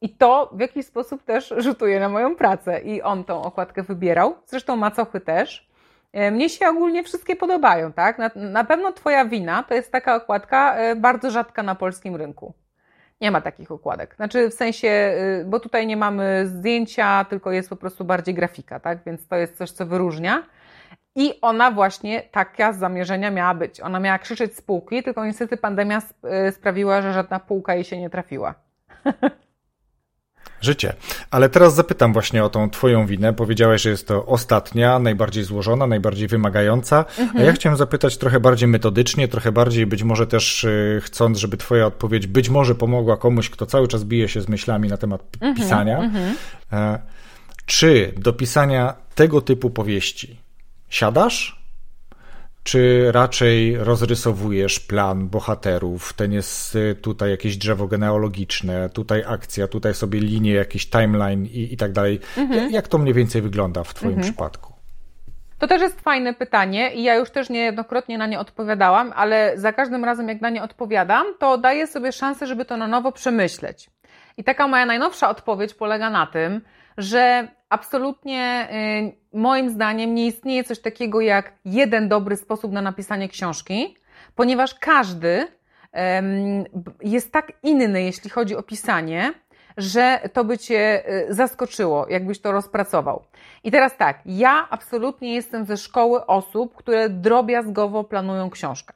I 0.01 0.09
to 0.09 0.49
w 0.53 0.59
jakiś 0.59 0.85
sposób 0.85 1.23
też 1.23 1.53
rzutuje 1.57 1.99
na 1.99 2.09
moją 2.09 2.35
pracę. 2.35 2.79
I 2.79 3.01
on 3.01 3.23
tą 3.23 3.41
okładkę 3.41 3.83
wybierał. 3.83 4.35
Zresztą 4.45 4.75
macochy 4.75 5.19
też. 5.19 5.69
E, 6.13 6.31
mnie 6.31 6.49
się 6.49 6.67
ogólnie 6.67 7.03
wszystkie 7.03 7.35
podobają, 7.35 7.93
tak? 7.93 8.17
Na, 8.17 8.31
na 8.35 8.63
pewno 8.63 8.91
Twoja 8.91 9.25
wina 9.25 9.63
to 9.63 9.73
jest 9.73 9.91
taka 9.91 10.15
okładka 10.15 10.75
e, 10.75 10.95
bardzo 10.95 11.31
rzadka 11.31 11.63
na 11.63 11.75
polskim 11.75 12.15
rynku. 12.15 12.53
Nie 13.21 13.31
ma 13.31 13.41
takich 13.41 13.71
okładek. 13.71 14.15
Znaczy 14.15 14.49
w 14.49 14.53
sensie, 14.53 14.87
e, 14.87 15.43
bo 15.45 15.59
tutaj 15.59 15.87
nie 15.87 15.97
mamy 15.97 16.47
zdjęcia, 16.47 17.25
tylko 17.29 17.51
jest 17.51 17.69
po 17.69 17.75
prostu 17.75 18.05
bardziej 18.05 18.35
grafika, 18.35 18.79
tak? 18.79 19.03
Więc 19.05 19.27
to 19.27 19.35
jest 19.35 19.57
coś, 19.57 19.71
co 19.71 19.85
wyróżnia. 19.85 20.43
I 21.15 21.41
ona 21.41 21.71
właśnie 21.71 22.21
taka 22.21 22.73
z 22.73 22.79
zamierzenia 22.79 23.31
miała 23.31 23.53
być. 23.53 23.81
Ona 23.81 23.99
miała 23.99 24.19
krzyczeć 24.19 24.55
z 24.55 24.61
półki, 24.61 25.03
tylko 25.03 25.25
niestety 25.25 25.57
pandemia 25.57 26.01
y, 26.47 26.51
sprawiła, 26.51 27.01
że 27.01 27.13
żadna 27.13 27.39
półka 27.39 27.75
jej 27.75 27.83
się 27.83 27.97
nie 27.97 28.09
trafiła. 28.09 28.55
Życie. 30.61 30.93
Ale 31.31 31.49
teraz 31.49 31.75
zapytam 31.75 32.13
właśnie 32.13 32.43
o 32.43 32.49
tą 32.49 32.69
Twoją 32.69 33.07
winę. 33.07 33.33
Powiedziałeś, 33.33 33.81
że 33.81 33.89
jest 33.89 34.07
to 34.07 34.25
ostatnia, 34.25 34.99
najbardziej 34.99 35.43
złożona, 35.43 35.87
najbardziej 35.87 36.27
wymagająca. 36.27 36.97
Mhm. 36.97 37.29
A 37.29 37.33
ja 37.33 37.39
mhm. 37.39 37.55
chciałem 37.55 37.77
zapytać 37.77 38.17
trochę 38.17 38.39
bardziej 38.39 38.67
metodycznie, 38.69 39.27
trochę 39.27 39.51
bardziej 39.51 39.85
być 39.85 40.03
może 40.03 40.27
też 40.27 40.63
y, 40.63 41.01
chcąc, 41.03 41.37
żeby 41.37 41.57
Twoja 41.57 41.85
odpowiedź 41.85 42.27
być 42.27 42.49
może 42.49 42.75
pomogła 42.75 43.17
komuś, 43.17 43.49
kto 43.49 43.65
cały 43.65 43.87
czas 43.87 44.03
bije 44.03 44.29
się 44.29 44.41
z 44.41 44.49
myślami 44.49 44.89
na 44.89 44.97
temat 44.97 45.21
mhm. 45.33 45.55
pisania. 45.55 45.99
Mhm. 45.99 46.35
E, 46.73 46.99
czy 47.65 48.13
do 48.17 48.33
pisania 48.33 48.93
tego 49.15 49.41
typu 49.41 49.69
powieści 49.69 50.44
siadasz? 50.89 51.65
Czy 52.63 53.11
raczej 53.11 53.77
rozrysowujesz 53.77 54.79
plan 54.79 55.29
bohaterów? 55.29 56.13
Ten 56.13 56.31
jest 56.31 56.75
y, 56.75 56.95
tutaj 57.01 57.29
jakieś 57.29 57.57
drzewo 57.57 57.87
genealogiczne, 57.87 58.89
tutaj 58.89 59.23
akcja, 59.27 59.67
tutaj 59.67 59.93
sobie 59.93 60.19
linie, 60.19 60.53
jakiś 60.53 60.89
timeline 60.89 61.45
i, 61.45 61.73
i 61.73 61.77
tak 61.77 61.91
dalej. 61.91 62.19
Mhm. 62.37 62.71
Jak 62.71 62.87
to 62.87 62.97
mniej 62.97 63.13
więcej 63.13 63.41
wygląda 63.41 63.83
w 63.83 63.93
Twoim 63.93 64.13
mhm. 64.13 64.23
przypadku? 64.23 64.73
To 65.59 65.67
też 65.67 65.81
jest 65.81 66.01
fajne 66.01 66.33
pytanie 66.33 66.93
i 66.93 67.03
ja 67.03 67.15
już 67.15 67.29
też 67.29 67.49
niejednokrotnie 67.49 68.17
na 68.17 68.27
nie 68.27 68.39
odpowiadałam, 68.39 69.13
ale 69.15 69.53
za 69.55 69.73
każdym 69.73 70.05
razem, 70.05 70.27
jak 70.27 70.41
na 70.41 70.49
nie 70.49 70.63
odpowiadam, 70.63 71.25
to 71.39 71.57
daję 71.57 71.87
sobie 71.87 72.11
szansę, 72.11 72.47
żeby 72.47 72.65
to 72.65 72.77
na 72.77 72.87
nowo 72.87 73.11
przemyśleć. 73.11 73.89
I 74.37 74.43
taka 74.43 74.67
moja 74.67 74.85
najnowsza 74.85 75.29
odpowiedź 75.29 75.73
polega 75.73 76.09
na 76.09 76.27
tym, 76.27 76.61
że 76.97 77.47
absolutnie 77.69 78.67
y, 79.33 79.37
moim 79.37 79.69
zdaniem 79.69 80.15
nie 80.15 80.27
istnieje 80.27 80.63
coś 80.63 80.79
takiego 80.79 81.21
jak 81.21 81.53
jeden 81.65 82.09
dobry 82.09 82.37
sposób 82.37 82.71
na 82.71 82.81
napisanie 82.81 83.29
książki, 83.29 83.97
ponieważ 84.35 84.75
każdy 84.75 85.47
jest 87.01 87.31
tak 87.31 87.51
inny, 87.63 88.03
jeśli 88.03 88.29
chodzi 88.29 88.55
o 88.55 88.63
pisanie, 88.63 89.33
że 89.77 90.19
to 90.33 90.43
by 90.43 90.57
cię 90.57 91.03
y, 91.29 91.33
zaskoczyło, 91.33 92.07
jakbyś 92.09 92.39
to 92.39 92.51
rozpracował. 92.51 93.23
I 93.63 93.71
teraz 93.71 93.97
tak, 93.97 94.19
ja 94.25 94.67
absolutnie 94.69 95.35
jestem 95.35 95.65
ze 95.65 95.77
szkoły 95.77 96.25
osób, 96.25 96.75
które 96.75 97.09
drobiazgowo 97.09 98.03
planują 98.03 98.49
książkę. 98.49 98.93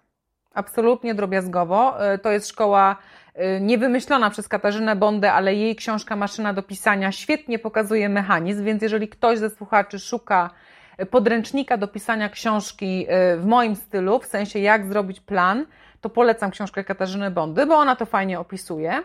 Absolutnie 0.54 1.16
drobiazgowo. 1.16 2.14
Y, 2.14 2.18
to 2.18 2.32
jest 2.32 2.48
szkoła 2.48 2.96
niewymyślona 3.62 4.30
przez 4.30 4.48
Katarzynę 4.48 4.96
Bondę, 4.96 5.34
ale 5.34 5.56
jej 5.56 5.76
książka 5.76 6.16
Maszyna 6.16 6.54
do 6.54 6.64
pisania 6.64 7.12
świetnie 7.12 7.60
pokazuje 7.60 8.10
mechanizm, 8.10 8.64
więc 8.64 8.82
jeżeli 8.82 9.08
ktoś 9.08 9.40
ze 9.40 9.50
słuchaczy 9.50 10.00
szuka 10.00 10.50
podręcznika 11.06 11.78
do 11.78 11.88
pisania 11.88 12.30
książki 12.30 13.08
y, 13.34 13.38
w 13.38 13.46
moim 13.46 13.76
stylu, 13.76 14.20
w 14.20 14.26
sensie 14.26 14.60
jak 14.60 14.86
zrobić 14.86 15.20
plan, 15.20 15.66
to 16.02 16.10
polecam 16.10 16.52
książkę 16.52 16.84
Katarzyny 16.84 17.32
Bondy, 17.32 17.66
bo 17.66 17.76
ona 17.76 17.96
to 17.96 18.06
fajnie 18.06 18.40
opisuje. 18.40 19.04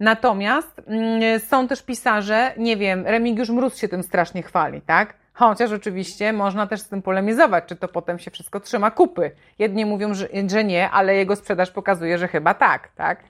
Natomiast 0.00 0.80
mm, 0.86 1.40
są 1.40 1.68
też 1.68 1.82
pisarze, 1.82 2.52
nie 2.56 2.76
wiem, 2.76 3.06
Remigiusz 3.06 3.50
Mróz 3.50 3.76
się 3.76 3.88
tym 3.88 4.02
strasznie 4.02 4.42
chwali, 4.42 4.80
tak? 4.80 5.14
Chociaż 5.38 5.72
oczywiście 5.72 6.32
można 6.32 6.66
też 6.66 6.80
z 6.80 6.88
tym 6.88 7.02
polemizować, 7.02 7.64
czy 7.66 7.76
to 7.76 7.88
potem 7.88 8.18
się 8.18 8.30
wszystko 8.30 8.60
trzyma 8.60 8.90
kupy. 8.90 9.30
Jedni 9.58 9.84
mówią, 9.84 10.14
że, 10.14 10.64
nie, 10.64 10.90
ale 10.90 11.14
jego 11.14 11.36
sprzedaż 11.36 11.70
pokazuje, 11.70 12.18
że 12.18 12.28
chyba 12.28 12.54
tak, 12.54 12.88
tak? 12.88 13.24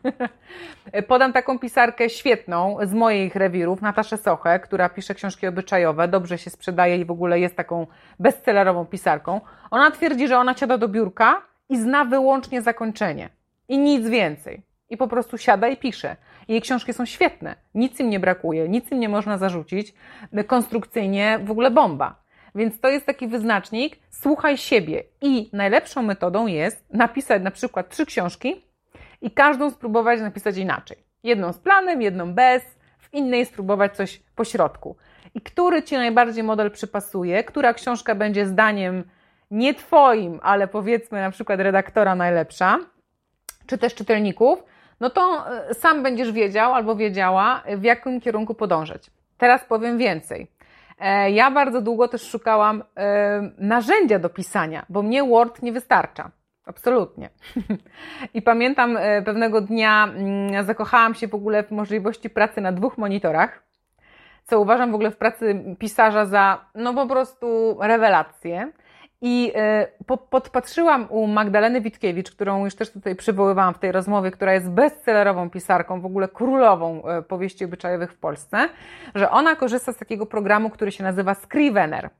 Podam 1.09 1.33
taką 1.33 1.59
pisarkę 1.59 2.11
świetną 2.11 2.77
z 2.83 2.95
moich 2.95 3.35
rewirów, 3.37 3.83
Nataszę 3.83 4.17
Sochę, 4.17 4.61
która 4.61 4.89
pisze 4.89 5.15
książki 5.15 5.47
obyczajowe, 5.47 6.09
dobrze 6.09 6.39
się 6.39 6.51
sprzedaje 6.51 6.97
i 6.97 7.05
w 7.05 7.11
ogóle 7.11 7.41
jest 7.41 7.57
taką 7.57 7.87
bestsellerową 8.19 8.87
pisarką. 8.87 9.41
Ona 9.71 9.91
twierdzi, 9.91 10.29
że 10.29 10.39
ona 10.39 10.55
siada 10.55 10.79
do 10.79 10.89
biurka 10.89 11.43
i 11.69 11.79
zna 11.79 12.05
wyłącznie 12.05 12.63
zakończenie 12.63 13.29
i 13.69 13.79
nic 13.79 14.09
więcej. 14.09 14.63
I 14.91 14.97
po 14.97 15.09
prostu 15.09 15.39
siada 15.39 15.69
i 15.69 15.77
pisze. 15.77 16.17
Jej 16.49 16.61
książki 16.61 16.93
są 16.93 17.07
świetne. 17.07 17.57
Nic 17.75 18.01
im 18.01 18.11
nie 18.11 18.21
brakuje, 18.21 18.69
nic 18.69 18.93
im 18.93 19.01
nie 19.01 19.09
można 19.09 19.39
zarzucić. 19.39 19.95
Konstrukcyjnie 20.47 21.39
w 21.45 21.51
ogóle 21.51 21.71
bomba. 21.71 22.23
Więc 22.55 22.81
to 22.81 22.89
jest 22.89 23.07
taki 23.07 23.29
wyznacznik, 23.29 23.99
słuchaj 24.11 24.59
siebie. 24.59 25.03
I 25.21 25.51
najlepszą 25.53 26.03
metodą 26.03 26.47
jest 26.47 26.85
napisać 26.93 27.43
na 27.43 27.51
przykład 27.51 27.89
trzy 27.89 28.07
książki 28.07 28.65
i 29.23 29.31
każdą 29.31 29.71
spróbować 29.71 30.21
napisać 30.21 30.57
inaczej. 30.57 30.97
Jedną 31.23 31.53
z 31.53 31.59
planem, 31.59 32.03
jedną 32.03 32.35
bez, 32.35 32.63
w 32.99 33.15
innej 33.15 33.47
spróbować 33.47 33.97
coś 33.97 34.23
po 34.37 34.45
środku. 34.45 34.97
I 35.35 35.41
który 35.41 35.83
Ci 35.83 35.95
najbardziej 35.95 36.45
model 36.45 36.71
przypasuje, 36.71 37.45
która 37.45 37.75
książka 37.75 38.15
będzie 38.15 38.47
zdaniem 38.47 39.05
nie 39.51 39.75
Twoim, 39.75 40.41
ale 40.43 40.69
powiedzmy 40.69 41.21
na 41.21 41.31
przykład 41.31 41.61
redaktora 41.61 42.15
najlepsza, 42.15 42.79
czy 43.67 43.79
też 43.79 43.95
czytelników, 43.95 44.65
no 45.01 45.11
to 45.11 45.45
e, 45.71 45.75
sam 45.75 46.03
będziesz 46.03 46.33
wiedział 46.33 46.75
albo 46.75 46.97
wiedziała, 46.97 47.63
w 47.77 47.83
jakim 47.83 48.21
kierunku 48.21 48.55
podążać. 48.55 49.11
Teraz 49.39 49.65
powiem 49.65 49.99
więcej. 49.99 50.47
E, 50.99 51.31
ja 51.31 51.51
bardzo 51.51 51.81
długo 51.81 52.09
też 52.09 52.23
szukałam 52.31 52.85
e, 52.97 53.51
narzędzia 53.59 54.19
do 54.19 54.29
pisania, 54.29 54.87
bo 54.89 55.03
mnie 55.03 55.25
Word 55.25 55.63
nie 55.63 55.73
wystarcza. 55.73 56.31
Absolutnie. 56.67 57.31
I 58.35 58.43
pamiętam 58.43 58.99
pewnego 59.25 59.61
dnia 59.61 60.05
mm, 60.05 60.65
zakochałam 60.65 61.15
się 61.15 61.29
w 61.29 61.35
ogóle 61.35 61.63
w 61.63 61.71
możliwości 61.71 62.31
pracy 62.31 62.61
na 62.61 62.73
dwóch 62.73 62.99
monitorach, 62.99 63.63
co 64.45 64.61
uważam 64.61 64.91
w 64.91 64.95
ogóle 64.95 65.11
w 65.11 65.17
pracy 65.17 65.65
pisarza 65.79 66.27
za 66.27 66.65
no 66.75 66.95
po 66.95 67.07
prostu 67.07 67.79
rewelację. 67.81 68.73
I 69.21 69.53
e, 69.55 69.89
podpatrzyłam 70.31 71.07
u 71.11 71.27
Magdaleny 71.27 71.81
Witkiewicz, 71.81 72.31
którą 72.31 72.65
już 72.65 72.75
też 72.75 72.91
tutaj 72.91 73.17
przywoływałam 73.17 73.75
w 73.75 73.79
tej 73.79 73.93
rozmowie, 73.93 74.31
która 74.31 74.55
jest 74.55 74.71
bestsellerową 74.71 75.51
pisarką, 75.51 76.01
w 76.01 76.07
ogóle 76.07 76.29
królową 76.29 77.05
e, 77.05 77.23
powieści 77.23 77.65
obyczajowych 77.65 78.13
w 78.13 78.17
Polsce, 78.17 78.69
że 79.15 79.31
ona 79.31 79.57
korzysta 79.57 79.93
z 79.93 79.97
takiego 79.97 80.27
programu, 80.27 80.71
który 80.71 80.93
się 80.93 81.05
nazywa 81.05 81.35
Scrivener. 81.35 82.11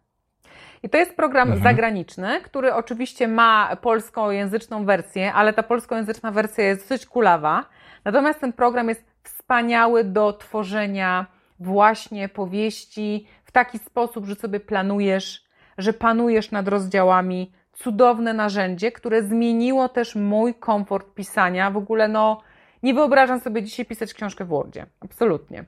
I 0.83 0.89
to 0.89 0.99
jest 0.99 1.17
program 1.17 1.49
mhm. 1.49 1.63
zagraniczny, 1.63 2.41
który 2.41 2.75
oczywiście 2.75 3.29
ma 3.29 3.77
polskojęzyczną 3.77 4.85
wersję, 4.85 5.33
ale 5.33 5.53
ta 5.53 5.63
polskojęzyczna 5.63 6.31
wersja 6.31 6.65
jest 6.65 6.81
dosyć 6.81 7.07
kulawa. 7.07 7.65
Natomiast 8.05 8.41
ten 8.41 8.53
program 8.53 8.89
jest 8.89 9.05
wspaniały 9.23 10.05
do 10.05 10.33
tworzenia 10.33 11.27
właśnie 11.61 12.29
powieści 12.29 13.27
w 13.45 13.53
taki 13.53 13.79
sposób, 13.79 14.27
że 14.27 14.35
sobie 14.35 14.61
planujesz 14.61 15.48
że 15.79 15.93
panujesz 15.93 16.51
nad 16.51 16.69
rozdziałami. 16.69 17.53
Cudowne 17.73 18.35
narzędzie, 18.35 18.93
które 18.93 19.23
zmieniło 19.23 19.89
też 19.89 20.15
mój 20.15 20.55
komfort 20.55 21.15
pisania. 21.15 21.71
W 21.71 21.77
ogóle, 21.77 22.09
no, 22.09 22.41
nie 22.83 22.95
wyobrażam 22.95 23.41
sobie 23.41 23.63
dzisiaj 23.63 23.87
pisać 23.87 24.15
książkę 24.15 24.45
w 24.45 24.49
Wordzie. 24.49 24.87
Absolutnie. 25.01 25.65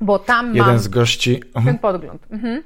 Bo 0.00 0.18
tam 0.18 0.46
Jeden 0.46 0.66
mam 0.66 0.78
z 0.78 0.88
gości. 0.88 1.40
ten 1.40 1.50
mhm. 1.56 1.78
podgląd. 1.78 2.26
Mhm. 2.30 2.62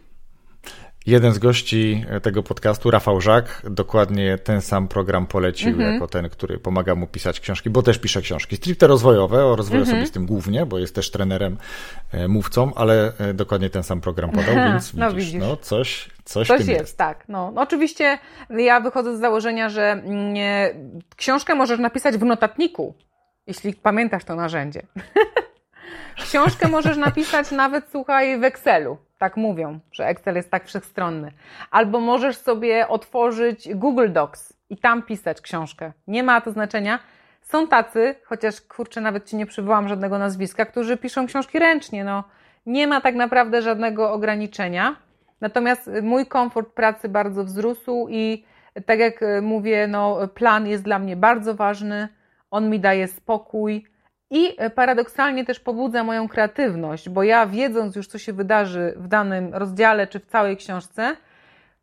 Jeden 1.08 1.32
z 1.32 1.38
gości 1.38 2.04
tego 2.22 2.42
podcastu, 2.42 2.90
Rafał 2.90 3.20
Żak, 3.20 3.62
dokładnie 3.70 4.38
ten 4.38 4.60
sam 4.60 4.88
program 4.88 5.26
polecił 5.26 5.68
mm 5.68 5.80
-hmm. 5.80 5.92
jako 5.92 6.08
ten, 6.08 6.28
który 6.28 6.58
pomaga 6.58 6.94
mu 6.94 7.06
pisać 7.06 7.40
książki, 7.40 7.70
bo 7.70 7.82
też 7.82 7.98
pisze 7.98 8.22
książki 8.22 8.56
stricte 8.56 8.86
rozwojowe, 8.86 9.44
o 9.44 9.56
rozwoju 9.56 9.82
mm 9.82 9.88
-hmm. 9.88 9.96
osobistym 9.96 10.26
głównie, 10.26 10.66
bo 10.66 10.78
jest 10.78 10.94
też 10.94 11.10
trenerem, 11.10 11.56
e, 12.12 12.28
mówcą, 12.28 12.74
ale 12.74 13.12
e, 13.18 13.34
dokładnie 13.34 13.70
ten 13.70 13.82
sam 13.82 14.00
program 14.00 14.30
podał, 14.30 14.54
więc 14.54 14.94
no, 14.94 15.10
widzisz, 15.10 15.24
widzisz. 15.24 15.40
no 15.40 15.56
coś, 15.56 16.10
coś, 16.24 16.48
coś 16.48 16.58
jest, 16.58 16.70
jest, 16.70 16.98
tak. 16.98 17.24
No, 17.28 17.50
no, 17.50 17.60
oczywiście 17.60 18.18
ja 18.50 18.80
wychodzę 18.80 19.16
z 19.16 19.20
założenia, 19.20 19.68
że 19.68 20.02
nie, 20.32 20.74
książkę 21.16 21.54
możesz 21.54 21.78
napisać 21.78 22.16
w 22.16 22.24
notatniku, 22.24 22.94
jeśli 23.46 23.74
pamiętasz 23.74 24.24
to 24.24 24.34
narzędzie. 24.34 24.82
książkę 26.28 26.68
możesz 26.68 26.96
napisać 26.96 27.50
nawet, 27.50 27.84
słuchaj, 27.90 28.40
w 28.40 28.44
Excelu 28.44 29.07
tak 29.18 29.36
mówią, 29.36 29.80
że 29.92 30.06
Excel 30.06 30.36
jest 30.36 30.50
tak 30.50 30.66
wszechstronny. 30.66 31.32
Albo 31.70 32.00
możesz 32.00 32.36
sobie 32.36 32.88
otworzyć 32.88 33.74
Google 33.74 34.12
Docs 34.12 34.52
i 34.70 34.76
tam 34.76 35.02
pisać 35.02 35.40
książkę. 35.40 35.92
Nie 36.06 36.22
ma 36.22 36.40
to 36.40 36.50
znaczenia. 36.50 36.98
Są 37.42 37.68
tacy, 37.68 38.14
chociaż 38.24 38.60
kurczę, 38.60 39.00
nawet 39.00 39.28
ci 39.28 39.36
nie 39.36 39.46
przywołam 39.46 39.88
żadnego 39.88 40.18
nazwiska, 40.18 40.66
którzy 40.66 40.96
piszą 40.96 41.26
książki 41.26 41.58
ręcznie. 41.58 42.04
No, 42.04 42.24
nie 42.66 42.86
ma 42.86 43.00
tak 43.00 43.14
naprawdę 43.14 43.62
żadnego 43.62 44.12
ograniczenia. 44.12 44.96
Natomiast 45.40 45.90
mój 46.02 46.26
komfort 46.26 46.68
pracy 46.68 47.08
bardzo 47.08 47.44
wzrósł 47.44 48.06
i 48.10 48.44
tak 48.86 48.98
jak 48.98 49.20
mówię, 49.42 49.86
no, 49.86 50.28
plan 50.28 50.66
jest 50.66 50.82
dla 50.82 50.98
mnie 50.98 51.16
bardzo 51.16 51.54
ważny. 51.54 52.08
On 52.50 52.70
mi 52.70 52.80
daje 52.80 53.08
spokój 53.08 53.84
i 54.30 54.54
e, 54.58 54.70
paradoksalnie 54.70 55.44
też 55.44 55.60
pobudza 55.60 56.04
moją 56.04 56.28
kreatywność, 56.28 57.08
bo 57.08 57.22
ja 57.22 57.46
wiedząc 57.46 57.96
już, 57.96 58.06
co 58.06 58.18
się 58.18 58.32
wydarzy 58.32 58.94
w 58.96 59.08
danym 59.08 59.54
rozdziale 59.54 60.06
czy 60.06 60.20
w 60.20 60.26
całej 60.26 60.56
książce, 60.56 61.16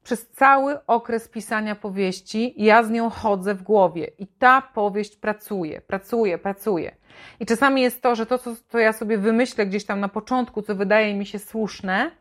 przez 0.04 0.30
cały 0.30 0.86
okres 0.86 1.28
pisania 1.28 1.76
powieści 1.76 2.54
ja 2.58 2.84
z 2.84 2.90
nią 2.90 3.10
chodzę 3.10 3.54
w 3.56 3.64
głowie 3.64 4.12
i 4.20 4.28
ta 4.28 4.62
powieść 4.62 5.16
pracuje, 5.16 5.82
pracuje, 5.82 6.38
pracuje. 6.38 6.96
I 7.40 7.46
czasami 7.46 7.82
jest 7.82 8.02
to, 8.02 8.16
że 8.16 8.26
to, 8.26 8.38
co 8.38 8.56
to 8.70 8.80
ja 8.80 8.94
sobie 8.94 9.18
wymyślę 9.18 9.66
gdzieś 9.66 9.86
tam 9.86 10.00
na 10.00 10.10
początku, 10.10 10.62
co 10.62 10.76
wydaje 10.76 11.14
mi 11.14 11.26
się 11.26 11.40
słuszne, 11.40 12.12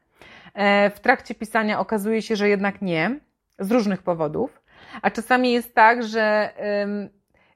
e, 0.54 0.90
w 0.90 1.00
trakcie 1.00 1.34
pisania 1.34 1.80
okazuje 1.80 2.22
się, 2.22 2.36
że 2.36 2.48
jednak 2.48 2.82
nie, 2.82 3.20
z 3.58 3.70
różnych 3.70 4.02
powodów. 4.02 4.62
A 5.02 5.10
czasami 5.10 5.52
jest 5.52 5.74
tak, 5.74 6.02
że 6.02 6.50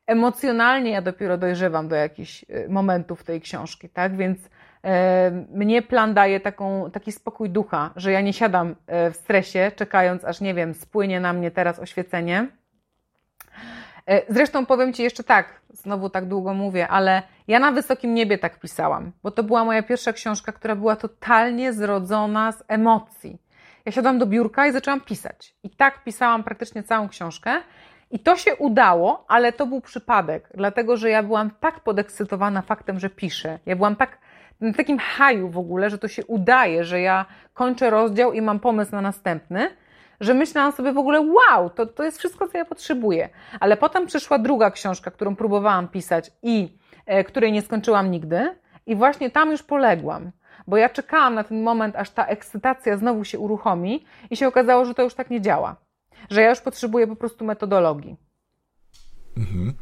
emocjonalnie 0.09 0.91
ja 0.91 1.03
dopiero 1.03 1.39
dojrzewam 1.39 1.89
do 1.89 1.97
jakichś 1.97 2.45
y, 2.51 2.67
momentów 2.69 3.25
tej 3.25 3.41
książki, 3.41 3.89
tak? 3.89 4.17
Więc 4.17 4.39
e, 4.85 5.31
mnie 5.51 5.83
plan 5.83 6.15
daje 6.15 6.41
taką, 6.41 6.91
taki 6.91 7.13
spokój 7.13 7.51
ducha, 7.51 7.91
że 7.97 8.13
ja 8.13 8.21
nie 8.21 8.33
siadam 8.33 8.77
e, 8.87 9.11
w 9.11 9.17
stresie, 9.17 9.73
czekając, 9.77 10.25
aż 10.25 10.41
nie 10.41 10.55
wiem, 10.55 10.75
spłynie 10.75 11.21
na 11.21 11.33
mnie 11.33 11.51
teraz 11.51 11.79
oświecenie. 11.79 12.49
E, 14.07 14.23
zresztą 14.29 14.67
powiem 14.67 14.93
Ci 14.93 15.03
jeszcze 15.03 15.25
tak, 15.25 15.61
znowu 15.71 16.11
tak 16.11 16.27
długo 16.27 16.55
mówię, 16.55 16.89
ale 16.89 17.23
ja 17.49 17.59
na 17.59 17.73
wysokim 17.73 18.15
niebie 18.15 18.39
tak 18.39 18.61
pisałam, 18.61 19.13
bo 19.23 19.31
to 19.31 19.43
była 19.43 19.65
moja 19.65 19.83
pierwsza 19.83 20.13
książka, 20.13 20.53
która 20.53 20.77
była 20.77 20.97
totalnie 20.97 21.73
zrodzona 21.73 22.53
z 22.53 22.65
emocji. 22.69 23.39
Ja 23.85 23.93
siadłam 23.93 24.19
do 24.19 24.27
biurka 24.27 24.67
i 24.67 24.73
zaczęłam 24.73 25.01
pisać. 25.01 25.55
I 25.63 25.71
tak 25.71 26.05
pisałam 26.05 26.45
praktycznie 26.45 26.83
całą 26.83 27.09
książkę. 27.09 27.63
I 28.11 28.19
to 28.19 28.37
się 28.37 28.57
udało, 28.57 29.25
ale 29.29 29.53
to 29.53 29.67
był 29.67 29.81
przypadek, 29.81 30.49
dlatego 30.55 30.97
że 30.97 31.11
ja 31.11 31.23
byłam 31.23 31.51
tak 31.61 31.81
podekscytowana 31.81 32.63
faktem, 32.63 32.99
że 32.99 33.11
piszę. 33.11 33.59
Ja 33.67 33.77
byłam 33.77 33.97
tak 33.97 34.19
na 34.61 34.73
takim 34.73 34.99
haju 34.99 35.49
w 35.49 35.59
ogóle, 35.59 35.91
że 35.91 35.99
to 35.99 36.09
się 36.09 36.27
udaje, 36.27 36.85
że 36.85 37.01
ja 37.01 37.27
kończę 37.55 37.91
rozdział 37.91 38.33
i 38.33 38.43
mam 38.43 38.61
pomysł 38.61 38.93
na 38.93 39.01
następny, 39.01 39.71
że 40.21 40.35
myślałam 40.35 40.73
sobie 40.73 40.93
w 40.93 40.99
ogóle, 40.99 41.21
wow, 41.21 41.71
to, 41.71 41.87
to 41.87 42.05
jest 42.05 42.19
wszystko, 42.19 42.49
co 42.49 42.59
ja 42.59 42.65
potrzebuję. 42.65 43.29
Ale 43.61 43.77
potem 43.77 44.07
przyszła 44.07 44.39
druga 44.39 44.71
książka, 44.71 45.11
którą 45.11 45.37
próbowałam 45.37 45.89
pisać 45.89 46.31
i 46.43 46.79
e, 47.07 47.25
której 47.25 47.53
nie 47.53 47.63
skończyłam 47.63 48.11
nigdy, 48.11 48.55
i 48.87 48.97
właśnie 48.97 49.31
tam 49.31 49.51
już 49.51 49.63
poległam. 49.63 50.31
Bo 50.67 50.77
ja 50.77 50.89
czekałam 50.89 51.35
na 51.35 51.45
ten 51.45 51.63
moment, 51.63 51.97
aż 51.97 52.11
ta 52.11 52.27
ekscytacja 52.27 52.97
znowu 52.97 53.25
się 53.25 53.39
uruchomi, 53.39 54.05
i 54.31 54.37
się 54.37 54.49
okazało, 54.49 54.85
że 54.85 54.95
to 54.95 55.03
już 55.03 55.15
tak 55.15 55.31
nie 55.31 55.41
działa 55.41 55.77
że 56.31 56.43
ja 56.43 56.51
już 56.51 56.61
potrzebuję 56.61 57.07
po 57.07 57.17
prostu 57.17 57.45
metodologii. 57.45 58.17
Mhm. 59.37 59.75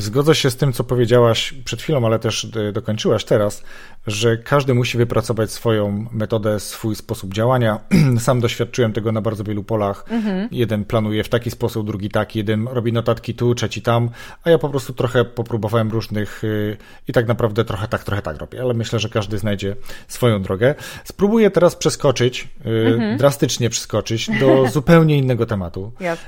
Zgodzę 0.00 0.34
się 0.34 0.50
z 0.50 0.56
tym, 0.56 0.72
co 0.72 0.84
powiedziałaś 0.84 1.54
przed 1.64 1.82
chwilą, 1.82 2.06
ale 2.06 2.18
też 2.18 2.48
e, 2.68 2.72
dokończyłaś 2.72 3.24
teraz, 3.24 3.62
że 4.06 4.36
każdy 4.36 4.74
musi 4.74 4.98
wypracować 4.98 5.50
swoją 5.50 6.06
metodę, 6.12 6.60
swój 6.60 6.96
sposób 6.96 7.34
działania. 7.34 7.80
Sam 8.18 8.40
doświadczyłem 8.40 8.92
tego 8.92 9.12
na 9.12 9.20
bardzo 9.20 9.44
wielu 9.44 9.64
polach. 9.64 10.04
Mhm. 10.10 10.48
Jeden 10.52 10.84
planuje 10.84 11.24
w 11.24 11.28
taki 11.28 11.50
sposób, 11.50 11.86
drugi 11.86 12.08
taki, 12.08 12.38
jeden 12.38 12.68
robi 12.68 12.92
notatki 12.92 13.34
tu, 13.34 13.54
trzeci 13.54 13.82
tam, 13.82 14.10
a 14.44 14.50
ja 14.50 14.58
po 14.58 14.68
prostu 14.68 14.92
trochę 14.92 15.24
popróbowałem 15.24 15.90
różnych 15.90 16.42
e, 16.44 16.76
i 17.08 17.12
tak 17.12 17.28
naprawdę 17.28 17.64
trochę 17.64 17.88
tak, 17.88 18.04
trochę 18.04 18.22
tak 18.22 18.36
robię, 18.36 18.60
ale 18.62 18.74
myślę, 18.74 18.98
że 18.98 19.08
każdy 19.08 19.38
znajdzie 19.38 19.76
swoją 20.08 20.42
drogę. 20.42 20.74
Spróbuję 21.04 21.50
teraz 21.50 21.76
przeskoczyć, 21.76 22.48
e, 22.64 22.68
mhm. 22.68 23.18
drastycznie 23.18 23.70
przeskoczyć 23.70 24.30
do 24.40 24.64
zupełnie 24.72 25.18
innego 25.18 25.46
tematu, 25.46 25.92
yes. 26.00 26.18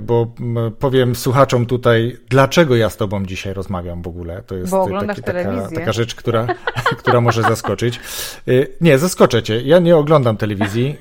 bo 0.00 0.34
powiem 0.78 1.16
słuchaczom 1.16 1.66
tutaj, 1.66 2.16
dlaczego 2.28 2.76
ja 2.76 2.90
z 2.90 2.96
tobą 2.96 3.19
tobą 3.20 3.26
dzisiaj 3.26 3.54
rozmawiam 3.54 4.02
w 4.02 4.06
ogóle. 4.08 4.42
To 4.46 4.56
jest 4.56 4.72
taki, 5.06 5.22
taka, 5.22 5.68
taka 5.74 5.92
rzecz, 5.92 6.14
która, 6.14 6.46
która 7.00 7.20
może 7.20 7.42
zaskoczyć. 7.42 8.00
Y, 8.48 8.68
Nie, 8.80 8.98
zaskoczę 8.98 9.42
cię. 9.42 9.60
Ja 9.60 9.78
nie 9.78 9.96
oglądam 9.96 10.36
telewizji, 10.36 10.96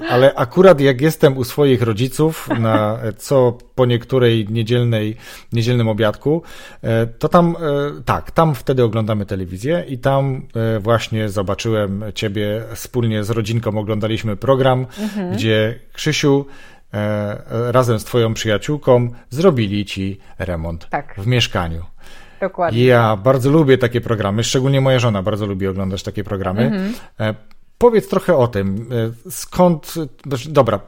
y, 0.00 0.08
ale 0.10 0.34
akurat 0.34 0.80
jak 0.80 1.00
jestem 1.00 1.36
u 1.36 1.44
swoich 1.44 1.82
rodziców 1.82 2.48
na 2.58 2.98
co 3.18 3.58
po 3.74 3.86
niektórej 3.86 4.46
niedzielnej, 4.50 5.16
niedzielnym 5.52 5.88
obiadku, 5.88 6.42
y, 6.84 6.88
to 7.18 7.28
tam, 7.28 7.56
tak, 8.04 8.30
tam 8.30 8.54
wtedy 8.54 8.82
oglądamy 8.84 9.26
telewizję 9.26 9.84
i 9.88 9.98
tam 9.98 10.42
właśnie 10.80 11.28
zobaczyłem 11.28 12.04
ciebie 12.14 12.62
wspólnie 12.74 13.24
z 13.24 13.30
rodzinką, 13.30 13.78
oglądaliśmy 13.78 14.36
program, 14.36 14.86
Mhm. 14.98 15.32
gdzie 15.32 15.78
Krzysiu 15.92 16.46
razem 17.50 17.98
z 17.98 18.04
twoją 18.04 18.34
przyjaciółką 18.34 19.08
zrobili 19.30 19.84
ci 19.84 20.20
remont 20.38 20.88
Tak. 20.90 21.14
w 21.18 21.26
mieszkaniu. 21.26 21.84
Dokładnie. 22.40 22.84
Ja 22.84 23.16
bardzo 23.16 23.50
lubię 23.50 23.78
takie 23.78 24.00
programy, 24.00 24.44
szczególnie 24.44 24.80
moja 24.80 24.98
żona 24.98 25.22
bardzo 25.22 25.46
lubi 25.46 25.66
oglądać 25.66 26.02
takie 26.02 26.24
programy. 26.24 26.62
Mhm. 26.62 27.34
Powiedz 27.82 28.08
trochę 28.08 28.36
o 28.36 28.48
tym, 28.48 28.88
e, 29.26 29.30
skąd, 29.30 29.94
dobra, 30.48 30.80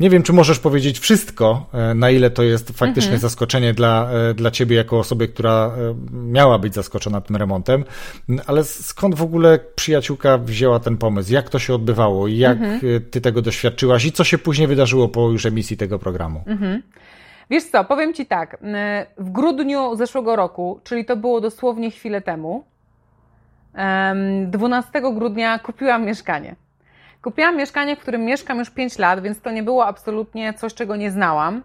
nie 0.00 0.10
wiem, 0.10 0.22
czy 0.22 0.32
możesz 0.32 0.58
powiedzieć 0.58 0.98
wszystko, 0.98 1.66
e, 1.72 1.94
na 1.94 2.10
ile 2.10 2.30
to 2.30 2.42
jest 2.42 2.70
faktycznie 2.70 3.12
Mhm. 3.12 3.20
zaskoczenie 3.20 3.74
dla, 3.74 4.10
e, 4.30 4.34
dla 4.34 4.50
ciebie 4.50 4.76
jako 4.76 4.98
osoby, 4.98 5.28
która 5.28 5.72
miała 6.12 6.58
być 6.58 6.74
zaskoczona 6.74 7.20
tym 7.20 7.36
remontem, 7.36 7.84
ale 8.46 8.64
skąd 8.64 9.14
w 9.14 9.22
ogóle 9.22 9.58
przyjaciółka 9.74 10.38
wzięła 10.38 10.80
ten 10.80 10.96
pomysł? 10.96 11.32
Jak 11.32 11.50
to 11.50 11.58
się 11.58 11.74
odbywało? 11.74 12.28
Jak 12.28 12.58
Mhm. 12.58 12.80
ty 13.10 13.20
tego 13.20 13.42
doświadczyłaś 13.42 14.04
i 14.04 14.12
co 14.12 14.24
się 14.24 14.38
później 14.38 14.68
wydarzyło 14.68 15.08
po 15.08 15.30
już 15.30 15.46
emisji 15.46 15.76
tego 15.76 15.98
programu? 15.98 16.42
Mhm. 16.46 16.82
Wiesz 17.50 17.64
co, 17.64 17.84
powiem 17.84 18.14
Ci 18.14 18.26
tak. 18.26 18.58
W 19.18 19.30
grudniu 19.30 19.96
zeszłego 19.96 20.36
roku, 20.36 20.80
czyli 20.84 21.04
to 21.04 21.16
było 21.16 21.40
dosłownie 21.40 21.90
chwilę 21.90 22.20
temu, 22.20 22.54
em, 22.56 22.77
12 24.46 25.00
grudnia 25.12 25.58
kupiłam 25.58 26.04
mieszkanie. 26.04 26.54
Kupiłam 27.22 27.56
mieszkanie, 27.56 27.96
w 27.96 27.98
którym 27.98 28.24
mieszkam 28.24 28.58
już 28.58 28.70
5 28.70 28.98
lat, 28.98 29.20
więc 29.22 29.40
to 29.40 29.50
nie 29.50 29.62
było 29.62 29.86
absolutnie 29.86 30.54
coś, 30.54 30.74
czego 30.74 30.96
nie 30.96 31.10
znałam. 31.10 31.62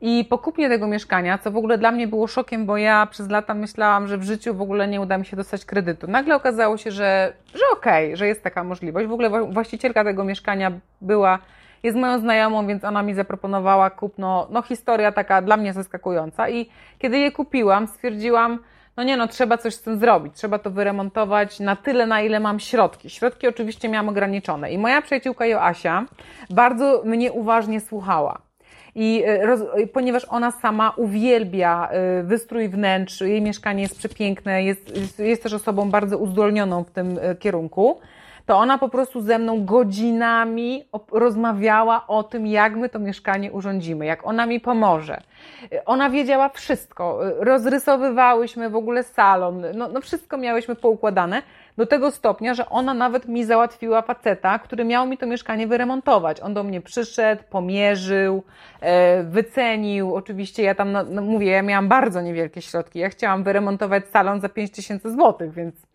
I 0.00 0.24
po 0.24 0.38
kupnie 0.38 0.68
tego 0.68 0.86
mieszkania, 0.86 1.38
co 1.38 1.50
w 1.50 1.56
ogóle 1.56 1.78
dla 1.78 1.90
mnie 1.92 2.08
było 2.08 2.26
szokiem, 2.26 2.66
bo 2.66 2.76
ja 2.76 3.06
przez 3.06 3.30
lata 3.30 3.54
myślałam, 3.54 4.06
że 4.06 4.18
w 4.18 4.22
życiu 4.22 4.54
w 4.54 4.62
ogóle 4.62 4.88
nie 4.88 5.00
uda 5.00 5.18
mi 5.18 5.26
się 5.26 5.36
dostać 5.36 5.64
kredytu. 5.64 6.10
Nagle 6.10 6.36
okazało 6.36 6.76
się, 6.76 6.90
że, 6.90 7.32
że 7.54 7.60
okej, 7.72 8.16
że 8.16 8.26
jest 8.26 8.42
taka 8.42 8.64
możliwość. 8.64 9.06
W 9.06 9.12
ogóle 9.12 9.30
wła- 9.30 9.52
właścicielka 9.52 10.04
tego 10.04 10.24
mieszkania 10.24 10.72
była, 11.00 11.38
jest 11.82 11.96
moją 11.96 12.18
znajomą, 12.18 12.66
więc 12.66 12.84
ona 12.84 13.02
mi 13.02 13.14
zaproponowała 13.14 13.90
kupno, 13.90 14.46
no 14.50 14.62
historia 14.62 15.12
taka 15.12 15.42
dla 15.42 15.56
mnie 15.56 15.72
zaskakująca. 15.72 16.48
I 16.48 16.68
kiedy 16.98 17.18
je 17.18 17.32
kupiłam, 17.32 17.86
stwierdziłam, 17.86 18.58
no 18.96 19.02
nie 19.02 19.16
no, 19.16 19.28
trzeba 19.28 19.58
coś 19.58 19.74
z 19.74 19.82
tym 19.82 19.98
zrobić, 19.98 20.34
trzeba 20.34 20.58
to 20.58 20.70
wyremontować 20.70 21.60
na 21.60 21.76
tyle, 21.76 22.06
na 22.06 22.22
ile 22.22 22.40
mam 22.40 22.60
środki. 22.60 23.10
Środki 23.10 23.48
oczywiście 23.48 23.88
miałam 23.88 24.08
ograniczone. 24.08 24.72
I 24.72 24.78
moja 24.78 25.02
przyjaciółka 25.02 25.46
Joasia 25.46 26.06
bardzo 26.50 27.02
mnie 27.04 27.32
uważnie 27.32 27.80
słuchała. 27.80 28.38
I 28.94 29.22
e, 29.26 29.46
roz, 29.46 29.60
ponieważ 29.92 30.26
ona 30.28 30.50
sama 30.50 30.90
uwielbia 30.96 31.88
e, 31.88 32.22
wystrój 32.22 32.68
wnętrz, 32.68 33.20
jej 33.20 33.42
mieszkanie 33.42 33.82
jest 33.82 33.98
przepiękne, 33.98 34.64
jest, 34.64 34.96
jest, 34.96 35.18
jest 35.18 35.42
też 35.42 35.52
osobą 35.52 35.90
bardzo 35.90 36.18
uzdolnioną 36.18 36.84
w 36.84 36.90
tym 36.90 37.18
e, 37.22 37.34
kierunku, 37.34 38.00
to 38.46 38.58
ona 38.58 38.78
po 38.78 38.88
prostu 38.88 39.20
ze 39.20 39.38
mną 39.38 39.64
godzinami 39.64 40.84
rozmawiała 41.12 42.06
o 42.06 42.22
tym, 42.22 42.46
jak 42.46 42.76
my 42.76 42.88
to 42.88 42.98
mieszkanie 42.98 43.52
urządzimy, 43.52 44.06
jak 44.06 44.26
ona 44.26 44.46
mi 44.46 44.60
pomoże. 44.60 45.20
Ona 45.86 46.10
wiedziała 46.10 46.48
wszystko. 46.48 47.20
Rozrysowywałyśmy 47.38 48.70
w 48.70 48.76
ogóle 48.76 49.02
salon, 49.02 49.64
no, 49.74 49.88
no 49.88 50.00
wszystko 50.00 50.36
miałyśmy 50.36 50.74
poukładane 50.74 51.42
do 51.76 51.86
tego 51.86 52.10
stopnia, 52.10 52.54
że 52.54 52.68
ona 52.68 52.94
nawet 52.94 53.28
mi 53.28 53.44
załatwiła 53.44 54.02
faceta, 54.02 54.58
który 54.58 54.84
miał 54.84 55.06
mi 55.06 55.18
to 55.18 55.26
mieszkanie 55.26 55.66
wyremontować. 55.66 56.40
On 56.40 56.54
do 56.54 56.62
mnie 56.62 56.80
przyszedł, 56.80 57.42
pomierzył, 57.50 58.42
e, 58.80 59.22
wycenił. 59.22 60.14
Oczywiście 60.14 60.62
ja 60.62 60.74
tam, 60.74 60.92
no, 60.92 61.02
no 61.02 61.22
mówię, 61.22 61.50
ja 61.50 61.62
miałam 61.62 61.88
bardzo 61.88 62.20
niewielkie 62.20 62.62
środki. 62.62 62.98
Ja 62.98 63.08
chciałam 63.08 63.42
wyremontować 63.42 64.08
salon 64.08 64.40
za 64.40 64.48
5000 64.48 65.10
złotych, 65.10 65.52
więc 65.52 65.91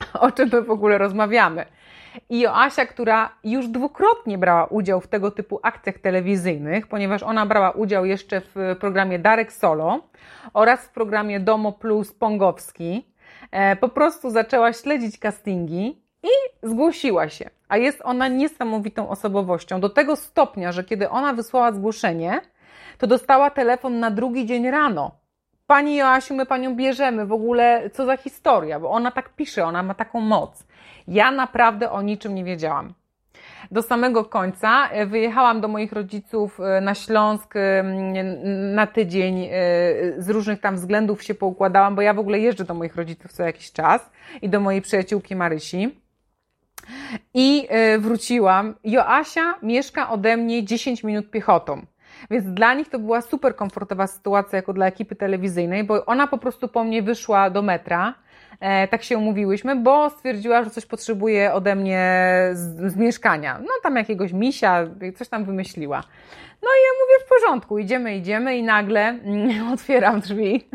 o 0.20 0.32
czym 0.32 0.48
my 0.52 0.62
w 0.62 0.70
ogóle 0.70 0.98
rozmawiamy. 0.98 1.66
I 2.30 2.40
Joasia, 2.40 2.86
która 2.86 3.32
już 3.44 3.68
dwukrotnie 3.68 4.38
brała 4.38 4.64
udział 4.64 5.00
w 5.00 5.08
tego 5.08 5.30
typu 5.30 5.60
akcjach 5.62 5.98
telewizyjnych, 5.98 6.86
ponieważ 6.86 7.22
ona 7.22 7.46
brała 7.46 7.70
udział 7.70 8.04
jeszcze 8.04 8.40
w 8.40 8.76
programie 8.80 9.18
Darek 9.18 9.52
Solo 9.52 10.00
oraz 10.54 10.84
w 10.84 10.90
programie 10.90 11.40
Domo 11.40 11.72
Plus 11.72 12.12
Pongowski, 12.12 13.06
e, 13.50 13.76
po 13.76 13.88
prostu 13.88 14.30
zaczęła 14.30 14.72
śledzić 14.72 15.18
castingi 15.18 16.02
i 16.22 16.66
zgłosiła 16.68 17.28
się. 17.28 17.50
A 17.68 17.76
jest 17.76 18.00
ona 18.04 18.28
niesamowitą 18.28 19.08
osobowością. 19.08 19.80
Do 19.80 19.88
tego 19.88 20.16
stopnia, 20.16 20.72
że 20.72 20.84
kiedy 20.84 21.10
ona 21.10 21.32
wysłała 21.32 21.72
zgłoszenie, 21.72 22.40
to 22.98 23.06
dostała 23.06 23.50
telefon 23.50 24.00
na 24.00 24.10
drugi 24.10 24.46
dzień 24.46 24.70
rano. 24.70 25.10
Pani 25.68 25.96
Joasiu, 25.96 26.34
my 26.34 26.46
panią 26.46 26.76
bierzemy, 26.76 27.26
w 27.26 27.32
ogóle 27.32 27.90
co 27.90 28.06
za 28.06 28.16
historia, 28.16 28.80
bo 28.80 28.90
ona 28.90 29.10
tak 29.10 29.28
pisze, 29.28 29.64
ona 29.64 29.82
ma 29.82 29.94
taką 29.94 30.20
moc. 30.20 30.64
Ja 31.08 31.30
naprawdę 31.30 31.90
o 31.90 32.02
niczym 32.02 32.34
nie 32.34 32.44
wiedziałam. 32.44 32.94
Do 33.70 33.82
samego 33.82 34.24
końca 34.24 34.88
e, 34.88 35.06
wyjechałam 35.06 35.60
do 35.60 35.68
moich 35.68 35.92
rodziców 35.92 36.60
e, 36.60 36.80
na 36.80 36.94
Śląsk 36.94 37.56
e, 37.56 37.82
na 38.74 38.86
tydzień. 38.86 39.48
Z 40.18 40.28
różnych 40.28 40.60
tam 40.60 40.74
względów 40.74 41.22
się 41.22 41.34
poukładałam, 41.34 41.94
bo 41.94 42.02
ja 42.02 42.14
w 42.14 42.18
ogóle 42.18 42.38
jeżdżę 42.38 42.64
do 42.64 42.74
moich 42.74 42.96
rodziców 42.96 43.32
co 43.32 43.42
jakiś 43.42 43.72
czas 43.72 44.10
i 44.42 44.48
do 44.48 44.60
mojej 44.60 44.82
przyjaciółki 44.82 45.36
Marysi. 45.36 46.00
I 47.34 47.68
wróciłam. 47.98 48.74
Joasia 48.84 49.54
mieszka 49.62 50.10
ode 50.10 50.36
mnie 50.36 50.64
10 50.64 51.04
minut 51.04 51.30
piechotą. 51.30 51.86
Więc 52.30 52.46
dla 52.46 52.74
nich 52.74 52.88
to 52.88 52.98
była 52.98 53.20
super 53.20 53.56
komfortowa 53.56 54.06
sytuacja, 54.06 54.56
jako 54.56 54.72
dla 54.72 54.86
ekipy 54.86 55.16
telewizyjnej, 55.16 55.84
bo 55.84 56.06
ona 56.06 56.26
po 56.26 56.38
prostu 56.38 56.68
po 56.68 56.84
mnie 56.84 57.02
wyszła 57.02 57.50
do 57.50 57.62
metra. 57.62 58.14
E, 58.60 58.88
tak 58.88 59.02
się 59.02 59.18
umówiłyśmy, 59.18 59.76
bo 59.76 60.10
stwierdziła, 60.10 60.62
że 60.62 60.70
coś 60.70 60.86
potrzebuje 60.86 61.52
ode 61.52 61.74
mnie 61.74 62.02
z, 62.52 62.92
z 62.92 62.96
mieszkania. 62.96 63.58
No 63.60 63.68
tam 63.82 63.96
jakiegoś 63.96 64.32
misia, 64.32 64.86
coś 65.16 65.28
tam 65.28 65.44
wymyśliła. 65.44 66.02
No 66.62 66.68
i 66.68 66.80
ja 66.84 67.04
mówię 67.04 67.26
w 67.26 67.28
porządku, 67.28 67.78
idziemy, 67.78 68.16
idziemy 68.16 68.56
i 68.56 68.62
nagle 68.62 69.00
mm, 69.00 69.68
otwieram 69.74 70.20
drzwi 70.20 70.68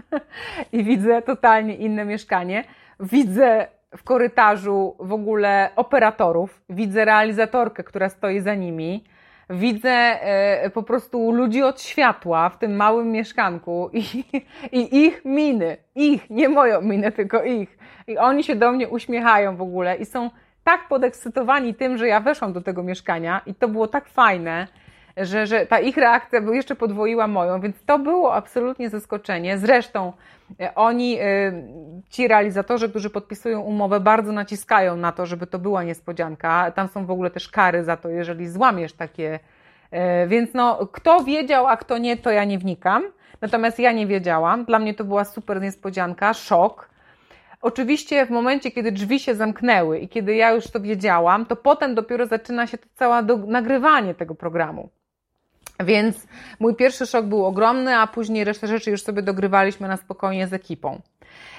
i 0.71 0.83
widzę 0.83 1.21
totalnie 1.21 1.75
inne 1.75 2.05
mieszkanie. 2.05 2.63
Widzę 2.99 3.67
w 3.97 4.03
korytarzu 4.03 4.95
w 4.99 5.13
ogóle 5.13 5.69
operatorów, 5.75 6.61
widzę 6.69 7.05
realizatorkę, 7.05 7.83
która 7.83 8.09
stoi 8.09 8.39
za 8.39 8.55
nimi, 8.55 9.03
widzę 9.53 9.89
e, 9.89 10.69
po 10.69 10.83
prostu 10.83 11.31
ludzi 11.31 11.63
od 11.63 11.81
światła 11.81 12.49
w 12.49 12.57
tym 12.57 12.75
małym 12.75 13.11
mieszkanku 13.11 13.89
i, 13.93 14.23
i 14.71 15.05
ich 15.05 15.25
miny, 15.25 15.77
ich, 15.95 16.29
nie 16.29 16.49
moją 16.49 16.81
minę, 16.81 17.11
tylko 17.11 17.43
ich. 17.43 17.77
I 18.07 18.17
oni 18.17 18.43
się 18.43 18.55
do 18.55 18.71
mnie 18.71 18.89
uśmiechają 18.89 19.55
w 19.55 19.61
ogóle 19.61 19.95
i 19.95 20.05
są 20.05 20.29
tak 20.63 20.87
podekscytowani 20.87 21.75
tym, 21.75 21.97
że 21.97 22.07
ja 22.07 22.19
weszłam 22.19 22.53
do 22.53 22.61
tego 22.61 22.83
mieszkania 22.83 23.41
i 23.45 23.55
to 23.55 23.67
było 23.67 23.87
tak 23.87 24.07
fajne, 24.07 24.67
że, 25.17 25.47
że 25.47 25.65
ta 25.65 25.79
ich 25.79 25.97
reakcja 25.97 26.39
jeszcze 26.39 26.75
podwoiła 26.75 27.27
moją, 27.27 27.61
więc 27.61 27.75
to 27.85 27.99
było 27.99 28.33
absolutnie 28.35 28.89
zaskoczenie. 28.89 29.57
Zresztą 29.57 30.13
e, 30.59 30.75
oni, 30.75 31.17
e, 31.19 31.23
ci 32.09 32.27
realizatorzy, 32.27 32.89
którzy 32.89 33.09
podpisują 33.09 33.61
umowę, 33.61 33.99
bardzo 33.99 34.31
naciskają 34.31 34.97
na 34.97 35.11
to, 35.11 35.25
żeby 35.25 35.47
to 35.47 35.59
była 35.59 35.83
niespodzianka. 35.83 36.71
Tam 36.71 36.87
są 36.87 37.05
w 37.05 37.11
ogóle 37.11 37.29
też 37.29 37.49
kary 37.49 37.83
za 37.83 37.97
to, 37.97 38.09
jeżeli 38.09 38.47
złamiesz 38.47 38.93
takie. 38.93 39.39
e, 39.91 40.27
Więc 40.27 40.53
no, 40.53 40.87
kto 40.91 41.23
wiedział, 41.23 41.67
a 41.67 41.77
kto 41.77 41.97
nie, 41.97 42.17
to 42.17 42.31
ja 42.31 42.43
nie 42.43 42.59
wnikam. 42.59 43.03
Natomiast 43.41 43.79
ja 43.79 43.91
nie 43.91 44.07
wiedziałam. 44.07 44.65
Dla 44.65 44.79
mnie 44.79 44.93
to 44.93 45.03
była 45.03 45.25
super 45.25 45.61
niespodzianka, 45.61 46.33
szok. 46.33 46.89
Oczywiście 47.61 48.25
w 48.25 48.29
momencie, 48.29 48.71
kiedy 48.71 48.91
drzwi 48.91 49.19
się 49.19 49.35
zamknęły 49.35 49.99
i 49.99 50.09
kiedy 50.09 50.35
ja 50.35 50.51
już 50.51 50.67
to 50.67 50.79
wiedziałam, 50.79 51.45
to 51.45 51.55
potem 51.55 51.95
dopiero 51.95 52.25
zaczyna 52.25 52.67
się 52.67 52.77
to 52.77 52.85
całe 52.95 53.21
nagrywanie 53.47 54.15
tego 54.15 54.35
programu. 54.35 54.89
Więc 55.83 56.27
mój 56.59 56.75
pierwszy 56.75 57.05
szok 57.05 57.25
był 57.25 57.45
ogromny, 57.45 57.97
a 57.97 58.07
później 58.07 58.43
resztę 58.43 58.67
rzeczy 58.67 58.91
już 58.91 59.03
sobie 59.03 59.21
dogrywaliśmy 59.21 59.87
na 59.87 59.97
spokojnie 59.97 60.47
z 60.47 60.53
ekipą. 60.53 61.01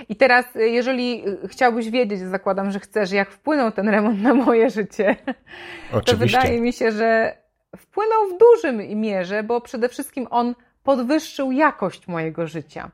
I 0.09 0.17
teraz, 0.17 0.57
y, 0.57 0.69
jeżeli 0.69 1.29
y, 1.29 1.49
chciałbyś 1.49 1.91
wiedzieć, 1.91 2.21
zakładam, 2.21 2.71
że 2.71 2.81
chcesz, 2.81 3.13
jak 3.13 3.31
wpłynął 3.31 3.73
ten 3.73 3.89
remont 3.89 4.23
na 4.23 4.35
moje 4.35 4.71
życie, 4.71 5.17
to 5.91 5.99
Oczywiście. 5.99 6.39
wydaje 6.39 6.61
mi 6.61 6.73
się, 6.73 6.93
że 6.93 7.37
wpłynął 7.77 8.27
w 8.27 8.39
dużym 8.39 9.01
mierze, 9.01 9.43
bo 9.43 9.61
przede 9.61 9.89
wszystkim 9.89 10.27
on 10.31 10.55
podwyższył 10.83 11.53
jakość 11.53 12.09
mojego 12.09 12.47
życia. 12.47 12.91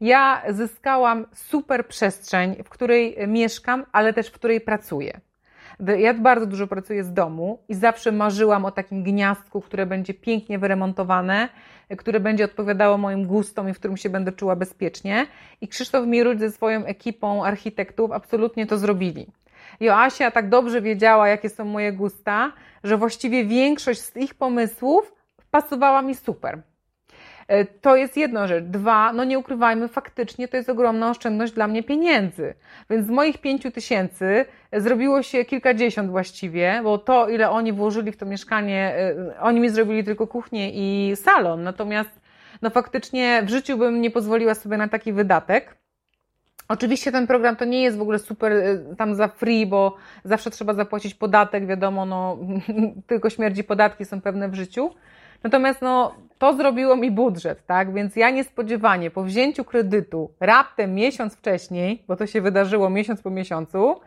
Ja 0.00 0.42
zyskałam 0.50 1.26
super 1.34 1.86
przestrzeń, 1.86 2.62
w 2.64 2.68
której 2.68 3.16
mieszkam, 3.28 3.86
ale 3.92 4.12
też 4.12 4.28
w 4.28 4.32
której 4.32 4.60
pracuję. 4.60 5.20
Ja 5.98 6.14
bardzo 6.14 6.46
dużo 6.46 6.66
pracuję 6.66 7.04
z 7.04 7.12
domu 7.12 7.58
i 7.68 7.74
zawsze 7.74 8.12
marzyłam 8.12 8.64
o 8.64 8.70
takim 8.70 9.02
gniazdku, 9.02 9.60
które 9.60 9.86
będzie 9.86 10.14
pięknie 10.14 10.58
wyremontowane, 10.58 11.48
które 11.98 12.20
będzie 12.20 12.44
odpowiadało 12.44 12.98
moim 12.98 13.26
gustom 13.26 13.68
i 13.68 13.74
w 13.74 13.78
którym 13.78 13.96
się 13.96 14.10
będę 14.10 14.32
czuła 14.32 14.56
bezpiecznie. 14.56 15.26
I 15.60 15.68
Krzysztof 15.68 16.06
Miruć 16.06 16.40
ze 16.40 16.50
swoją 16.50 16.84
ekipą 16.84 17.44
architektów 17.44 18.12
absolutnie 18.12 18.66
to 18.66 18.78
zrobili. 18.78 19.26
Joasia 19.80 20.30
tak 20.30 20.48
dobrze 20.48 20.82
wiedziała, 20.82 21.28
jakie 21.28 21.48
są 21.48 21.64
moje 21.64 21.92
gusta, 21.92 22.52
że 22.84 22.96
właściwie 22.96 23.44
większość 23.44 24.00
z 24.00 24.16
ich 24.16 24.34
pomysłów 24.34 25.14
pasowała 25.50 26.02
mi 26.02 26.14
super. 26.14 26.62
E, 27.48 27.64
to 27.64 27.96
jest 27.96 28.16
jedna 28.16 28.46
rzecz. 28.46 28.64
Dwa, 28.64 29.12
no 29.12 29.24
nie 29.24 29.38
ukrywajmy, 29.38 29.88
faktycznie 29.88 30.48
to 30.48 30.56
jest 30.56 30.68
ogromna 30.68 31.10
oszczędność 31.10 31.52
dla 31.52 31.68
mnie 31.68 31.82
pieniędzy. 31.82 32.54
Więc 32.90 33.06
z 33.06 33.10
moich 33.10 33.38
pięciu 33.38 33.70
tysięcy 33.70 34.44
zrobiło 34.72 35.22
się 35.22 35.44
kilkadziesiąt 35.44 36.10
właściwie, 36.10 36.80
bo 36.84 36.98
to, 36.98 37.28
ile 37.28 37.50
oni 37.50 37.72
włożyli 37.72 38.12
w 38.12 38.16
to 38.16 38.26
mieszkanie, 38.26 38.94
e, 38.96 39.40
oni 39.40 39.60
mi 39.60 39.70
zrobili 39.70 40.04
tylko 40.04 40.26
kuchnię 40.26 40.70
i 40.74 41.16
salon. 41.16 41.62
Natomiast, 41.62 42.20
no 42.62 42.70
faktycznie 42.70 43.42
w 43.42 43.50
życiu 43.50 43.78
bym 43.78 44.00
nie 44.00 44.10
pozwoliła 44.10 44.54
sobie 44.54 44.76
na 44.76 44.88
taki 44.88 45.12
wydatek. 45.12 45.76
Oczywiście 46.68 47.12
ten 47.12 47.26
program 47.26 47.56
to 47.56 47.64
nie 47.64 47.82
jest 47.82 47.98
w 47.98 48.02
ogóle 48.02 48.18
super 48.18 48.52
e, 48.52 48.78
tam 48.96 49.14
za 49.14 49.28
free, 49.28 49.66
bo 49.66 49.96
zawsze 50.24 50.50
trzeba 50.50 50.74
zapłacić 50.74 51.14
podatek, 51.14 51.66
wiadomo, 51.66 52.06
no 52.06 52.38
tylko 53.06 53.30
śmierdzi 53.30 53.64
podatki 53.64 54.04
są 54.04 54.20
pewne 54.20 54.48
w 54.48 54.54
życiu. 54.54 54.90
Natomiast 55.42 55.82
no, 55.82 56.14
to 56.38 56.56
zrobiło 56.56 56.96
mi 56.96 57.10
budżet, 57.10 57.66
tak? 57.66 57.92
Więc 57.94 58.16
ja 58.16 58.30
niespodziewanie 58.30 59.10
po 59.10 59.22
wzięciu 59.22 59.64
kredytu 59.64 60.30
raptem 60.40 60.94
miesiąc 60.94 61.34
wcześniej, 61.34 62.02
bo 62.08 62.16
to 62.16 62.26
się 62.26 62.40
wydarzyło 62.40 62.90
miesiąc 62.90 63.22
po 63.22 63.30
miesiącu, 63.30 64.00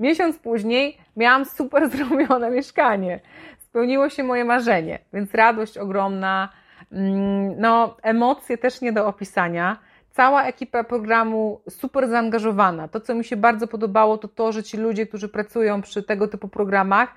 miesiąc 0.00 0.38
później 0.38 0.98
miałam 1.16 1.44
super 1.44 1.88
zrobione 1.96 2.50
mieszkanie. 2.50 3.20
Spełniło 3.58 4.08
się 4.08 4.22
moje 4.22 4.44
marzenie, 4.44 4.98
więc 5.12 5.34
radość 5.34 5.78
ogromna, 5.78 6.48
mm, 6.92 7.60
no 7.60 7.96
emocje 8.02 8.58
też 8.58 8.80
nie 8.80 8.92
do 8.92 9.06
opisania. 9.06 9.76
Cała 10.10 10.44
ekipa 10.44 10.84
programu 10.84 11.60
super 11.70 12.08
zaangażowana. 12.08 12.88
To, 12.88 13.00
co 13.00 13.14
mi 13.14 13.24
się 13.24 13.36
bardzo 13.36 13.66
podobało, 13.66 14.18
to 14.18 14.28
to, 14.28 14.52
że 14.52 14.62
ci 14.62 14.76
ludzie, 14.76 15.06
którzy 15.06 15.28
pracują 15.28 15.82
przy 15.82 16.02
tego 16.02 16.28
typu 16.28 16.48
programach, 16.48 17.14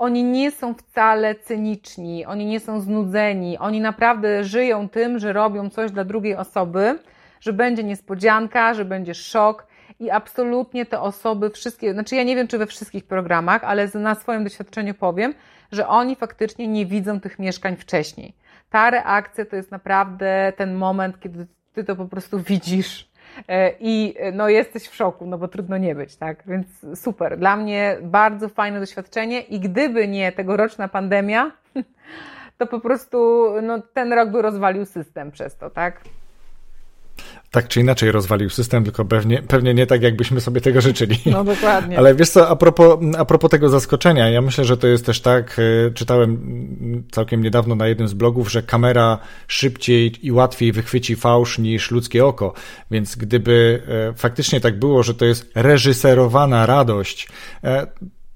oni 0.00 0.24
nie 0.24 0.50
są 0.50 0.74
wcale 0.74 1.34
cyniczni, 1.34 2.26
oni 2.26 2.46
nie 2.46 2.60
są 2.60 2.80
znudzeni, 2.80 3.58
oni 3.58 3.80
naprawdę 3.80 4.44
żyją 4.44 4.88
tym, 4.88 5.18
że 5.18 5.32
robią 5.32 5.70
coś 5.70 5.90
dla 5.90 6.04
drugiej 6.04 6.36
osoby, 6.36 6.98
że 7.40 7.52
będzie 7.52 7.84
niespodzianka, 7.84 8.74
że 8.74 8.84
będzie 8.84 9.14
szok 9.14 9.66
i 9.98 10.10
absolutnie 10.10 10.86
te 10.86 11.00
osoby 11.00 11.50
wszystkie, 11.50 11.92
znaczy 11.92 12.16
ja 12.16 12.22
nie 12.22 12.36
wiem 12.36 12.48
czy 12.48 12.58
we 12.58 12.66
wszystkich 12.66 13.04
programach, 13.04 13.64
ale 13.64 13.88
na 13.94 14.14
swoim 14.14 14.44
doświadczeniu 14.44 14.94
powiem, 14.94 15.34
że 15.72 15.88
oni 15.88 16.16
faktycznie 16.16 16.68
nie 16.68 16.86
widzą 16.86 17.20
tych 17.20 17.38
mieszkań 17.38 17.76
wcześniej. 17.76 18.34
Ta 18.70 18.90
reakcja 18.90 19.44
to 19.44 19.56
jest 19.56 19.70
naprawdę 19.70 20.52
ten 20.56 20.74
moment, 20.74 21.20
kiedy 21.20 21.46
ty 21.72 21.84
to 21.84 21.96
po 21.96 22.04
prostu 22.04 22.38
widzisz 22.38 23.09
i 23.80 24.14
e, 24.18 24.32
no 24.32 24.48
jesteś 24.48 24.88
w 24.88 24.94
szoku, 24.94 25.26
no 25.26 25.38
bo 25.38 25.48
trudno 25.48 25.78
nie 25.78 25.94
być, 25.94 26.16
tak? 26.16 26.42
Więc 26.46 26.66
super. 26.94 27.38
Dla 27.38 27.56
mnie 27.56 27.96
bardzo 28.02 28.48
fajne 28.48 28.80
doświadczenie 28.80 29.40
i 29.40 29.60
gdyby 29.60 30.08
nie 30.08 30.32
tegoroczna 30.32 30.88
pandemia, 30.88 31.52
to 32.58 32.66
po 32.66 32.80
prostu 32.80 33.46
no, 33.62 33.82
ten 33.94 34.12
rok 34.12 34.30
by 34.30 34.42
rozwalił 34.42 34.84
system 34.84 35.30
przez 35.30 35.56
to, 35.56 35.70
tak? 35.70 36.00
Tak 37.50 37.68
czy 37.68 37.80
inaczej 37.80 38.12
rozwalił 38.12 38.50
system, 38.50 38.84
tylko 38.84 39.04
pewnie, 39.04 39.42
pewnie 39.42 39.74
nie 39.74 39.86
tak, 39.86 40.02
jakbyśmy 40.02 40.40
sobie 40.40 40.60
tego 40.60 40.80
życzyli. 40.80 41.18
No 41.26 41.44
dokładnie. 41.44 41.98
Ale 41.98 42.14
wiesz 42.14 42.30
co, 42.30 42.48
a 42.48 42.56
propos, 42.56 42.98
a 43.18 43.24
propos 43.24 43.50
tego 43.50 43.68
zaskoczenia, 43.68 44.28
ja 44.28 44.40
myślę, 44.40 44.64
że 44.64 44.76
to 44.76 44.86
jest 44.86 45.06
też 45.06 45.20
tak, 45.20 45.56
e, 45.58 45.90
czytałem 45.90 47.04
całkiem 47.10 47.42
niedawno 47.42 47.74
na 47.74 47.86
jednym 47.86 48.08
z 48.08 48.14
blogów, 48.14 48.52
że 48.52 48.62
kamera 48.62 49.18
szybciej 49.46 50.26
i 50.26 50.32
łatwiej 50.32 50.72
wychwyci 50.72 51.16
fałsz 51.16 51.58
niż 51.58 51.90
ludzkie 51.90 52.26
oko, 52.26 52.52
więc 52.90 53.16
gdyby 53.16 53.82
e, 54.10 54.12
faktycznie 54.14 54.60
tak 54.60 54.78
było, 54.78 55.02
że 55.02 55.14
to 55.14 55.24
jest 55.24 55.50
reżyserowana 55.54 56.66
radość, 56.66 57.28
e, 57.64 57.86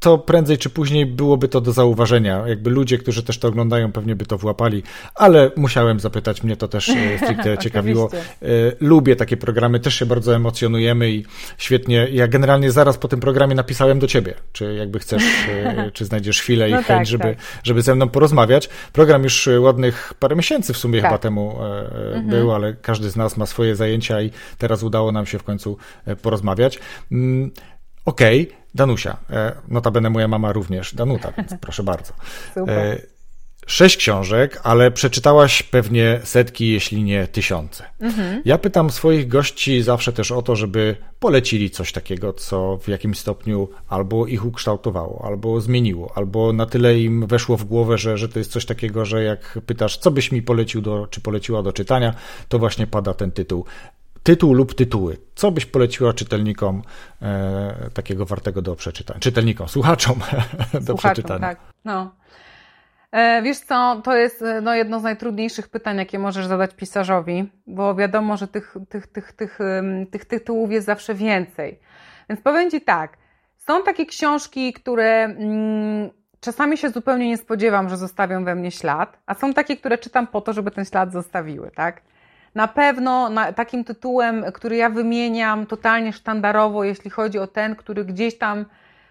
to 0.04 0.18
prędzej 0.18 0.58
czy 0.58 0.70
później 0.70 1.06
byłoby 1.06 1.48
to 1.48 1.60
do 1.60 1.72
zauważenia. 1.72 2.48
Jakby 2.48 2.70
ludzie, 2.70 2.98
którzy 2.98 3.22
też 3.22 3.38
to 3.38 3.48
oglądają, 3.48 3.92
pewnie 3.92 4.16
by 4.16 4.26
to 4.26 4.38
włapali, 4.38 4.82
ale 5.14 5.50
musiałem 5.56 6.00
zapytać, 6.00 6.42
mnie 6.42 6.56
to 6.56 6.68
też 6.68 6.88
e, 6.88 7.18
stricte 7.22 7.58
ciekawiło. 7.58 8.10
E, 8.12 8.46
lubię 8.80 9.16
takie 9.16 9.36
programy, 9.36 9.80
też 9.80 9.94
się 9.94 10.06
bardzo 10.06 10.36
emocjonujemy 10.36 11.10
i 11.10 11.24
świetnie. 11.58 12.08
Ja 12.12 12.28
generalnie 12.28 12.70
zaraz 12.70 12.98
po 12.98 13.08
tym 13.08 13.20
programie 13.20 13.54
napisałem 13.54 13.98
do 13.98 14.06
ciebie, 14.06 14.34
czy 14.52 14.74
jakby 14.74 14.98
chcesz, 14.98 15.22
e, 15.48 15.90
czy 15.94 16.04
znajdziesz 16.04 16.40
chwilę 16.40 16.68
i 16.68 16.72
no 16.72 16.76
chęć, 16.76 16.86
tak, 16.86 17.06
żeby, 17.06 17.24
tak. 17.24 17.36
żeby 17.62 17.82
ze 17.82 17.94
mną 17.94 18.08
porozmawiać. 18.08 18.68
Program 18.92 19.22
już 19.22 19.48
ładnych 19.58 20.14
parę 20.18 20.36
miesięcy 20.36 20.72
w 20.72 20.76
sumie 20.76 21.00
tak. 21.00 21.10
chyba 21.10 21.18
temu 21.18 21.50
mhm. 21.50 22.28
był, 22.28 22.52
ale 22.52 22.74
każdy 22.74 23.10
z 23.10 23.16
nas 23.16 23.36
ma 23.36 23.46
swoje 23.46 23.76
zajęcia 23.76 24.22
i 24.22 24.30
teraz 24.58 24.82
udało 24.82 25.12
nam 25.12 25.26
się 25.26 25.38
w 25.38 25.42
końcu 25.42 25.76
porozmawiać. 26.22 26.78
Mm, 27.12 27.50
okej, 28.04 28.42
okay. 28.42 28.63
Danusia, 28.74 29.16
e, 29.30 29.52
notabene 29.68 30.10
moja 30.10 30.28
mama 30.28 30.52
również, 30.52 30.94
Danuta, 30.94 31.32
więc 31.36 31.54
proszę 31.60 31.82
bardzo. 31.82 32.12
Super. 32.54 32.78
E, 32.78 33.14
sześć 33.66 33.96
książek, 33.96 34.60
ale 34.62 34.90
przeczytałaś 34.90 35.62
pewnie 35.62 36.20
setki, 36.24 36.68
jeśli 36.68 37.02
nie 37.02 37.26
tysiące. 37.26 37.84
Mhm. 38.00 38.42
Ja 38.44 38.58
pytam 38.58 38.90
swoich 38.90 39.28
gości 39.28 39.82
zawsze 39.82 40.12
też 40.12 40.32
o 40.32 40.42
to, 40.42 40.56
żeby 40.56 40.96
polecili 41.18 41.70
coś 41.70 41.92
takiego, 41.92 42.32
co 42.32 42.78
w 42.82 42.88
jakimś 42.88 43.18
stopniu 43.18 43.68
albo 43.88 44.26
ich 44.26 44.44
ukształtowało, 44.44 45.24
albo 45.26 45.60
zmieniło, 45.60 46.12
albo 46.14 46.52
na 46.52 46.66
tyle 46.66 47.00
im 47.00 47.26
weszło 47.26 47.56
w 47.56 47.64
głowę, 47.64 47.98
że, 47.98 48.18
że 48.18 48.28
to 48.28 48.38
jest 48.38 48.52
coś 48.52 48.66
takiego, 48.66 49.04
że 49.04 49.24
jak 49.24 49.58
pytasz, 49.66 49.98
co 49.98 50.10
byś 50.10 50.32
mi 50.32 50.42
polecił 50.42 50.80
do, 50.80 51.06
czy 51.10 51.20
poleciła 51.20 51.62
do 51.62 51.72
czytania, 51.72 52.14
to 52.48 52.58
właśnie 52.58 52.86
pada 52.86 53.14
ten 53.14 53.32
tytuł 53.32 53.64
tytuł 54.24 54.54
lub 54.54 54.74
tytuły. 54.74 55.16
Co 55.34 55.50
byś 55.50 55.66
poleciła 55.66 56.12
czytelnikom 56.12 56.82
e, 57.22 57.90
takiego 57.94 58.26
wartego 58.26 58.62
do 58.62 58.76
przeczytania? 58.76 59.20
Czytelnikom, 59.20 59.68
słuchaczom 59.68 60.18
do 60.72 60.80
słuchaczom, 60.80 60.96
przeczytania. 60.96 61.40
Tak, 61.40 61.58
no. 61.84 62.14
E, 63.12 63.42
wiesz 63.42 63.58
co, 63.58 64.00
to 64.04 64.16
jest 64.16 64.42
e, 64.42 64.60
no, 64.60 64.74
jedno 64.74 65.00
z 65.00 65.02
najtrudniejszych 65.02 65.68
pytań, 65.68 65.96
jakie 65.96 66.18
możesz 66.18 66.46
zadać 66.46 66.74
pisarzowi, 66.74 67.52
bo 67.66 67.94
wiadomo, 67.94 68.36
że 68.36 68.48
tych, 68.48 68.76
tych, 68.88 69.06
tych, 69.06 69.32
tych, 69.32 69.58
tych 70.10 70.24
tytułów 70.24 70.70
jest 70.70 70.86
zawsze 70.86 71.14
więcej. 71.14 71.80
Więc 72.28 72.40
powiem 72.40 72.70
Ci 72.70 72.80
tak, 72.80 73.16
są 73.56 73.82
takie 73.82 74.06
książki, 74.06 74.72
które 74.72 75.24
mm, 75.24 76.10
czasami 76.40 76.76
się 76.76 76.90
zupełnie 76.90 77.28
nie 77.28 77.36
spodziewam, 77.36 77.88
że 77.88 77.96
zostawią 77.96 78.44
we 78.44 78.54
mnie 78.54 78.70
ślad, 78.70 79.18
a 79.26 79.34
są 79.34 79.54
takie, 79.54 79.76
które 79.76 79.98
czytam 79.98 80.26
po 80.26 80.40
to, 80.40 80.52
żeby 80.52 80.70
ten 80.70 80.84
ślad 80.84 81.12
zostawiły, 81.12 81.70
tak? 81.70 82.02
Na 82.54 82.68
pewno 82.68 83.28
na, 83.28 83.52
takim 83.52 83.84
tytułem, 83.84 84.44
który 84.52 84.76
ja 84.76 84.90
wymieniam 84.90 85.66
totalnie 85.66 86.12
sztandarowo, 86.12 86.84
jeśli 86.84 87.10
chodzi 87.10 87.38
o 87.38 87.46
ten, 87.46 87.76
który 87.76 88.04
gdzieś 88.04 88.38
tam 88.38 88.64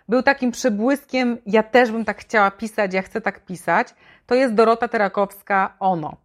był 0.10 0.24
takim 0.24 0.52
przebłyskiem, 0.52 1.38
ja 1.46 1.64
też 1.64 1.92
bym 1.92 2.06
tak 2.06 2.18
chciała 2.18 2.52
pisać, 2.52 2.94
ja 2.94 3.02
chcę 3.02 3.22
tak 3.22 3.46
pisać, 3.46 3.96
to 4.26 4.36
jest 4.36 4.54
Dorota 4.54 4.88
Terakowska 4.88 5.76
Ono. 5.80 6.18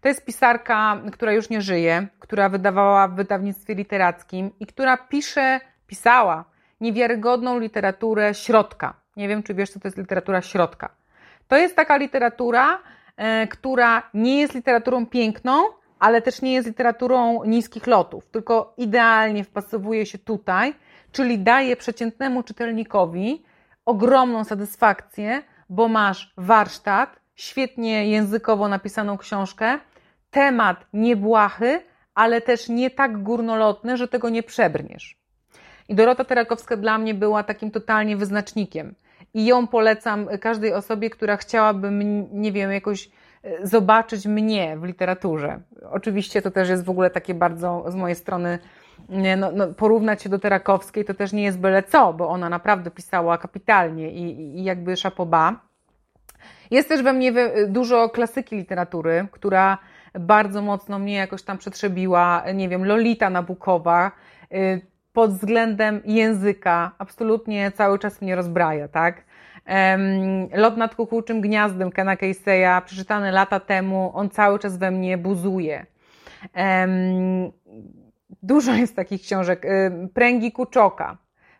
To 0.00 0.08
jest 0.08 0.24
pisarka, 0.24 1.02
która 1.12 1.32
już 1.32 1.50
nie 1.50 1.62
żyje, 1.62 2.06
która 2.18 2.48
wydawała 2.48 3.08
w 3.08 3.14
wydawnictwie 3.14 3.74
literackim 3.74 4.50
i 4.60 4.66
która 4.66 4.96
pisze, 4.96 5.60
pisała 5.86 6.44
niewiarygodną 6.80 7.58
literaturę 7.58 8.34
środka. 8.34 8.94
Nie 9.16 9.28
wiem, 9.28 9.42
czy 9.42 9.54
wiesz, 9.54 9.70
co 9.70 9.80
to 9.80 9.88
jest 9.88 9.98
literatura 9.98 10.42
środka. 10.42 10.88
To 11.48 11.56
jest 11.56 11.76
taka 11.76 11.96
literatura, 11.96 12.78
e, 13.16 13.46
która 13.46 14.02
nie 14.14 14.40
jest 14.40 14.54
literaturą 14.54 15.06
piękną, 15.06 15.62
ale 15.98 16.22
też 16.22 16.42
nie 16.42 16.52
jest 16.52 16.66
literaturą 16.68 17.44
niskich 17.44 17.86
lotów, 17.86 18.26
tylko 18.26 18.74
idealnie 18.76 19.44
wpasowuje 19.44 20.06
się 20.06 20.18
tutaj, 20.18 20.74
czyli 21.12 21.38
daje 21.38 21.76
przeciętnemu 21.76 22.42
czytelnikowi 22.42 23.42
ogromną 23.84 24.44
satysfakcję, 24.44 25.42
bo 25.68 25.88
masz 25.88 26.32
warsztat, 26.36 27.20
świetnie 27.34 28.10
językowo 28.10 28.68
napisaną 28.68 29.18
książkę, 29.18 29.78
temat 30.30 30.86
niebłahy, 30.92 31.82
ale 32.14 32.40
też 32.40 32.68
nie 32.68 32.90
tak 32.90 33.22
górnolotny, 33.22 33.96
że 33.96 34.08
tego 34.08 34.28
nie 34.28 34.42
przebrniesz. 34.42 35.18
I 35.88 35.94
Dorota 35.94 36.24
Terakowska 36.24 36.76
dla 36.76 36.98
mnie 36.98 37.14
była 37.14 37.42
takim 37.42 37.70
totalnie 37.70 38.16
wyznacznikiem. 38.16 38.94
I 39.34 39.46
ją 39.46 39.66
polecam 39.66 40.28
każdej 40.40 40.72
osobie, 40.72 41.10
która 41.10 41.36
chciałaby, 41.36 41.90
nie 42.32 42.52
wiem, 42.52 42.72
jakoś 42.72 43.10
zobaczyć 43.62 44.26
mnie 44.26 44.76
w 44.76 44.84
literaturze. 44.84 45.60
Oczywiście 45.90 46.42
to 46.42 46.50
też 46.50 46.68
jest 46.68 46.84
w 46.84 46.90
ogóle 46.90 47.10
takie 47.10 47.34
bardzo 47.34 47.84
z 47.88 47.94
mojej 47.94 48.16
strony 48.16 48.58
no, 49.36 49.52
no, 49.52 49.66
porównać 49.66 50.22
się 50.22 50.28
do 50.28 50.38
Terakowskiej 50.38 51.04
to 51.04 51.14
też 51.14 51.32
nie 51.32 51.42
jest 51.42 51.58
byle 51.58 51.82
co, 51.82 52.12
bo 52.12 52.28
ona 52.28 52.48
naprawdę 52.48 52.90
pisała 52.90 53.38
kapitalnie 53.38 54.10
i, 54.10 54.58
i 54.58 54.64
jakby 54.64 54.96
szapoba. 54.96 55.60
Jest 56.70 56.88
też 56.88 57.02
we 57.02 57.12
mnie 57.12 57.32
dużo 57.68 58.08
klasyki 58.08 58.56
literatury, 58.56 59.28
która 59.32 59.78
bardzo 60.20 60.62
mocno 60.62 60.98
mnie 60.98 61.14
jakoś 61.14 61.42
tam 61.42 61.58
przetrzebiła, 61.58 62.44
nie 62.54 62.68
wiem, 62.68 62.84
Lolita 62.84 63.30
Nabukowa, 63.30 64.12
y, 64.52 64.80
pod 65.12 65.32
względem 65.32 66.00
języka 66.04 66.92
absolutnie 66.98 67.72
cały 67.72 67.98
czas 67.98 68.22
mnie 68.22 68.36
rozbraja, 68.36 68.88
tak? 68.88 69.24
Lot 70.52 70.76
nad 70.76 70.94
kukułczym 70.94 71.40
gniazdem 71.40 71.90
Kena 71.90 72.16
Casey'a, 72.16 72.82
przeczytany 72.82 73.32
lata 73.32 73.60
temu, 73.60 74.10
on 74.14 74.30
cały 74.30 74.58
czas 74.58 74.78
we 74.78 74.90
mnie 74.90 75.18
buzuje. 75.18 75.86
Dużo 78.42 78.74
jest 78.74 78.96
takich 78.96 79.22
książek. 79.22 79.66
Pręgi 80.14 80.52
Kuczoka, 80.52 81.16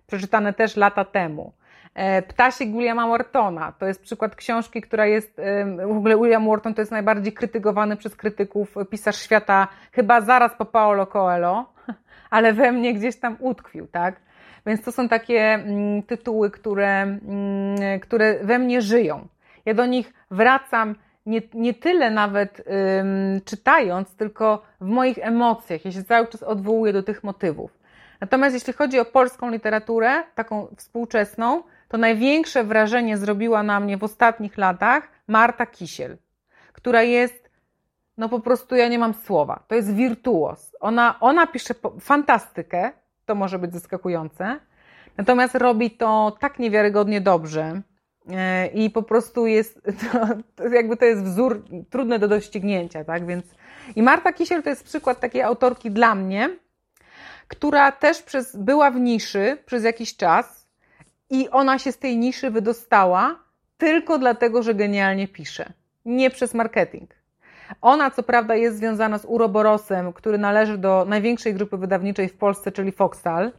przeczytane 0.06 0.52
też 0.52 0.76
lata 0.76 1.04
temu. 1.04 1.52
E, 1.94 2.22
Ptasiek 2.22 2.72
Williama 2.72 3.06
Mortona. 3.06 3.72
To 3.72 3.86
jest 3.86 4.02
przykład 4.02 4.36
książki, 4.36 4.80
która 4.80 5.06
jest, 5.06 5.40
w 5.86 5.96
ogóle 5.96 6.16
William 6.16 6.42
Morton 6.42 6.74
to 6.74 6.82
jest 6.82 6.92
najbardziej 6.92 7.32
krytykowany 7.32 7.96
przez 7.96 8.16
krytyków 8.16 8.74
pisarz 8.90 9.16
świata, 9.16 9.68
chyba 9.92 10.20
zaraz 10.20 10.54
po 10.54 10.64
Paolo 10.64 11.06
Coelho, 11.06 11.72
ale 12.30 12.52
we 12.52 12.72
mnie 12.72 12.94
gdzieś 12.94 13.16
tam 13.16 13.36
utkwił, 13.40 13.86
tak? 13.86 14.20
Więc 14.66 14.82
to 14.82 14.92
są 14.92 15.09
takie 15.09 15.40
mm, 15.40 16.02
tytuły, 16.02 16.50
które, 16.50 17.02
mm, 17.02 18.00
które 18.00 18.38
we 18.44 18.59
mnie 18.59 18.82
żyją. 18.82 19.28
Ja 19.66 19.74
do 19.74 19.86
nich 19.86 20.12
wracam 20.30 20.94
nie, 21.26 21.42
nie 21.54 21.74
tyle 21.74 22.11
nawet 22.11 22.61
ym, 22.61 23.40
czytając, 23.44 24.14
tylko 24.14 24.62
w 24.80 24.86
moich 24.86 25.18
emocjach. 25.18 25.84
Ja 25.84 25.92
się 25.92 26.04
cały 26.04 26.26
czas 26.26 26.42
odwołuję 26.42 26.92
do 26.92 27.02
tych 27.02 27.24
motywów. 27.24 27.78
Natomiast 28.20 28.54
jeśli 28.54 28.72
chodzi 28.72 28.98
o 28.98 29.04
polską 29.04 29.50
literaturę, 29.50 30.22
taką 30.34 30.66
współczesną, 30.76 31.62
to 31.88 31.98
największe 31.98 32.64
wrażenie 32.64 33.16
zrobiła 33.16 33.62
na 33.62 33.80
mnie 33.80 33.96
w 33.96 34.04
ostatnich 34.04 34.59
latach 34.59 35.09
Marta 35.26 35.66
Kisiel, 35.66 36.16
która 36.72 37.02
jest, 37.02 37.50
no 38.16 38.28
po 38.28 38.40
prostu 38.40 38.76
ja 38.76 38.88
nie 38.88 38.98
mam 38.98 39.14
słowa, 39.14 39.62
to 39.68 39.74
jest 39.74 39.94
wirtuos. 39.94 40.76
Ona, 40.80 41.20
ona 41.20 41.46
pisze 41.46 41.74
fantastykę, 42.00 42.92
to 43.29 43.35
może 43.35 43.59
być 43.59 43.72
zaskakujące, 43.72 44.61
natomiast 45.16 45.55
robi 45.55 45.91
to 45.91 46.37
tak 46.41 46.59
niewiarygodnie 46.59 47.20
dobrze 47.20 47.83
e, 48.31 48.66
i 48.66 48.91
po 48.91 49.03
prostu 49.03 49.47
jest, 49.47 49.81
to, 50.57 50.68
jakby 50.68 50.97
to 50.97 51.05
jest 51.05 51.22
wzór 51.22 51.64
trudny 51.91 52.18
do 52.18 52.29
doścignięcia, 52.29 53.05
tak, 53.05 53.26
więc 53.26 53.45
i 53.97 54.03
Marta 54.03 54.33
Kisiel 54.33 54.62
to 54.62 54.70
jest 54.70 54.85
przykład 54.85 55.20
takiej 55.20 55.43
autorki 55.43 55.91
dla 55.91 56.14
mnie, 56.14 56.57
która 57.49 57.93
też 57.93 58.22
przez, 58.22 58.57
była 58.57 58.91
w 58.91 59.01
niszy 59.01 59.59
przez 59.66 59.85
jakiś 59.85 60.16
czas 60.16 60.68
i 61.31 61.49
ona 61.49 61.79
się 61.79 61.93
z 61.93 61.99
tej 61.99 62.16
niszy 62.16 62.51
wydostała 62.51 63.39
tylko 63.79 64.18
dlatego, 64.18 64.62
że 64.62 64.74
genialnie 64.74 65.29
pisze, 65.29 65.72
nie 66.05 66.31
przez 66.31 66.55
marketing. 66.55 67.17
Ona, 67.80 68.10
co 68.10 68.22
prawda, 68.22 68.54
jest 68.54 68.76
związana 68.76 69.18
z 69.18 69.24
Uroborosem, 69.24 70.12
który 70.12 70.38
należy 70.38 70.78
do 70.78 71.04
największej 71.08 71.54
grupy 71.54 71.76
wydawniczej 71.76 72.28
w 72.28 72.36
Polsce, 72.36 72.72
czyli 72.72 72.92
Foxtal. 72.92 73.52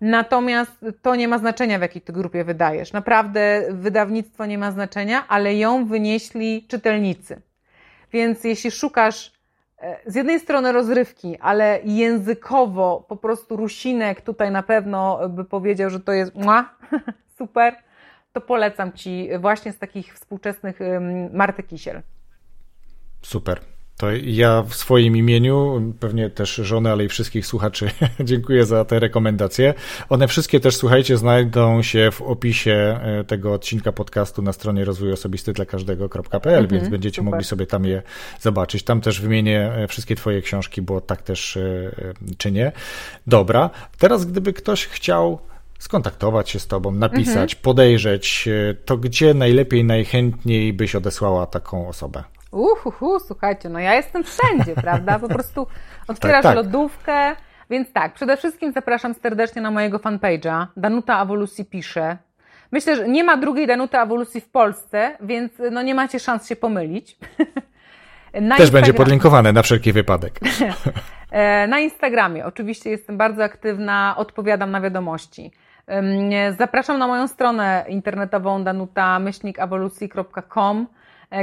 Natomiast 0.00 0.84
to 1.02 1.14
nie 1.14 1.28
ma 1.28 1.38
znaczenia, 1.38 1.78
w 1.78 1.82
jakiej 1.82 2.02
ty 2.02 2.12
grupie 2.12 2.44
wydajesz. 2.44 2.92
Naprawdę 2.92 3.62
wydawnictwo 3.70 4.46
nie 4.46 4.58
ma 4.58 4.72
znaczenia, 4.72 5.28
ale 5.28 5.54
ją 5.54 5.86
wynieśli 5.86 6.66
czytelnicy. 6.68 7.42
Więc 8.12 8.44
jeśli 8.44 8.70
szukasz 8.70 9.32
e, 9.78 9.96
z 10.06 10.14
jednej 10.14 10.40
strony 10.40 10.72
rozrywki, 10.72 11.38
ale 11.40 11.80
językowo 11.84 13.04
po 13.08 13.16
prostu 13.16 13.56
Rusinek 13.56 14.20
tutaj 14.20 14.50
na 14.50 14.62
pewno 14.62 15.28
by 15.28 15.44
powiedział, 15.44 15.90
że 15.90 16.00
to 16.00 16.12
jest 16.12 16.34
mua, 16.34 16.74
super, 17.38 17.76
to 18.32 18.40
polecam 18.40 18.92
Ci 18.92 19.28
właśnie 19.38 19.72
z 19.72 19.78
takich 19.78 20.14
współczesnych 20.14 20.78
Marty 21.32 21.62
Kisiel. 21.62 22.02
Super. 23.28 23.60
To 23.96 24.06
ja 24.22 24.62
w 24.62 24.74
swoim 24.74 25.16
imieniu, 25.16 25.82
pewnie 26.00 26.30
też 26.30 26.54
żony, 26.54 26.90
ale 26.90 27.04
i 27.04 27.08
wszystkich 27.08 27.46
słuchaczy, 27.46 27.90
dziękuję 28.20 28.66
za 28.66 28.84
te 28.84 28.98
rekomendacje. 28.98 29.74
One 30.08 30.28
wszystkie 30.28 30.60
też, 30.60 30.76
słuchajcie, 30.76 31.16
znajdą 31.16 31.82
się 31.82 32.10
w 32.12 32.22
opisie 32.22 33.00
e, 33.02 33.24
tego 33.24 33.52
odcinka 33.52 33.92
podcastu 33.92 34.42
na 34.42 34.52
stronie 34.52 34.84
rozwoju 34.84 35.12
osobisty 35.12 35.52
dla 35.52 35.64
każdego.pl, 35.64 36.64
mhm, 36.64 36.68
więc 36.68 36.88
będziecie 36.88 37.16
super. 37.16 37.30
mogli 37.30 37.44
sobie 37.44 37.66
tam 37.66 37.84
je 37.84 38.02
zobaczyć. 38.40 38.82
Tam 38.82 39.00
też 39.00 39.20
wymienię 39.20 39.72
e, 39.72 39.88
wszystkie 39.88 40.16
Twoje 40.16 40.42
książki, 40.42 40.82
bo 40.82 41.00
tak 41.00 41.22
też 41.22 41.56
e, 41.56 41.90
czynię. 42.38 42.72
Dobra, 43.26 43.70
teraz 43.98 44.24
gdyby 44.24 44.52
ktoś 44.52 44.86
chciał 44.86 45.38
skontaktować 45.78 46.50
się 46.50 46.58
z 46.58 46.66
Tobą, 46.66 46.90
napisać, 46.90 47.52
mhm. 47.52 47.62
podejrzeć, 47.62 48.48
to 48.84 48.96
gdzie 48.96 49.34
najlepiej, 49.34 49.84
najchętniej 49.84 50.72
byś 50.72 50.94
odesłała 50.94 51.46
taką 51.46 51.88
osobę? 51.88 52.24
Uhuhu, 52.50 53.20
słuchajcie, 53.20 53.68
no 53.68 53.78
ja 53.78 53.94
jestem 53.94 54.24
wszędzie, 54.24 54.74
prawda? 54.82 55.18
Po 55.18 55.28
prostu 55.28 55.66
otwierasz 56.08 56.42
tak, 56.42 56.54
tak. 56.54 56.56
lodówkę, 56.56 57.36
więc 57.70 57.92
tak, 57.92 58.14
przede 58.14 58.36
wszystkim 58.36 58.72
zapraszam 58.72 59.14
serdecznie 59.14 59.62
na 59.62 59.70
mojego 59.70 59.98
fanpage'a. 59.98 60.66
Danuta 60.76 61.16
Awolucji 61.16 61.64
pisze. 61.64 62.16
Myślę, 62.72 62.96
że 62.96 63.08
nie 63.08 63.24
ma 63.24 63.36
drugiej 63.36 63.66
Danuty 63.66 63.98
Awolucji 63.98 64.40
w 64.40 64.48
Polsce, 64.48 65.16
więc 65.20 65.52
no 65.70 65.82
nie 65.82 65.94
macie 65.94 66.20
szans 66.20 66.48
się 66.48 66.56
pomylić. 66.56 67.16
Na 68.40 68.56
Też 68.56 68.70
będzie 68.70 68.94
podlinkowane 68.94 69.52
na 69.52 69.62
wszelki 69.62 69.92
wypadek. 69.92 70.40
E, 71.30 71.66
na 71.66 71.78
Instagramie 71.78 72.46
oczywiście 72.46 72.90
jestem 72.90 73.16
bardzo 73.16 73.44
aktywna, 73.44 74.14
odpowiadam 74.16 74.70
na 74.70 74.80
wiadomości. 74.80 75.52
Zapraszam 76.58 76.98
na 76.98 77.06
moją 77.06 77.28
stronę 77.28 77.84
internetową 77.88 78.64
danuta-awolucji.com 78.64 80.86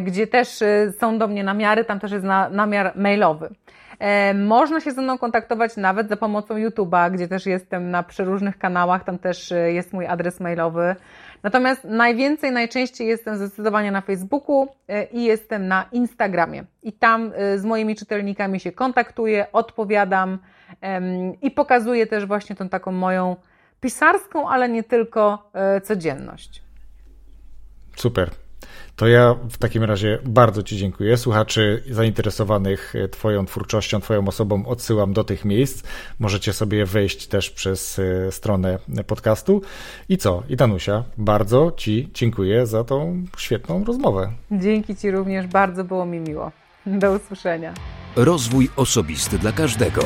gdzie 0.02 0.28
też 0.28 0.62
e, 0.62 0.92
są 1.00 1.18
do 1.18 1.28
mnie 1.28 1.44
namiary, 1.44 1.86
tam 1.86 2.00
też 2.00 2.12
jest 2.12 2.26
na, 2.26 2.50
namiar 2.50 2.92
mailowy. 2.96 3.50
E, 4.00 4.34
można 4.34 4.80
się 4.82 4.92
ze 4.92 5.02
mną 5.02 5.18
kontaktować 5.18 5.78
nawet 5.78 6.10
za 6.10 6.18
pomocą 6.18 6.56
YouTube'a, 6.56 7.12
gdzie 7.12 7.28
też 7.28 7.46
jestem 7.46 7.92
na 7.92 8.04
przeróżnych 8.04 8.58
kanałach, 8.58 9.04
tam 9.04 9.20
też 9.20 9.54
jest 9.68 9.94
mój 9.94 10.08
adres 10.08 10.40
mailowy. 10.40 10.96
Natomiast 11.44 11.84
najwięcej, 11.84 12.52
najczęściej 12.52 13.08
jestem 13.08 13.38
zdecydowanie 13.38 13.92
na 13.92 14.02
Facebooku 14.02 14.68
i 15.12 15.24
jestem 15.24 15.68
na 15.68 15.86
Instagramie. 15.92 16.64
I 16.84 16.94
tam 16.94 17.32
z 17.56 17.66
moimi 17.66 17.96
czytelnikami 17.96 18.60
się 18.60 18.72
kontaktuję, 18.72 19.48
odpowiadam 19.54 20.40
i 21.42 21.52
pokazuję 21.52 22.08
też 22.08 22.26
właśnie 22.26 22.56
tą 22.56 22.70
taką 22.70 22.92
moją 22.92 23.36
pisarską, 23.82 24.50
ale 24.50 24.70
nie 24.70 24.84
tylko 24.84 25.52
codzienność. 25.84 26.64
Super. 27.96 28.45
To 28.96 29.08
ja 29.08 29.36
w 29.50 29.58
takim 29.58 29.84
razie 29.84 30.20
bardzo 30.26 30.64
Ci 30.64 30.78
dziękuję. 30.78 31.18
Słuchaczy 31.18 31.84
zainteresowanych 31.90 32.94
Twoją 33.12 33.46
twórczością, 33.46 34.02
Twoją 34.02 34.28
osobą 34.28 34.66
odsyłam 34.66 35.14
do 35.14 35.24
tych 35.24 35.46
miejsc. 35.46 35.84
Możecie 36.20 36.54
sobie 36.54 36.86
wejść 36.86 37.28
też 37.28 37.50
przez 37.50 38.00
e, 38.00 38.32
stronę 38.32 38.80
podcastu. 39.08 39.62
I 40.10 40.18
co? 40.18 40.44
I 40.50 40.56
Danusia, 40.56 41.04
bardzo 41.18 41.72
Ci 41.78 42.10
dziękuję 42.14 42.66
za 42.68 42.84
tą 42.84 43.24
świetną 43.38 43.84
rozmowę. 43.84 44.32
Dzięki 44.52 44.96
Ci 44.96 45.12
również, 45.12 45.48
bardzo 45.48 45.84
było 45.84 46.06
mi 46.06 46.20
miło. 46.20 46.52
Do 46.86 47.12
usłyszenia. 47.12 47.74
Rozwój 48.16 48.70
osobisty 48.76 49.40
dla 49.40 49.52
każdego. 49.52 50.02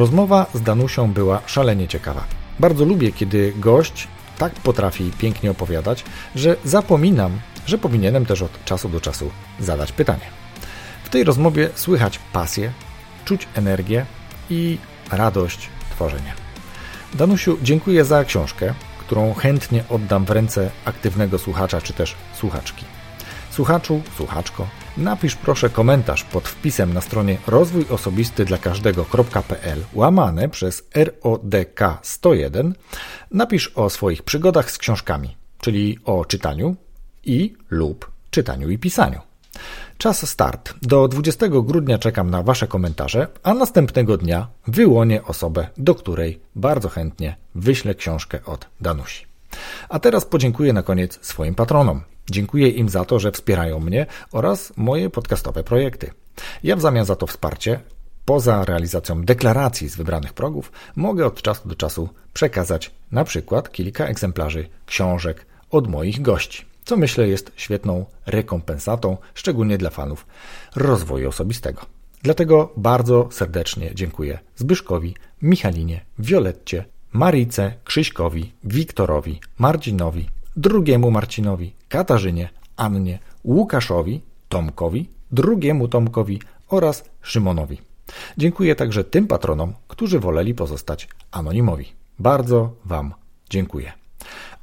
Rozmowa 0.00 0.46
z 0.54 0.62
Danusią 0.62 1.12
była 1.12 1.40
szalenie 1.46 1.88
ciekawa. 1.88 2.24
Bardzo 2.60 2.84
lubię, 2.84 3.12
kiedy 3.12 3.52
gość 3.56 4.08
tak 4.38 4.52
potrafi 4.52 5.10
pięknie 5.18 5.50
opowiadać, 5.50 6.04
że 6.34 6.56
zapominam, 6.64 7.40
że 7.66 7.78
powinienem 7.78 8.26
też 8.26 8.42
od 8.42 8.64
czasu 8.64 8.88
do 8.88 9.00
czasu 9.00 9.30
zadać 9.58 9.92
pytanie. 9.92 10.26
W 11.04 11.08
tej 11.08 11.24
rozmowie 11.24 11.70
słychać 11.74 12.20
pasję, 12.32 12.72
czuć 13.24 13.48
energię 13.54 14.06
i 14.50 14.78
radość 15.10 15.68
tworzenia. 15.90 16.34
Danusiu, 17.14 17.58
dziękuję 17.62 18.04
za 18.04 18.24
książkę, 18.24 18.74
którą 18.98 19.34
chętnie 19.34 19.84
oddam 19.88 20.24
w 20.24 20.30
ręce 20.30 20.70
aktywnego 20.84 21.38
słuchacza 21.38 21.80
czy 21.80 21.92
też 21.92 22.14
słuchaczki. 22.34 22.84
Słuchaczu, 23.50 24.02
słuchaczko, 24.16 24.66
napisz 24.96 25.36
proszę 25.36 25.70
komentarz 25.70 26.24
pod 26.24 26.48
wpisem 26.48 26.94
na 26.94 27.00
stronie 27.00 27.38
rozwój 27.46 27.86
osobisty 27.90 28.44
dla 28.44 28.58
każdego.pl 28.58 29.84
łamane 29.94 30.48
przez 30.48 30.88
RODK 30.94 31.80
101. 32.02 32.74
Napisz 33.30 33.72
o 33.74 33.90
swoich 33.90 34.22
przygodach 34.22 34.70
z 34.70 34.78
książkami, 34.78 35.36
czyli 35.60 35.98
o 36.04 36.24
czytaniu 36.24 36.76
i 37.24 37.56
lub 37.70 38.10
czytaniu 38.30 38.70
i 38.70 38.78
pisaniu. 38.78 39.20
Czas 39.98 40.28
start. 40.28 40.74
Do 40.82 41.08
20 41.08 41.46
grudnia 41.48 41.98
czekam 41.98 42.30
na 42.30 42.42
Wasze 42.42 42.66
komentarze, 42.66 43.26
a 43.42 43.54
następnego 43.54 44.16
dnia 44.16 44.48
wyłonię 44.66 45.24
osobę, 45.24 45.66
do 45.76 45.94
której 45.94 46.40
bardzo 46.56 46.88
chętnie 46.88 47.36
wyślę 47.54 47.94
książkę 47.94 48.38
od 48.44 48.66
Danusi. 48.80 49.26
A 49.88 49.98
teraz 49.98 50.24
podziękuję 50.24 50.72
na 50.72 50.82
koniec 50.82 51.18
swoim 51.22 51.54
patronom. 51.54 52.00
Dziękuję 52.30 52.68
im 52.68 52.88
za 52.88 53.04
to, 53.04 53.18
że 53.18 53.32
wspierają 53.32 53.80
mnie 53.80 54.06
oraz 54.32 54.72
moje 54.76 55.10
podcastowe 55.10 55.64
projekty. 55.64 56.10
Ja 56.62 56.76
w 56.76 56.80
zamian 56.80 57.04
za 57.04 57.16
to 57.16 57.26
wsparcie, 57.26 57.80
poza 58.24 58.64
realizacją 58.64 59.24
deklaracji 59.24 59.88
z 59.88 59.96
wybranych 59.96 60.32
progów, 60.32 60.72
mogę 60.96 61.26
od 61.26 61.42
czasu 61.42 61.68
do 61.68 61.74
czasu 61.74 62.08
przekazać 62.32 62.90
na 63.12 63.24
przykład 63.24 63.72
kilka 63.72 64.06
egzemplarzy 64.06 64.68
książek 64.86 65.46
od 65.70 65.88
moich 65.88 66.22
gości. 66.22 66.64
co 66.84 66.96
myślę 66.96 67.28
jest 67.28 67.52
świetną 67.56 68.04
rekompensatą, 68.26 69.16
szczególnie 69.34 69.78
dla 69.78 69.90
fanów 69.90 70.26
rozwoju 70.76 71.28
osobistego. 71.28 71.80
Dlatego 72.22 72.72
bardzo 72.76 73.28
serdecznie 73.32 73.90
dziękuję 73.94 74.38
Zbyszkowi, 74.56 75.14
Michalinie, 75.42 76.04
Violetcie, 76.18 76.84
Marice, 77.12 77.74
Krzyśkowi, 77.84 78.52
Wiktorowi, 78.64 79.40
Marcinowi, 79.58 80.28
drugiemu 80.56 81.10
Marcinowi, 81.10 81.72
Katarzynie, 81.88 82.48
Annie, 82.76 83.18
Łukaszowi, 83.44 84.20
Tomkowi, 84.48 85.08
drugiemu 85.32 85.88
Tomkowi 85.88 86.40
oraz 86.68 87.04
Szymonowi. 87.22 87.78
Dziękuję 88.38 88.74
także 88.74 89.04
tym 89.04 89.26
patronom, 89.26 89.72
którzy 89.88 90.20
woleli 90.20 90.54
pozostać 90.54 91.08
anonimowi. 91.30 91.92
Bardzo 92.18 92.72
Wam 92.84 93.14
dziękuję. 93.50 93.92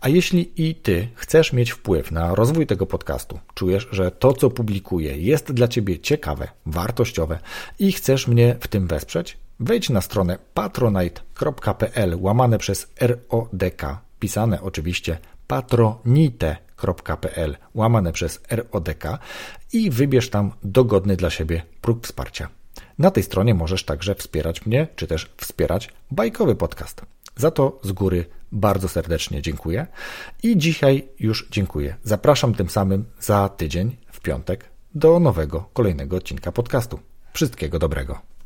A 0.01 0.09
jeśli 0.09 0.69
i 0.69 0.75
Ty 0.75 1.07
chcesz 1.15 1.53
mieć 1.53 1.71
wpływ 1.71 2.11
na 2.11 2.35
rozwój 2.35 2.67
tego 2.67 2.85
podcastu, 2.85 3.39
czujesz, 3.53 3.88
że 3.91 4.11
to, 4.11 4.33
co 4.33 4.49
publikuję, 4.49 5.17
jest 5.17 5.51
dla 5.51 5.67
Ciebie 5.67 5.99
ciekawe, 5.99 6.47
wartościowe 6.65 7.39
i 7.79 7.91
chcesz 7.91 8.27
mnie 8.27 8.55
w 8.59 8.67
tym 8.67 8.88
wesprzeć, 8.88 9.38
wejdź 9.59 9.89
na 9.89 10.01
stronę 10.01 10.38
patronite.pl 10.53 12.17
łamane 12.19 12.57
przez 12.57 12.88
RODK, 13.01 13.83
pisane 14.19 14.61
oczywiście 14.61 15.17
patronite.pl 15.48 17.58
łamane 17.74 18.12
przez 18.12 18.41
RODK 18.50 19.04
i 19.74 19.89
wybierz 19.89 20.30
tam 20.30 20.52
dogodny 20.64 21.16
dla 21.16 21.30
siebie 21.30 21.64
próg 21.82 22.04
wsparcia. 22.04 22.50
Na 23.00 23.12
tej 23.12 23.24
stronie 23.24 23.54
możesz 23.54 23.84
także 23.84 24.16
wspierać 24.16 24.66
mnie, 24.66 24.88
czy 24.95 25.08
też 25.08 25.30
wspierać 25.38 25.89
bajkowy 26.12 26.56
podcast. 26.56 27.02
Za 27.36 27.52
to 27.52 27.80
z 27.84 27.91
góry 27.91 28.26
bardzo 28.52 28.88
serdecznie 28.88 29.41
dziękuję 29.41 29.88
i 30.43 30.58
dzisiaj 30.58 31.08
już 31.20 31.48
dziękuję. 31.52 31.95
Zapraszam 32.04 32.54
tym 32.54 32.70
samym 32.70 33.06
za 33.20 33.50
tydzień 33.50 33.98
w 34.12 34.20
piątek 34.20 34.66
do 34.95 35.20
nowego, 35.20 35.70
kolejnego 35.74 36.18
odcinka 36.18 36.52
podcastu. 36.52 37.00
Wszystkiego 37.34 37.80
dobrego. 37.80 38.36